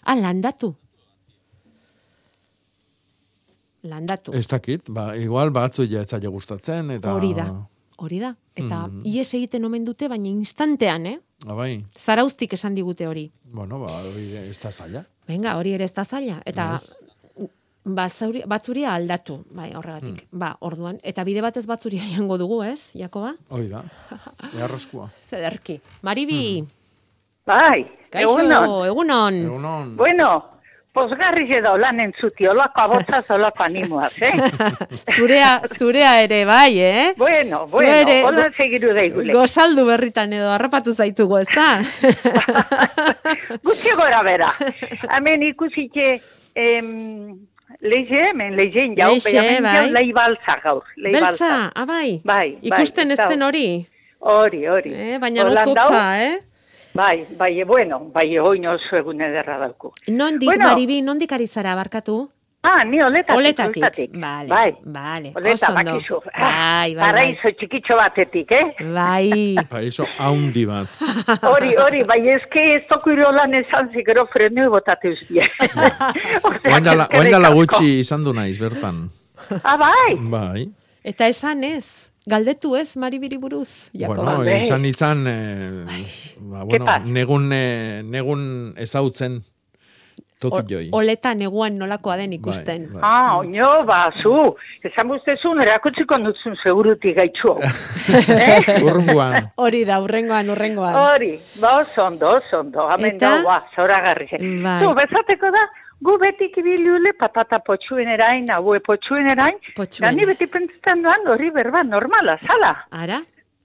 ah, 0.03 0.16
landatu. 0.18 0.74
Landatu. 3.82 4.34
Ez 4.34 4.47
dakit, 4.51 4.90
ba, 4.90 5.12
igual 5.18 5.51
batzu 5.55 5.86
ja 5.86 6.03
etzaile 6.03 6.30
gustatzen, 6.30 6.90
eta... 6.99 7.14
Hori 7.14 7.32
da, 7.34 7.49
hori 8.03 8.18
da. 8.20 8.34
Eta 8.55 8.86
Mhm. 8.86 9.03
ies 9.07 9.32
egiten 9.34 9.64
omen 9.64 9.84
dute, 9.84 10.09
baina 10.09 10.28
instantean, 10.28 11.07
eh? 11.07 11.18
Ah, 11.46 11.55
bai, 11.55 11.84
Zarauztik 11.98 12.53
esan 12.53 12.74
digute 12.74 13.07
hori. 13.07 13.30
bueno, 13.44 13.78
ba, 13.80 13.92
hori 14.03 14.36
ez 14.36 14.59
da 14.61 14.70
zaila. 14.72 15.05
Venga, 15.28 15.57
hori 15.57 15.72
ere 15.72 15.84
ez 15.84 15.92
da 15.94 16.05
zaila. 16.05 16.40
Eta 16.44 16.80
bazauri, 17.84 18.42
batzuria 18.46 18.94
aldatu, 18.94 19.40
bai, 19.50 19.72
horregatik. 19.74 20.26
Hmm. 20.30 20.38
Ba, 20.38 20.57
orduan. 20.61 21.00
Eta 21.03 21.24
bide 21.24 21.40
batez 21.42 21.64
batzuria 21.66 22.03
jango 22.14 22.38
dugu, 22.38 22.62
ez, 22.62 22.80
Jakoba? 22.94 23.34
Hoi 23.50 23.66
da, 23.68 23.82
eharrezkoa. 24.59 25.09
Zederki. 25.28 25.80
Maribi, 26.03 26.62
Bai, 27.46 27.82
kaixo, 28.11 28.36
egunon. 28.38 28.86
egunon. 28.86 29.34
Egunon. 29.48 29.96
Bueno, 29.96 30.28
posgarri 30.93 31.47
edo 31.57 31.72
lan 31.80 32.01
entzuti, 32.05 32.47
olako 32.49 32.82
abotzaz, 32.84 33.24
olako 33.36 33.64
animoaz, 33.64 34.12
eh? 34.22 34.32
zurea, 35.16 35.53
zurea 35.78 36.12
ere, 36.24 36.43
bai, 36.49 36.72
eh? 36.80 37.07
bueno, 37.16 37.66
bueno, 37.72 37.95
ere, 38.03 38.18
hola 38.28 38.49
segiru 38.57 38.93
daigule. 38.97 39.32
Gozaldu 39.36 39.86
berritan 39.88 40.32
edo, 40.36 40.51
harrapatu 40.53 40.95
zaitzugu, 40.95 41.40
ez 41.40 41.49
da? 41.55 41.70
Gutxi 43.66 43.97
gora 43.97 44.20
bera. 44.26 44.53
Hemen 45.16 45.49
ikusike, 45.49 46.11
em, 46.55 46.93
leize, 47.80 48.20
hemen 48.28 48.57
leizein 48.61 48.97
jau, 48.99 49.14
Leize, 49.16 49.32
hemen 49.38 49.64
bai. 49.64 49.74
jau 49.78 49.88
leibaltza 49.97 50.61
gaur. 50.64 50.84
Beltza, 51.09 51.53
ah, 51.72 51.88
bai. 51.88 52.20
Bai, 52.24 52.57
bai, 52.61 52.68
Ikusten 52.72 53.16
ez 53.16 53.20
ez 53.20 53.40
hori. 53.40 53.66
Hori, 54.22 54.66
hori. 54.70 54.93
Eh, 54.95 55.16
baina 55.18 55.49
notzotza, 55.49 56.03
eh? 56.22 56.34
Bai, 56.95 57.26
bai, 57.38 57.64
bueno, 57.64 57.99
bai, 58.12 58.36
hoin 58.38 58.66
oso 58.68 58.97
egun 58.99 59.20
ederra 59.24 59.59
dauku. 59.59 59.93
Nondik, 60.09 60.49
Bueno. 60.49 60.68
Maribi, 60.68 61.01
nondik 61.03 61.32
ari 61.32 61.47
zara, 61.47 61.74
barkatu? 61.74 62.30
Ah, 62.64 62.84
ni 62.84 63.01
oletatik. 63.03 63.34
Oletatik, 63.36 63.76
oletatik. 63.82 64.11
vale, 64.20 64.49
Bai, 64.49 64.74
vale, 64.84 65.32
oleta, 65.34 65.72
bakizu. 65.74 66.20
Bai, 66.26 66.34
bai, 66.36 66.95
bai. 66.95 67.01
Paraizo 67.01 67.51
txikitxo 67.59 67.97
batetik, 67.99 68.53
eh? 68.53 68.66
Bai. 68.95 69.57
Paiso 69.72 70.07
haundi 70.18 70.62
bat. 70.66 70.86
Hori, 71.49 71.72
hori, 71.74 72.05
bai, 72.05 72.20
eske 72.36 72.62
ez 72.76 72.84
toku 72.93 73.16
irolan 73.16 73.57
esan 73.59 73.90
zikero 73.97 74.26
frenu 74.30 74.68
botate 74.70 75.11
uzbie. 75.16 75.43
Oain 76.70 76.84
dala, 76.84 77.09
oain 77.11 77.32
dala 77.32 77.51
gutxi 77.57 77.99
izan 78.05 78.22
du 78.22 78.32
naiz, 78.36 78.59
bertan. 78.62 79.09
Ah, 79.64 79.74
bai. 79.80 80.14
Bai. 80.30 80.68
Eta 81.03 81.26
esan 81.26 81.64
ez, 81.64 82.11
galdetu 82.26 82.76
ez, 82.76 82.96
Maribiri 82.96 83.36
buruz, 83.38 83.90
Jakoba. 83.92 84.36
Bueno, 84.36 84.56
izan 84.62 84.84
izan, 84.84 85.24
eh, 85.26 85.84
ba, 86.38 86.64
bueno, 86.64 86.84
pasa? 86.86 86.98
negun, 87.04 87.50
eh, 87.52 88.02
negun 88.04 88.74
ezautzen 88.76 89.42
toki 90.42 90.74
joi. 90.74 90.88
Oleta 90.92 91.34
neguan 91.38 91.76
nolakoa 91.78 92.16
den 92.18 92.32
ikusten. 92.34 92.88
Bai, 92.94 93.00
Ah, 93.02 93.36
oino, 93.38 93.84
ba, 93.86 94.10
zu. 94.22 94.56
Esan 94.82 95.06
buztezun, 95.08 95.60
erakutsiko 95.62 96.18
duzun 96.18 96.56
segurutik 96.62 97.14
gaitxu. 97.16 97.54
eh? 98.46 98.82
Urrunguan. 98.82 99.52
Hori 99.56 99.84
da, 99.84 100.00
urrengoan, 100.02 100.50
urrengoan. 100.50 100.94
Hori, 100.98 101.36
ba, 101.60 101.76
oso 101.84 102.06
ondo, 102.06 102.28
oso 102.40 102.58
ondo. 102.60 102.88
Hemen 102.90 103.14
Eta? 103.16 103.30
da, 103.36 103.42
ba, 103.46 103.60
zoragarri. 103.76 104.26
Bai. 104.62 104.80
Zu, 104.82 104.90
bezateko 104.98 105.50
da, 105.54 105.62
gu 106.03 106.16
betik 106.18 106.57
ibiliule 106.59 107.12
patata 107.18 107.59
potxuen 107.66 108.09
erain, 108.09 108.48
haue 108.50 108.80
potxuen 108.80 109.28
erain, 109.30 109.59
Potxuen. 109.76 110.03
da 110.09 110.11
ni 110.16 110.26
beti 110.26 110.46
pentsetan 110.46 111.03
duan 111.03 111.26
hori 111.34 111.50
berba 111.50 111.82
normala, 111.84 112.38
zala. 112.48 112.72
Ara? 112.90 113.20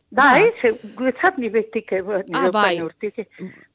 Da, 0.10 0.24
Ba. 0.32 0.40
eh, 0.40 0.52
ze, 0.62 0.72
guetzat 0.96 1.38
ni 1.38 1.50
betik, 1.50 1.92
ni 1.92 2.34
Ah, 2.34 2.50
bai. 2.52 2.80
urtik. 2.82 3.16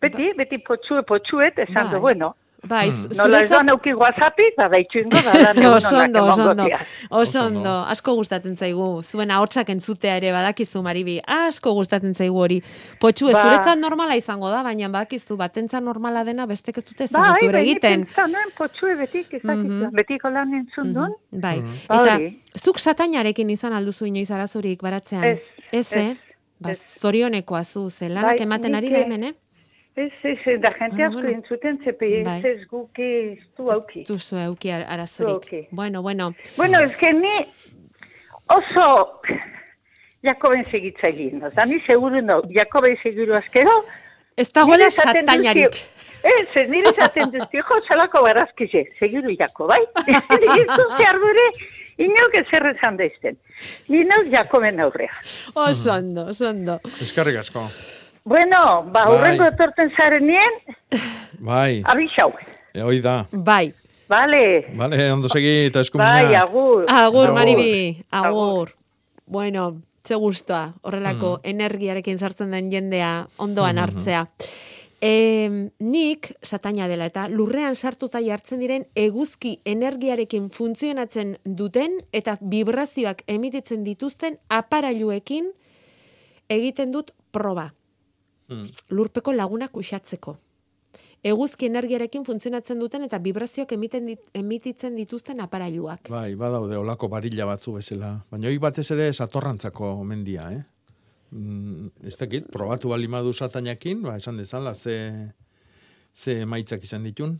Beti, 0.00 0.30
beti 0.36 0.58
potxue, 0.58 1.02
potxuet, 1.02 1.58
esan 1.58 1.84
Bai. 1.90 1.90
du, 1.94 2.00
bueno, 2.00 2.34
Bai, 2.64 2.92
zu- 2.92 3.08
nola 3.18 3.40
ez 3.42 3.50
zuretzat- 3.50 3.56
doan 3.56 3.68
auki 3.72 3.92
whatsappi, 3.92 4.44
ba, 4.56 4.68
daitxu 4.70 4.98
ingo, 5.00 5.18
da, 5.24 5.32
da, 5.32 5.52
negun 5.58 5.76
oso 5.76 5.96
onak 5.96 6.06
ondo, 6.06 6.20
oso 6.22 6.34
emango 6.42 6.50
ondo. 6.50 6.64
diaz. 6.64 6.82
Oso 7.10 7.40
ondo, 7.46 7.72
asko 7.90 8.14
gustatzen 8.14 8.56
zaigu. 8.56 9.02
Zuen 9.02 9.30
ahotsak 9.34 9.68
entzutea 9.74 10.16
ere 10.20 10.30
badakizu, 10.32 10.82
Maribi. 10.82 11.16
Asko 11.26 11.72
gustatzen 11.74 12.14
zaigu 12.14 12.38
hori. 12.38 12.60
Potxu, 13.00 13.28
ez 13.28 13.34
Ba. 13.34 13.42
zuretzat 13.42 13.78
normala 13.82 14.14
izango 14.16 14.48
da, 14.54 14.62
baina 14.62 14.88
badakizu, 14.88 15.36
batentza 15.36 15.80
normala 15.80 16.22
dena 16.24 16.46
bestek 16.46 16.78
ez 16.78 16.84
dute 16.84 17.08
Bai, 17.10 17.34
ere 17.42 17.52
bai, 17.52 17.62
egiten. 17.66 18.04
pentsa 18.06 18.26
nuen 18.28 18.54
potxue 18.56 18.94
betik, 18.96 19.34
ezakitu, 19.34 19.90
betiko 19.92 20.30
lan 20.30 20.54
entzun 20.54 20.92
duen. 20.94 21.14
Bai, 21.32 21.60
Ba, 21.88 21.98
eta 21.98 22.14
hori. 22.14 22.30
zuk 22.56 22.78
satainarekin 22.78 23.50
izan 23.50 23.72
alduzu 23.72 24.06
inoiz 24.06 24.30
arazorik 24.30 24.80
baratzean? 24.82 25.24
Ez, 25.24 25.38
Ez, 25.72 25.92
eh? 25.94 26.16
Ba, 26.60 26.70
ez. 26.70 26.78
zorionekoa 27.00 27.64
zu, 27.64 27.90
ze 27.90 28.08
lanak 28.08 28.36
Bai, 28.38 28.42
ematen 28.46 28.74
ari 28.76 28.88
da 28.90 28.98
eh, 28.98 29.02
hemen, 29.04 29.24
eh? 29.24 29.32
Ez, 29.94 30.10
ez, 30.24 30.38
ez, 30.46 30.60
da 30.60 30.70
jente 30.78 31.02
Ah, 31.02 31.06
asko 31.08 31.20
bueno. 31.20 31.36
entzuten, 31.36 31.78
zepe, 31.84 32.22
Bai. 32.24 32.38
ez 32.38 32.44
ez 32.44 32.66
guke 32.68 33.32
ez 33.32 33.38
du 33.58 33.70
auki. 33.70 34.04
Duzu 34.08 34.36
euki 34.38 34.70
ar- 34.70 34.86
arazorik. 34.88 35.34
auki. 35.34 35.68
Bueno, 35.70 36.00
bueno. 36.02 36.34
Bueno, 36.56 36.78
ez 36.80 36.96
que 36.96 37.12
ni 37.12 37.46
oso 38.48 39.20
Jakoben 40.22 40.64
segitzailin, 40.70 41.38
no? 41.40 41.50
Da 41.50 41.64
ni 41.66 41.80
seguru 41.80 42.22
no, 42.22 42.42
Jakoben 42.48 42.96
seguru 43.02 43.34
askero. 43.34 43.84
Ez 44.36 44.50
dagoela 44.52 44.86
esaten 44.86 45.26
satainarik. 45.26 45.68
dizkio- 45.72 46.00
Ez, 46.22 46.48
ez 46.54 46.68
nire 46.70 46.88
esaten 46.90 47.32
duzti, 47.32 47.58
jo, 47.58 47.80
txalako 47.86 48.22
barazkize, 48.22 48.84
seguru 48.98 49.30
jako, 49.38 49.66
bai? 49.66 49.80
Izu 50.62 50.84
zehar 50.96 51.18
dure, 51.18 51.46
inok 51.98 52.36
ezer 52.38 52.66
esan 52.76 52.96
deizten. 52.96 53.36
Nino 53.88 54.14
Jakoben 54.30 54.78
aurrea. 54.80 55.10
Oso 55.54 55.92
ondo, 55.92 56.26
oso 56.30 56.48
ondo. 56.48 56.78
Eskarrik 57.00 57.36
asko. 57.42 57.66
Bueno, 58.24 58.84
ba, 58.92 59.04
Bai. 59.04 59.14
hurrengo 59.16 59.44
etorten 59.50 59.90
zaren 59.96 60.26
nien, 60.26 60.52
Bai, 61.40 61.82
abixau. 61.84 62.32
e, 62.72 62.82
hoi 62.82 63.00
da. 63.00 63.26
Bai. 63.32 63.72
Vale. 64.08 64.66
Vale, 64.76 65.10
ondo 65.12 65.28
segi 65.28 65.66
eta 65.70 65.80
eskumina. 65.80 66.10
Bai, 66.22 66.34
agur. 66.34 66.84
Agur, 66.88 67.32
Maribi, 67.32 68.04
agur. 68.10 68.74
Bueno, 69.26 69.80
ze 70.04 70.14
gustoa, 70.14 70.74
horrelako 70.82 71.38
Mm. 71.38 71.48
energiarekin 71.48 72.18
sartzen 72.18 72.50
den 72.50 72.70
jendea 72.70 73.26
ondoan 73.38 73.78
hartzea. 73.78 74.26
E, 75.00 75.70
nik, 75.80 76.34
sataina 76.42 76.86
dela 76.88 77.06
eta 77.06 77.26
lurrean 77.28 77.74
sartuta 77.74 78.20
jartzen 78.20 78.60
diren 78.60 78.84
eguzki 78.94 79.60
energiarekin 79.64 80.50
funtzionatzen 80.50 81.38
duten 81.44 81.98
eta 82.12 82.36
vibrazioak 82.40 83.22
emititzen 83.26 83.82
dituzten 83.82 84.38
aparailuekin 84.48 85.50
egiten 86.48 86.92
dut 86.92 87.10
proba. 87.32 87.72
Mm. 88.52 88.70
Lurpeko 88.96 89.32
lagunak 89.32 89.76
uxatzeko. 89.76 90.38
eguzki 91.22 91.68
energiarekin 91.68 92.24
funtzionatzen 92.26 92.80
duten 92.82 93.04
eta 93.06 93.20
vibrazioak 93.22 93.72
emiten 93.76 94.08
dit, 94.10 94.24
emititzen 94.34 94.96
dituzten 94.98 95.40
aparailuak. 95.44 96.10
Bai, 96.10 96.34
badaude 96.34 96.76
olako 96.76 97.08
barilla 97.12 97.46
batzu 97.46 97.76
bezala. 97.76 98.16
Baina 98.30 98.50
hori 98.50 98.58
batez 98.58 98.88
ere 98.90 99.06
satorrantzako 99.12 99.92
mendia, 100.04 100.48
eh? 100.50 100.64
Mm, 101.30 101.92
ez 102.04 102.16
dakit, 102.18 102.50
probatu 102.52 102.90
bali 102.90 103.06
madu 103.08 103.32
satainakin, 103.32 104.02
ba, 104.02 104.16
esan 104.18 104.42
dezala, 104.42 104.74
ze, 104.74 104.96
ze 106.12 106.40
emaitzak 106.42 106.82
izan 106.84 107.06
ditun. 107.06 107.38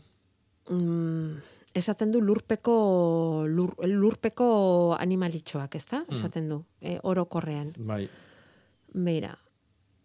Mm, 0.71 1.43
esaten 1.75 2.15
du 2.15 2.21
lurpeko 2.23 3.45
lur, 3.51 3.75
lurpeko 3.83 4.95
animalitxoak, 4.97 5.75
ezta? 5.75 6.05
Mm. 6.07 6.15
Esaten 6.15 6.49
du, 6.49 6.63
e, 6.81 6.97
orokorrean. 7.03 7.75
Bai, 7.77 8.07
Beira. 8.93 9.37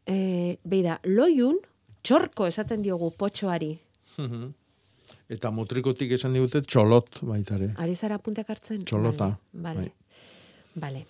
E, 0.08 0.56
beira, 0.64 0.98
loiun 1.04 1.58
txorko 2.02 2.46
esaten 2.48 2.82
diogu 2.82 3.10
potxoari. 3.18 3.74
Mhm. 4.16 4.48
Eta 5.28 5.50
mutrikotik 5.52 6.12
esan 6.16 6.32
digute 6.36 6.62
txolot 6.64 7.20
baitare. 7.28 7.74
Ari 7.76 7.94
zara 7.94 8.16
apunteak 8.16 8.48
hartzen? 8.48 8.80
Txolota, 8.84 9.34
Vale. 9.52 9.80
bai. 9.80 9.92
Vale. 10.74 11.06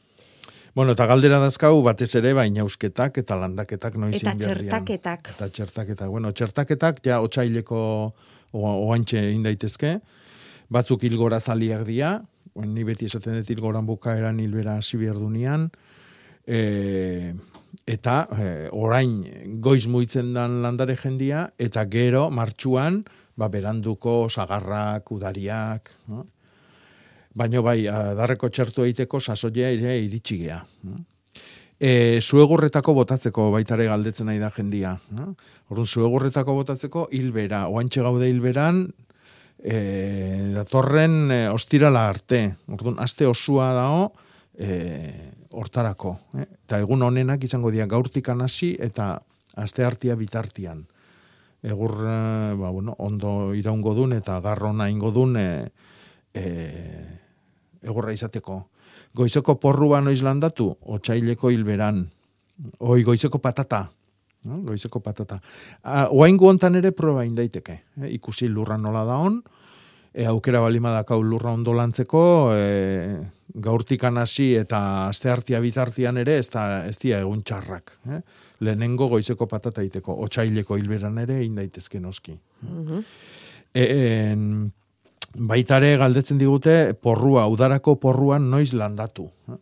Bueno, 0.75 0.93
eta 0.95 1.07
galdera 1.11 1.39
dazkau 1.43 1.81
batez 1.83 2.11
ere 2.21 2.33
baina 2.37 2.63
eusketak 2.63 3.19
eta 3.19 3.35
landaketak 3.39 3.97
noiz 3.99 4.21
Eta 4.21 4.35
txertaketak. 4.39 5.31
Eta 5.35 5.49
txertaketak. 5.51 6.09
Bueno, 6.09 6.31
txertaketak 6.33 7.01
ja 7.05 7.21
otxaileko 7.25 7.81
oantxe 8.53 9.19
egin 9.31 9.43
daitezke. 9.43 9.97
Batzuk 10.71 11.03
hilgora 11.03 11.41
zaliak 11.41 11.85
dira. 11.89 12.19
Ni 12.59 12.85
beti 12.85 13.07
esaten 13.07 13.41
dut 13.41 13.51
hilgoran 13.51 13.87
bukaeran 13.87 14.39
hilbera 14.41 14.77
hasi 14.79 14.99
behar 14.99 15.19
dunian. 15.19 15.71
E, 16.47 17.35
eta 17.89 18.16
e, 18.36 18.49
orain 18.76 19.14
goiz 19.64 19.86
muitzen 19.89 20.34
dan 20.36 20.61
landare 20.64 20.97
jendia, 21.01 21.49
eta 21.59 21.86
gero 21.89 22.28
martxuan, 22.30 23.03
ba, 23.39 23.49
beranduko 23.49 24.26
sagarrak, 24.28 25.12
udariak, 25.14 25.93
no? 26.12 26.26
baino 27.39 27.62
bai, 27.62 27.84
darreko 28.18 28.51
txertu 28.51 28.84
egiteko 28.84 29.20
sasoia 29.20 29.70
ere 29.70 29.95
iritsi 30.03 30.41
gea. 30.43 30.59
E, 31.78 32.18
zuegurretako 32.18 32.97
botatzeko 32.97 33.53
baitare 33.55 33.86
galdetzen 33.86 34.26
nahi 34.26 34.41
da 34.43 34.51
jendia. 34.51 34.97
No? 35.14 35.30
Orduan, 35.70 35.86
zuegurretako 35.86 36.57
botatzeko 36.59 37.07
hilbera, 37.14 37.68
oantxe 37.70 38.03
gaude 38.03 38.26
hilberan, 38.26 38.82
e, 39.62 39.78
datorren 40.57 41.30
e, 41.30 41.41
ostirala 41.55 42.09
arte. 42.11 42.43
Orduan, 42.74 42.99
aste 43.05 43.28
osua 43.30 43.70
dao, 43.76 44.09
e, 44.59 45.38
hortarako. 45.51 46.17
Eh? 46.39 46.47
Eta 46.67 46.79
egun 46.83 47.03
honenak 47.03 47.45
izango 47.45 47.71
dira 47.71 47.87
gaurtik 47.87 48.29
hasi 48.29 48.77
eta 48.79 49.21
aste 49.57 49.85
hartia 49.85 50.15
bitartian. 50.17 50.87
Egur, 51.63 51.93
eh, 52.07 52.55
ba, 52.55 52.71
bueno, 52.71 52.95
ondo 52.99 53.55
iraungo 53.55 53.95
dun 53.95 54.13
eta 54.13 54.41
garrona 54.41 54.89
ingo 54.91 55.11
dun 55.11 55.37
e, 55.37 55.71
e, 56.35 56.45
egurra 57.83 58.13
izateko. 58.13 58.69
Goizeko 59.15 59.59
porrua 59.59 60.01
noiz 60.01 60.23
landatu, 60.23 60.77
otxaileko 60.87 61.51
hilberan. 61.51 62.05
Oi, 62.79 63.03
goizeko 63.03 63.39
patata. 63.39 63.89
No? 64.45 64.61
Goizeko 64.63 65.01
patata. 65.01 65.41
Ah, 65.83 66.07
Oaingo 66.11 66.49
hontan 66.49 66.77
ere 66.79 66.93
proba 66.93 67.25
indaiteke. 67.27 67.81
Eh? 68.03 68.13
Ikusi 68.15 68.49
lurra 68.49 68.79
nola 68.79 69.05
da 69.09 69.19
hon, 69.19 69.41
e, 70.19 70.27
aukera 70.27 70.61
balima 70.61 70.91
dakau 70.97 71.21
lurra 71.23 71.53
ondo 71.55 71.73
lantzeko, 71.77 72.23
e, 72.57 73.19
gaurtikan 73.55 74.19
hasi 74.19 74.51
eta 74.59 74.81
asteartia 75.07 75.61
bitartian 75.62 76.19
ere 76.19 76.39
ez, 76.43 76.49
da, 76.51 76.64
ez 76.89 76.97
dira 76.99 77.21
egun 77.23 77.45
txarrak. 77.47 77.95
Eh? 78.11 78.21
Lehenengo 78.66 79.07
goizeko 79.12 79.47
patata 79.47 79.85
iteko, 79.87 80.16
otxaileko 80.27 80.77
hilberan 80.79 81.21
ere 81.23 81.39
egin 81.45 81.61
daitezke 81.61 82.03
noski. 82.03 82.35
Mhm. 82.66 83.07
E, 83.79 83.87
en, 84.33 84.45
baitare 85.39 85.95
galdetzen 86.01 86.39
digute 86.41 86.95
porrua, 86.99 87.47
udarako 87.53 87.99
porruan 88.03 88.51
noiz 88.51 88.73
landatu. 88.75 89.31
eh? 89.53 89.59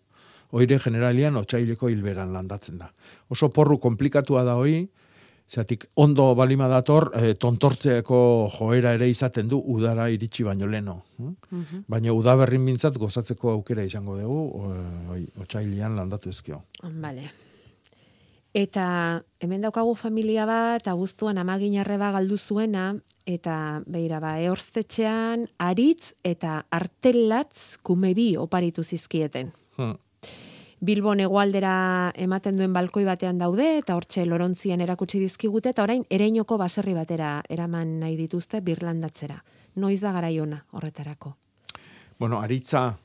Oire 0.57 0.79
generalian 0.81 1.37
otxaileko 1.37 1.91
hilberan 1.91 2.33
landatzen 2.33 2.79
da. 2.79 2.93
Oso 3.29 3.51
porru 3.53 3.77
komplikatua 3.83 4.45
da 4.47 4.55
hoi, 4.57 4.87
Zatik, 5.49 5.87
ondo 5.95 6.35
balima 6.35 6.67
dator, 6.67 7.13
e, 7.15 7.35
tontortzeeko 7.39 8.51
joera 8.59 8.93
ere 8.97 9.07
izaten 9.09 9.47
du 9.49 9.61
udara 9.63 10.09
iritsi 10.11 10.43
baino 10.43 10.67
leno. 10.67 11.05
Mhm. 11.19 11.85
Baina 11.87 12.13
udaberrin 12.13 12.65
bintzat 12.67 12.99
gozatzeko 12.99 13.51
aukera 13.53 13.85
izango 13.85 14.17
dugu, 14.19 14.41
o- 14.59 15.13
oi, 15.15 15.27
otxailian 15.41 15.95
landatu 15.97 16.31
ezkio. 16.31 16.63
Vale. 16.83 17.31
Eta 18.57 19.23
hemen 19.39 19.61
daukagu 19.61 19.95
familia 19.95 20.47
bat, 20.49 20.87
abuztuan 20.89 21.39
amagin 21.39 21.79
arreba 21.79 22.11
galdu 22.11 22.39
zuena, 22.39 22.97
eta 23.27 23.83
beira 23.87 24.19
ba, 24.23 24.41
ehorztetxean 24.41 25.47
aritz 25.59 26.15
eta 26.25 26.65
artelatz 26.71 27.77
kumebi 27.83 28.37
oparitu 28.37 28.83
zizkieten. 28.83 29.53
Hm. 29.77 29.95
Bilbon 30.81 31.21
hegoaldera 31.25 32.13
ematen 32.21 32.59
duen 32.59 32.73
balkoi 32.77 33.05
batean 33.07 33.39
daude, 33.41 33.79
eta 33.79 33.97
hortxe 33.97 34.27
lorontzian 34.29 34.81
erakutsi 34.85 35.19
dizkigute, 35.23 35.73
eta 35.73 35.83
orain 35.83 36.05
ereinoko 36.11 36.59
baserri 36.61 36.93
batera 36.95 37.41
eraman 37.49 37.99
nahi 38.01 38.17
dituzte 38.17 38.61
birlandatzera. 38.61 39.43
Noiz 39.77 40.01
da 40.01 40.13
garaiona 40.13 40.65
horretarako. 40.73 41.37
Bueno, 42.19 42.41
aritza... 42.41 42.99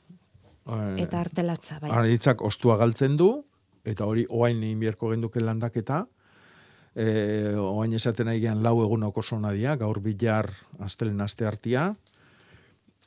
eh, 0.68 1.02
Eta 1.06 1.20
artelatza, 1.20 1.78
bai. 1.80 1.90
Aritzak 1.90 2.42
ostua 2.42 2.76
galtzen 2.76 3.16
du, 3.16 3.44
eta 3.84 4.04
hori 4.06 4.26
oain 4.28 4.62
egin 4.62 4.80
beharko 4.80 5.10
genduke 5.10 5.40
landaketa, 5.40 6.04
e, 6.94 7.54
oain 7.56 7.92
esaten 7.92 8.28
nahi 8.28 8.40
lau 8.40 8.82
egunoko 8.84 9.22
zona 9.22 9.52
dia, 9.52 9.76
gaur 9.76 10.00
bilar 10.00 10.50
astelen 10.78 11.20
aste 11.20 11.46
hartia, 11.46 11.94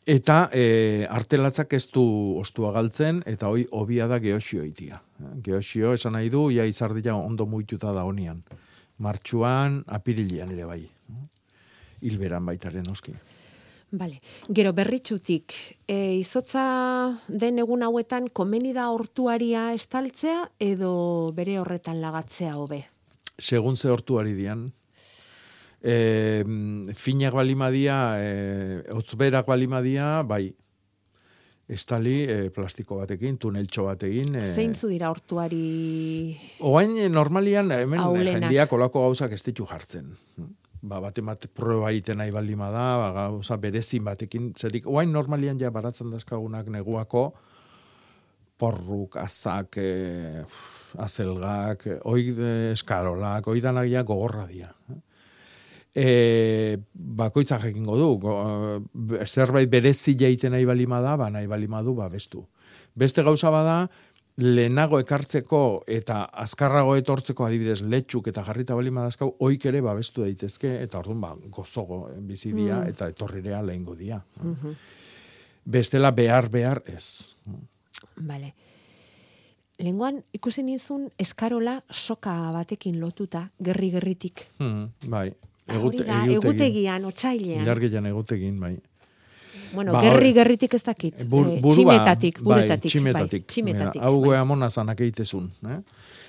eta 0.05 0.49
e, 0.53 1.05
artelatzak 1.09 1.73
ez 1.73 1.87
du 1.93 2.05
ostua 2.39 2.71
galtzen, 2.75 3.23
eta 3.25 3.49
hoi 3.49 3.65
hobia 3.71 4.07
da 4.07 4.19
geosio 4.19 4.63
itia. 4.63 5.01
Geosio 5.43 5.93
esan 5.97 6.15
nahi 6.17 6.29
du, 6.29 6.49
ia 6.53 6.65
izardia 6.65 7.15
ondo 7.15 7.45
muituta 7.45 7.93
da 7.93 8.05
honian. 8.05 8.43
Martxuan, 8.97 9.83
apirilian 9.87 10.51
ere 10.55 10.65
bai. 10.65 10.81
Hilberan 12.05 12.45
baitaren 12.45 12.89
oski. 12.91 13.15
Bale. 13.95 14.19
Gero 14.49 14.73
berritxutik, 14.75 15.53
e, 15.87 16.17
izotza 16.19 16.65
den 17.27 17.61
egun 17.63 17.85
hauetan 17.85 18.27
komeni 18.33 18.73
da 18.73 18.89
hortuaria 18.91 19.71
estaltzea 19.73 20.49
edo 20.59 21.31
bere 21.35 21.59
horretan 21.61 22.01
lagatzea 22.01 22.57
hobe? 22.57 22.85
segun 23.37 23.77
ze 23.77 23.89
hortu 23.89 24.19
ari 24.19 24.33
dian. 24.33 24.71
E, 25.85 26.43
finak 26.97 27.35
balimadia, 27.37 27.97
e, 28.17 28.29
otzberak 28.95 29.45
balimadia, 29.45 30.23
bai, 30.25 30.47
estali 31.67 32.19
e, 32.29 32.49
plastiko 32.53 32.99
batekin, 33.01 33.37
tuneltxo 33.41 33.87
batekin. 33.87 34.35
E, 34.41 34.45
Zeintzu 34.53 34.89
dira 34.91 35.09
hortuari 35.09 36.35
Oain 36.65 36.97
eh, 37.01 37.09
normalian 37.09 37.71
hemen 37.73 38.01
Ahulenak. 38.03 38.45
jendiak 38.45 38.73
olako 38.77 39.07
gauzak 39.07 39.33
ez 39.33 39.41
ditu 39.45 39.65
jartzen. 39.69 40.13
Ba, 40.85 40.99
bat 41.01 41.47
proba 41.57 41.89
egiten 41.89 42.19
nahi 42.21 42.29
baldima 42.33 42.69
da, 42.69 42.85
ba, 43.01 43.09
gauza 43.15 43.57
berezin 43.57 44.05
batekin, 44.05 44.51
zerik, 44.53 44.85
oain 44.85 45.11
normalian 45.11 45.57
ja 45.57 45.71
baratzen 45.73 46.11
dazkagunak 46.13 46.69
neguako, 46.69 47.31
porruk, 48.61 49.17
azak, 49.17 49.79
e, 49.81 50.43
azelgak, 51.01 51.87
oi 52.05 52.29
eskarolak, 52.75 53.49
oi 53.49 53.57
danak 53.65 53.89
ja 53.89 54.05
gogorra 54.05 54.45
dira. 54.51 54.69
E, 55.95 56.77
bakoitzak 56.93 57.63
egingo 57.69 57.95
du, 57.95 58.07
go, 58.19 58.33
e, 59.15 59.25
zerbait 59.25 59.69
berezi 59.71 60.17
jaiten 60.19 60.51
nahi 60.51 60.65
balima 60.67 60.99
da, 61.01 61.15
ba 61.15 61.29
nahi 61.31 61.47
balima 61.47 61.81
du, 61.83 61.93
ba 61.95 62.09
bestu. 62.11 62.41
Beste 62.95 63.23
gauza 63.23 63.49
bada, 63.49 63.77
lehenago 64.43 64.99
ekartzeko 64.99 65.61
eta 65.87 66.25
azkarrago 66.43 66.97
etortzeko 66.99 67.45
adibidez 67.45 67.79
letxuk 67.87 68.27
eta 68.27 68.43
jarrita 68.43 68.75
balima 68.75 69.05
dazkau, 69.07 69.29
oik 69.39 69.65
ere 69.71 69.79
babestu 69.81 70.25
daitezke, 70.25 70.73
eta 70.83 70.99
orduan 70.99 71.21
ba, 71.21 71.31
gozogo 71.55 72.09
bizi 72.19 72.51
dia, 72.51 72.81
Mm. 72.81 72.89
eta 72.91 73.07
etorrirea 73.13 73.61
lehengo 73.63 73.95
dia. 73.95 74.19
Mhm. 74.41 74.75
Bestela 75.65 76.11
behar 76.11 76.49
behar 76.49 76.83
ez. 76.85 77.35
Bale. 78.17 78.53
Lenguan 79.79 80.21
ikusi 80.33 80.63
nizun 80.63 81.09
eskarola 81.19 81.81
soka 81.91 82.51
batekin 82.51 82.99
lotuta, 82.99 83.49
gerri-gerritik. 83.63 84.45
Hmm, 84.59 84.89
bai. 85.07 85.33
Hori 85.67 85.97
da, 86.05 86.23
egutegian, 86.29 87.05
otsailean. 87.05 87.63
Ilargian 87.65 88.05
egutegin, 88.05 88.59
bai. 88.59 88.75
Bueno, 89.73 89.91
Ba, 89.93 90.01
gerri-gerritik 90.05 90.73
ez 90.77 90.83
dakit. 90.83 91.23
Bur, 91.27 91.47
Eh, 91.47 91.59
burua, 91.59 91.75
tximetatik, 91.75 92.39
bai, 92.41 92.45
buretatik. 92.61 92.91
tximetatik. 92.91 93.41
Bai, 93.47 93.53
tximetatik. 93.53 94.01
Hau 94.01 94.19
bai. 94.19 94.27
goea 94.29 94.43
mona 94.45 94.69
zanak 94.69 94.99
egitezun. 95.01 95.49
Eh? 95.65 95.79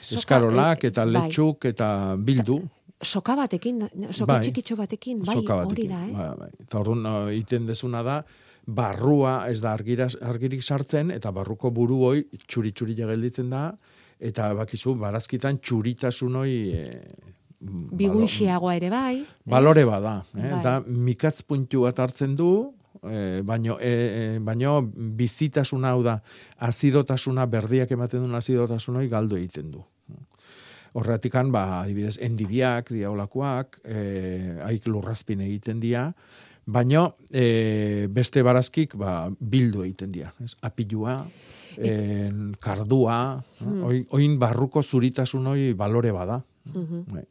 Soka, 0.01 0.21
Eskarolak 0.21 0.85
eh, 0.85 0.89
eta 0.89 1.05
bai. 1.05 1.13
letxuk 1.13 1.65
eta 1.65 2.17
bildu. 2.17 2.63
Soka 3.03 3.37
batekin, 3.37 3.83
soka 4.11 4.33
Bai. 4.33 4.41
txikitxo 4.43 4.77
batekin, 4.77 5.23
bai, 5.23 5.35
soka 5.37 5.55
hori 5.67 5.87
batekin. 5.87 5.91
da, 5.91 6.07
eh? 6.07 6.13
Bai, 6.13 6.37
bai. 6.39 6.51
Eta 6.65 6.79
orduan 6.79 7.29
egiten 7.31 7.67
dezuna 7.67 8.03
da, 8.03 8.25
barrua 8.67 9.45
ez 9.51 9.61
da 9.61 9.73
argiraz, 9.73 10.17
argirik 10.23 10.63
sartzen, 10.63 11.11
eta 11.11 11.31
barruko 11.31 11.71
buru 11.71 12.01
hoi 12.05 12.25
txuri-txuri 12.49 12.95
gelditzen 12.97 13.51
da, 13.51 13.77
eta 14.19 14.55
bakizu, 14.55 14.95
barazkitan 14.95 15.59
txuritasun 15.59 16.35
hoi 16.37 16.71
e, 16.73 17.01
Bigunxiagoa 17.61 18.75
ere 18.77 18.91
bai. 18.91 19.25
balore 19.45 19.85
bada. 19.85 20.25
Eh? 20.37 20.43
Bai. 20.51 20.63
Da, 20.63 20.81
mikatz 20.87 21.43
puntu 21.43 21.83
bat 21.87 21.99
hartzen 21.99 22.37
du, 22.37 22.73
eh, 23.09 23.41
baino, 23.45 23.79
eh, 23.81 24.35
eh, 24.37 24.39
baino 24.41 24.83
bizitasuna 24.93 25.91
hau 25.95 26.03
da, 26.03 26.21
azidotasuna, 26.59 27.47
berdiak 27.47 27.91
ematen 27.91 28.21
duen 28.25 28.35
azidotasunoi 28.35 29.09
galdu 29.09 29.37
egiten 29.37 29.71
du. 29.71 29.85
Horretikan, 30.97 31.51
ba, 31.53 31.83
adibidez, 31.83 32.17
endibiak, 32.25 32.89
diaulakoak, 32.95 33.81
eh, 33.85 34.57
haik 34.65 34.87
lurrazpin 34.89 35.43
egiten 35.45 35.81
dira, 35.81 36.07
baino 36.67 37.17
eh, 37.31 38.07
beste 38.11 38.43
barazkik 38.43 38.97
ba, 38.97 39.29
bildu 39.39 39.83
egiten 39.85 40.13
dira. 40.13 40.33
Ez? 40.43 40.55
Apilua, 40.63 41.19
en, 41.77 42.55
kardua, 42.61 43.43
Hmm. 43.61 43.83
oin, 43.85 44.07
oin 44.11 44.39
barruko 44.39 44.83
zuritasun 44.83 45.47
hoi 45.47 45.75
balore 45.75 46.13
bada. 46.13 46.43
Mhm. 46.75 47.05
Bai. 47.13 47.23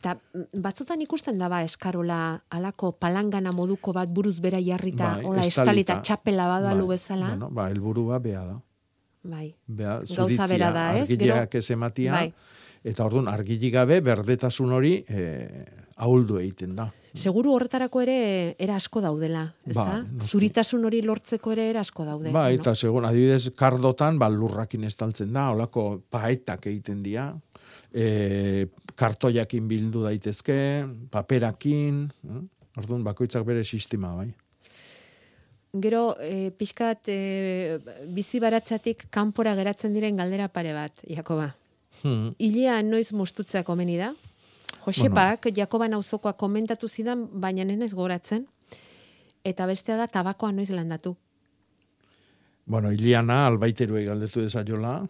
Ta 0.00 0.14
mm, 0.14 0.60
batzutan 0.62 1.00
ikusten 1.02 1.38
da 1.38 1.48
ba 1.48 1.62
eskarola 1.64 2.42
alako 2.50 2.92
palangana 2.92 3.52
moduko 3.52 3.92
bat 3.92 4.08
buruz 4.08 4.38
bera 4.40 4.60
jarrita, 4.62 5.16
Bai, 5.16 5.24
hola 5.24 5.40
estalita. 5.42 5.62
estalita 5.62 6.02
txapela 6.02 6.46
badalu 6.48 6.86
Bai, 6.86 6.96
bezala. 6.96 7.28
Bueno, 7.28 7.50
ba, 7.50 7.68
helburua 7.70 8.18
bea 8.18 8.44
da. 8.44 8.60
Bai. 9.24 9.54
Bea, 9.66 9.98
Gauza 9.98 10.22
zuritzia, 10.22 10.46
bera 10.46 10.70
da, 10.72 10.96
ez? 10.98 11.08
argileak 11.10 11.54
ez 11.54 11.70
ematia, 11.70 12.12
Bai. 12.12 12.34
eta 12.84 13.04
orduan 13.04 13.28
argili 13.28 13.70
gabe 13.70 14.00
berdetasun 14.00 14.72
hori 14.72 15.04
eh, 15.08 15.64
ahuldu 15.96 16.38
egiten 16.38 16.76
da. 16.76 16.90
Seguru 17.14 17.52
horretarako 17.54 18.00
ere 18.02 18.56
era 18.58 18.74
asko 18.76 19.00
daudela, 19.00 19.54
ez 19.64 19.74
da? 19.76 20.02
noski. 20.02 20.28
Zuritasun 20.28 20.84
hori 20.84 21.00
lortzeko 21.02 21.52
ere 21.52 21.68
era 21.70 21.80
asko 21.80 22.04
daude. 22.04 22.32
Ba, 22.34 22.48
no? 22.48 22.54
eta 22.58 22.74
segun, 22.74 23.04
adibidez, 23.06 23.52
kardotan, 23.54 24.18
ba, 24.18 24.28
lurrakin 24.28 24.82
estaltzen 24.84 25.32
da, 25.32 25.50
holako 25.54 26.02
paetak 26.10 26.66
egiten 26.66 27.02
dira, 27.04 27.28
e, 27.94 28.66
kartoiakin 28.98 29.68
bildu 29.70 30.04
daitezke, 30.04 30.56
paperakin, 31.14 32.02
eh? 32.26 32.40
orduan, 32.80 33.04
bakoitzak 33.06 33.46
bere 33.46 33.64
sistema, 33.64 34.12
bai. 34.18 34.32
Gero, 35.74 36.14
e, 36.22 36.50
pixkat, 36.54 37.08
e, 37.10 37.78
bizi 38.14 38.40
baratzatik 38.42 39.08
kanpora 39.14 39.54
geratzen 39.58 39.94
diren 39.94 40.18
galdera 40.18 40.48
pare 40.48 40.74
bat, 40.74 41.02
Jakoba. 41.10 41.52
Hmm. 42.02 42.34
Ilea 42.38 42.80
noiz 42.82 43.08
mostutzea 43.16 43.64
komeni 43.66 43.98
da? 43.98 44.12
Josepak, 44.84 45.48
Jakoban 45.56 45.94
auzokoa 45.96 46.34
komentatu 46.36 46.88
zidan, 46.88 47.24
baina 47.40 47.64
nenez 47.64 47.92
goratzen. 47.96 48.44
Eta 49.44 49.66
bestea 49.66 49.96
da 49.96 50.06
tabakoa 50.08 50.52
noiz 50.52 50.70
landatu. 50.70 51.14
Bueno, 52.66 52.92
Iliana 52.92 53.44
albaiteruei 53.46 54.06
galdetu 54.06 54.40
dezaiola, 54.40 55.02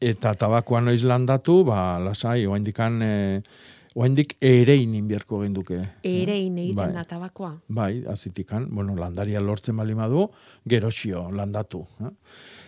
eta 0.00 0.34
tabakoa 0.34 0.80
noiz 0.80 1.02
landatu, 1.04 1.62
ba, 1.64 1.98
lasai, 2.02 2.46
oaindikan, 2.46 3.00
e, 3.02 3.14
oaindik 3.96 4.36
erein 4.44 4.94
inbierko 4.98 5.40
genduke. 5.42 5.78
Erein 6.04 6.58
egiten 6.58 6.76
Bai. 6.76 6.92
da 6.92 7.04
tabakoa. 7.08 7.54
Bai, 7.68 8.04
azitikan, 8.08 8.68
bueno, 8.74 8.96
landaria 8.96 9.40
lortzen 9.40 9.76
bali 9.76 9.94
madu, 9.96 10.28
geroxio 10.68 11.30
landatu. 11.32 11.86
Eh? 12.04 12.12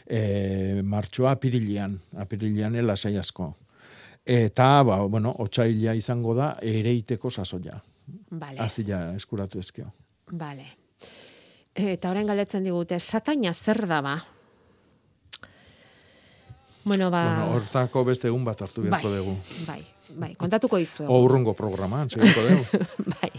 E, 0.08 0.20
martxoa 0.82 1.34
apirilian, 1.36 1.98
apirilian 2.16 2.78
lasai 2.86 3.16
asko. 3.20 3.52
Eta, 4.24 4.82
ba, 4.84 5.02
bueno, 5.08 5.34
otxaila 5.44 5.94
izango 5.96 6.34
da 6.36 6.54
ereiteko 6.62 7.30
sasoia. 7.30 7.76
Vale. 8.30 8.58
Azila 8.60 9.14
eskuratu 9.16 9.60
ezkeo. 9.60 9.92
Vale. 10.32 10.66
Eta 11.78 12.10
orain 12.10 12.26
galdetzen 12.26 12.64
digute, 12.64 12.98
sataina 12.98 13.52
zer 13.52 13.84
da 13.86 14.00
ba? 14.02 14.16
Bueno, 16.88 17.10
ba... 17.12 17.22
Bueno, 17.28 17.54
hortako 17.58 18.02
beste 18.08 18.28
egun 18.32 18.44
bat 18.44 18.60
hartu 18.64 18.82
beharko 18.82 19.08
bai, 19.12 19.18
dugu. 19.20 19.36
Bai, 19.68 19.82
bai, 20.16 20.30
kontatuko 20.40 20.78
dizuegu. 20.80 21.12
O 21.12 21.20
urrungo 21.22 21.54
programan, 21.54 22.08
segiko 22.10 22.40
dugu. 22.48 22.82
bai, 23.20 23.30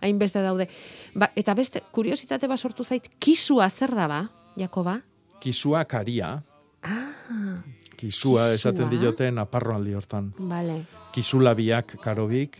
hainbeste 0.00 0.40
daude. 0.44 0.68
Ba, 1.14 1.28
eta 1.36 1.54
beste, 1.58 1.82
kuriositate 1.92 2.48
bat 2.50 2.58
sortu 2.62 2.84
zait, 2.86 3.10
kisua 3.18 3.68
zer 3.70 3.94
da 3.94 4.06
ba, 4.08 4.20
Jakoba? 4.56 5.00
Kisua 5.42 5.84
karia, 5.84 6.36
Ah, 6.84 7.62
kisua 7.96 8.50
esaten 8.52 8.90
diote 8.92 9.30
naparroaldi 9.32 9.94
hortan. 9.96 10.34
vale. 10.38 10.82
Kisulabiak, 11.14 11.96
karobik, 12.02 12.58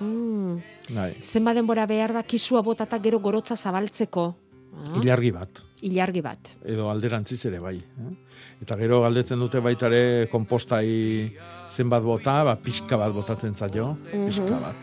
Mm. 0.00 0.60
bai, 0.94 1.12
Zenba 1.26 1.52
denbora 1.54 1.84
behar 1.90 2.12
da 2.14 2.22
kisua 2.22 2.62
botata 2.62 3.00
gero 3.02 3.18
gorotza 3.18 3.56
zabaltzeko. 3.56 4.36
Ah, 4.74 5.00
ilargi 5.02 5.32
bat. 5.32 5.62
ilargi 5.82 6.20
bat. 6.20 6.56
edo 6.64 6.90
alderantziz 6.90 7.44
ere 7.46 7.58
bai. 7.60 7.76
Eh? 7.76 8.14
Eta 8.62 8.76
gero 8.76 9.00
galdetzen 9.02 9.38
dute 9.38 9.60
baitare 9.60 10.26
konpostai 10.30 11.32
zenbat 11.70 12.02
bota, 12.02 12.42
ba, 12.44 12.56
pixka 12.56 12.96
bat 12.96 13.12
botatzen 13.12 13.54
zaio, 13.54 13.96
pixka 14.10 14.42
Mhm. 14.42 14.60
bat. 14.60 14.76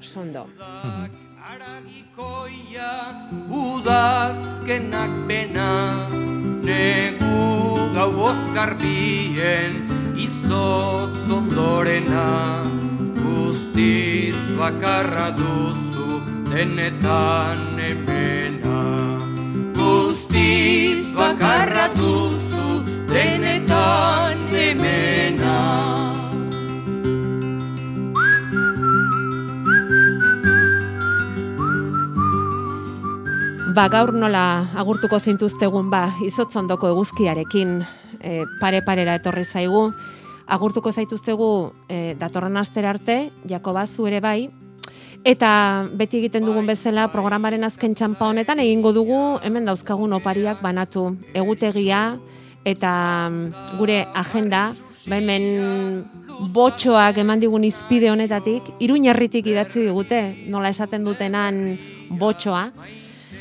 Sondo. 0.00 0.46
Mhm. 0.46 1.10
Udazkenak 3.50 5.10
bena 5.28 6.08
Negu 6.62 7.92
gau 7.94 8.12
ozgarbien 8.30 9.72
Izotz 10.16 11.28
ondorena 11.30 12.62
Guztiz 13.14 14.36
bakarra 14.58 15.30
duzu 15.38 16.20
Denetan 16.50 17.78
emena 17.78 18.82
Guztiz 20.36 21.14
bakarra 21.16 21.88
duzu 21.96 22.84
Denetan 23.08 24.52
emena 24.52 25.54
Ba, 33.72 33.88
gaur 33.88 34.12
nola 34.12 34.68
agurtuko 34.76 35.18
zintuztegun 35.20 35.88
ba, 35.88 36.10
izotzondoko 36.24 36.92
eguzkiarekin 36.92 37.74
e, 38.20 38.44
pare-parera 38.60 39.16
etorri 39.16 39.44
zaigu. 39.44 39.90
Agurtuko 40.48 40.92
zaituztegu 40.92 41.50
e, 41.88 42.14
datorren 42.20 42.56
astera 42.56 42.92
arte, 42.92 43.18
Jakoba 43.44 43.84
zu 43.86 44.08
ere 44.08 44.20
bai, 44.24 44.48
Eta 45.26 45.88
beti 45.90 46.20
egiten 46.20 46.44
dugun 46.46 46.68
bezala 46.70 47.08
programaren 47.10 47.66
azken 47.66 47.96
txampa 47.98 48.28
honetan 48.30 48.60
egingo 48.62 48.92
dugu 48.94 49.16
hemen 49.42 49.64
dauzkagun 49.66 50.12
opariak 50.20 50.60
banatu. 50.62 51.08
Egutegia 51.34 52.02
eta 52.62 52.92
mm, 53.26 53.64
gure 53.80 53.96
agenda 54.14 54.68
ba 55.10 55.18
hemen 55.18 56.04
botxoak 56.54 57.18
eman 57.24 57.42
digun 57.42 57.66
izpide 57.66 58.12
honetatik 58.12 58.70
iruñerritik 58.78 59.50
idatzi 59.50 59.88
digute 59.88 60.20
nola 60.46 60.70
esaten 60.70 61.02
dutenan 61.02 61.58
botxoa. 62.22 62.68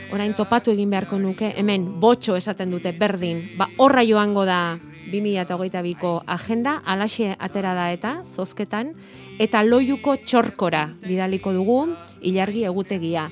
Orain 0.09 0.33
topatu 0.33 0.73
egin 0.73 0.89
beharko 0.89 1.21
nuke 1.21 1.53
hemen 1.53 1.86
botxo 2.01 2.33
esaten 2.33 2.73
dute 2.73 2.97
berdin. 2.97 3.43
Ba 3.61 3.69
horra 3.77 4.01
joango 4.01 4.49
da 4.49 4.79
2022ko 5.16 6.22
agenda 6.28 6.82
alaxe 6.86 7.36
atera 7.39 7.74
da 7.74 7.91
eta 7.93 8.18
zozketan 8.36 8.93
eta 9.39 9.63
loiuko 9.63 10.18
txorkora 10.26 10.89
bidaliko 11.05 11.53
dugu 11.53 11.80
ilargi 12.22 12.66
egutegia. 12.66 13.30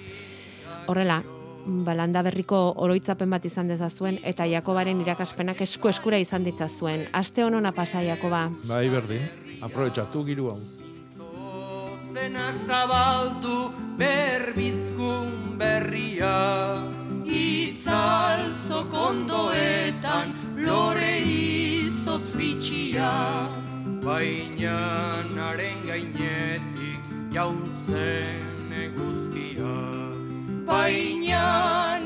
Horrela, 0.88 1.22
balanda 1.66 2.22
berriko 2.24 2.60
oroitzapen 2.84 3.30
bat 3.30 3.46
izan 3.46 3.68
dezazuen 3.72 4.20
eta 4.24 4.46
Jakobaren 4.46 5.02
irakaspenak 5.02 5.62
esku 5.62 5.90
eskura 5.90 6.20
izan 6.20 6.44
ditzazuen. 6.44 7.08
Aste 7.14 7.44
honona 7.44 7.72
pasa 7.72 8.04
Jakoba. 8.04 8.50
Bai, 8.68 8.88
berdin. 8.90 9.28
Aprobetxatu 9.64 10.26
giru 10.28 10.50
hau. 10.52 10.62
zenak 12.24 12.56
zabaldu 12.56 13.72
berbizkun 13.98 15.58
berria 15.58 16.78
Itzal 17.26 18.54
zokondoetan 18.54 20.34
lore 20.56 21.16
zotz 22.14 22.34
bitxia 22.38 23.10
Baina 24.06 24.78
naren 25.36 25.80
gainetik 25.88 27.02
jauntzen 27.34 28.70
eguzkia. 28.86 29.74
Baina 30.70 31.48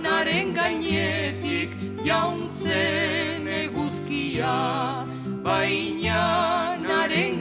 naren 0.03 0.55
gainetik 0.59 1.75
jauntzen 2.07 3.51
eguzkia. 3.59 4.55
Baina 5.47 6.23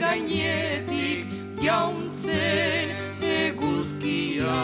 gainetik 0.03 1.35
jauntzen 1.63 2.95
eguzkia. 3.33 4.55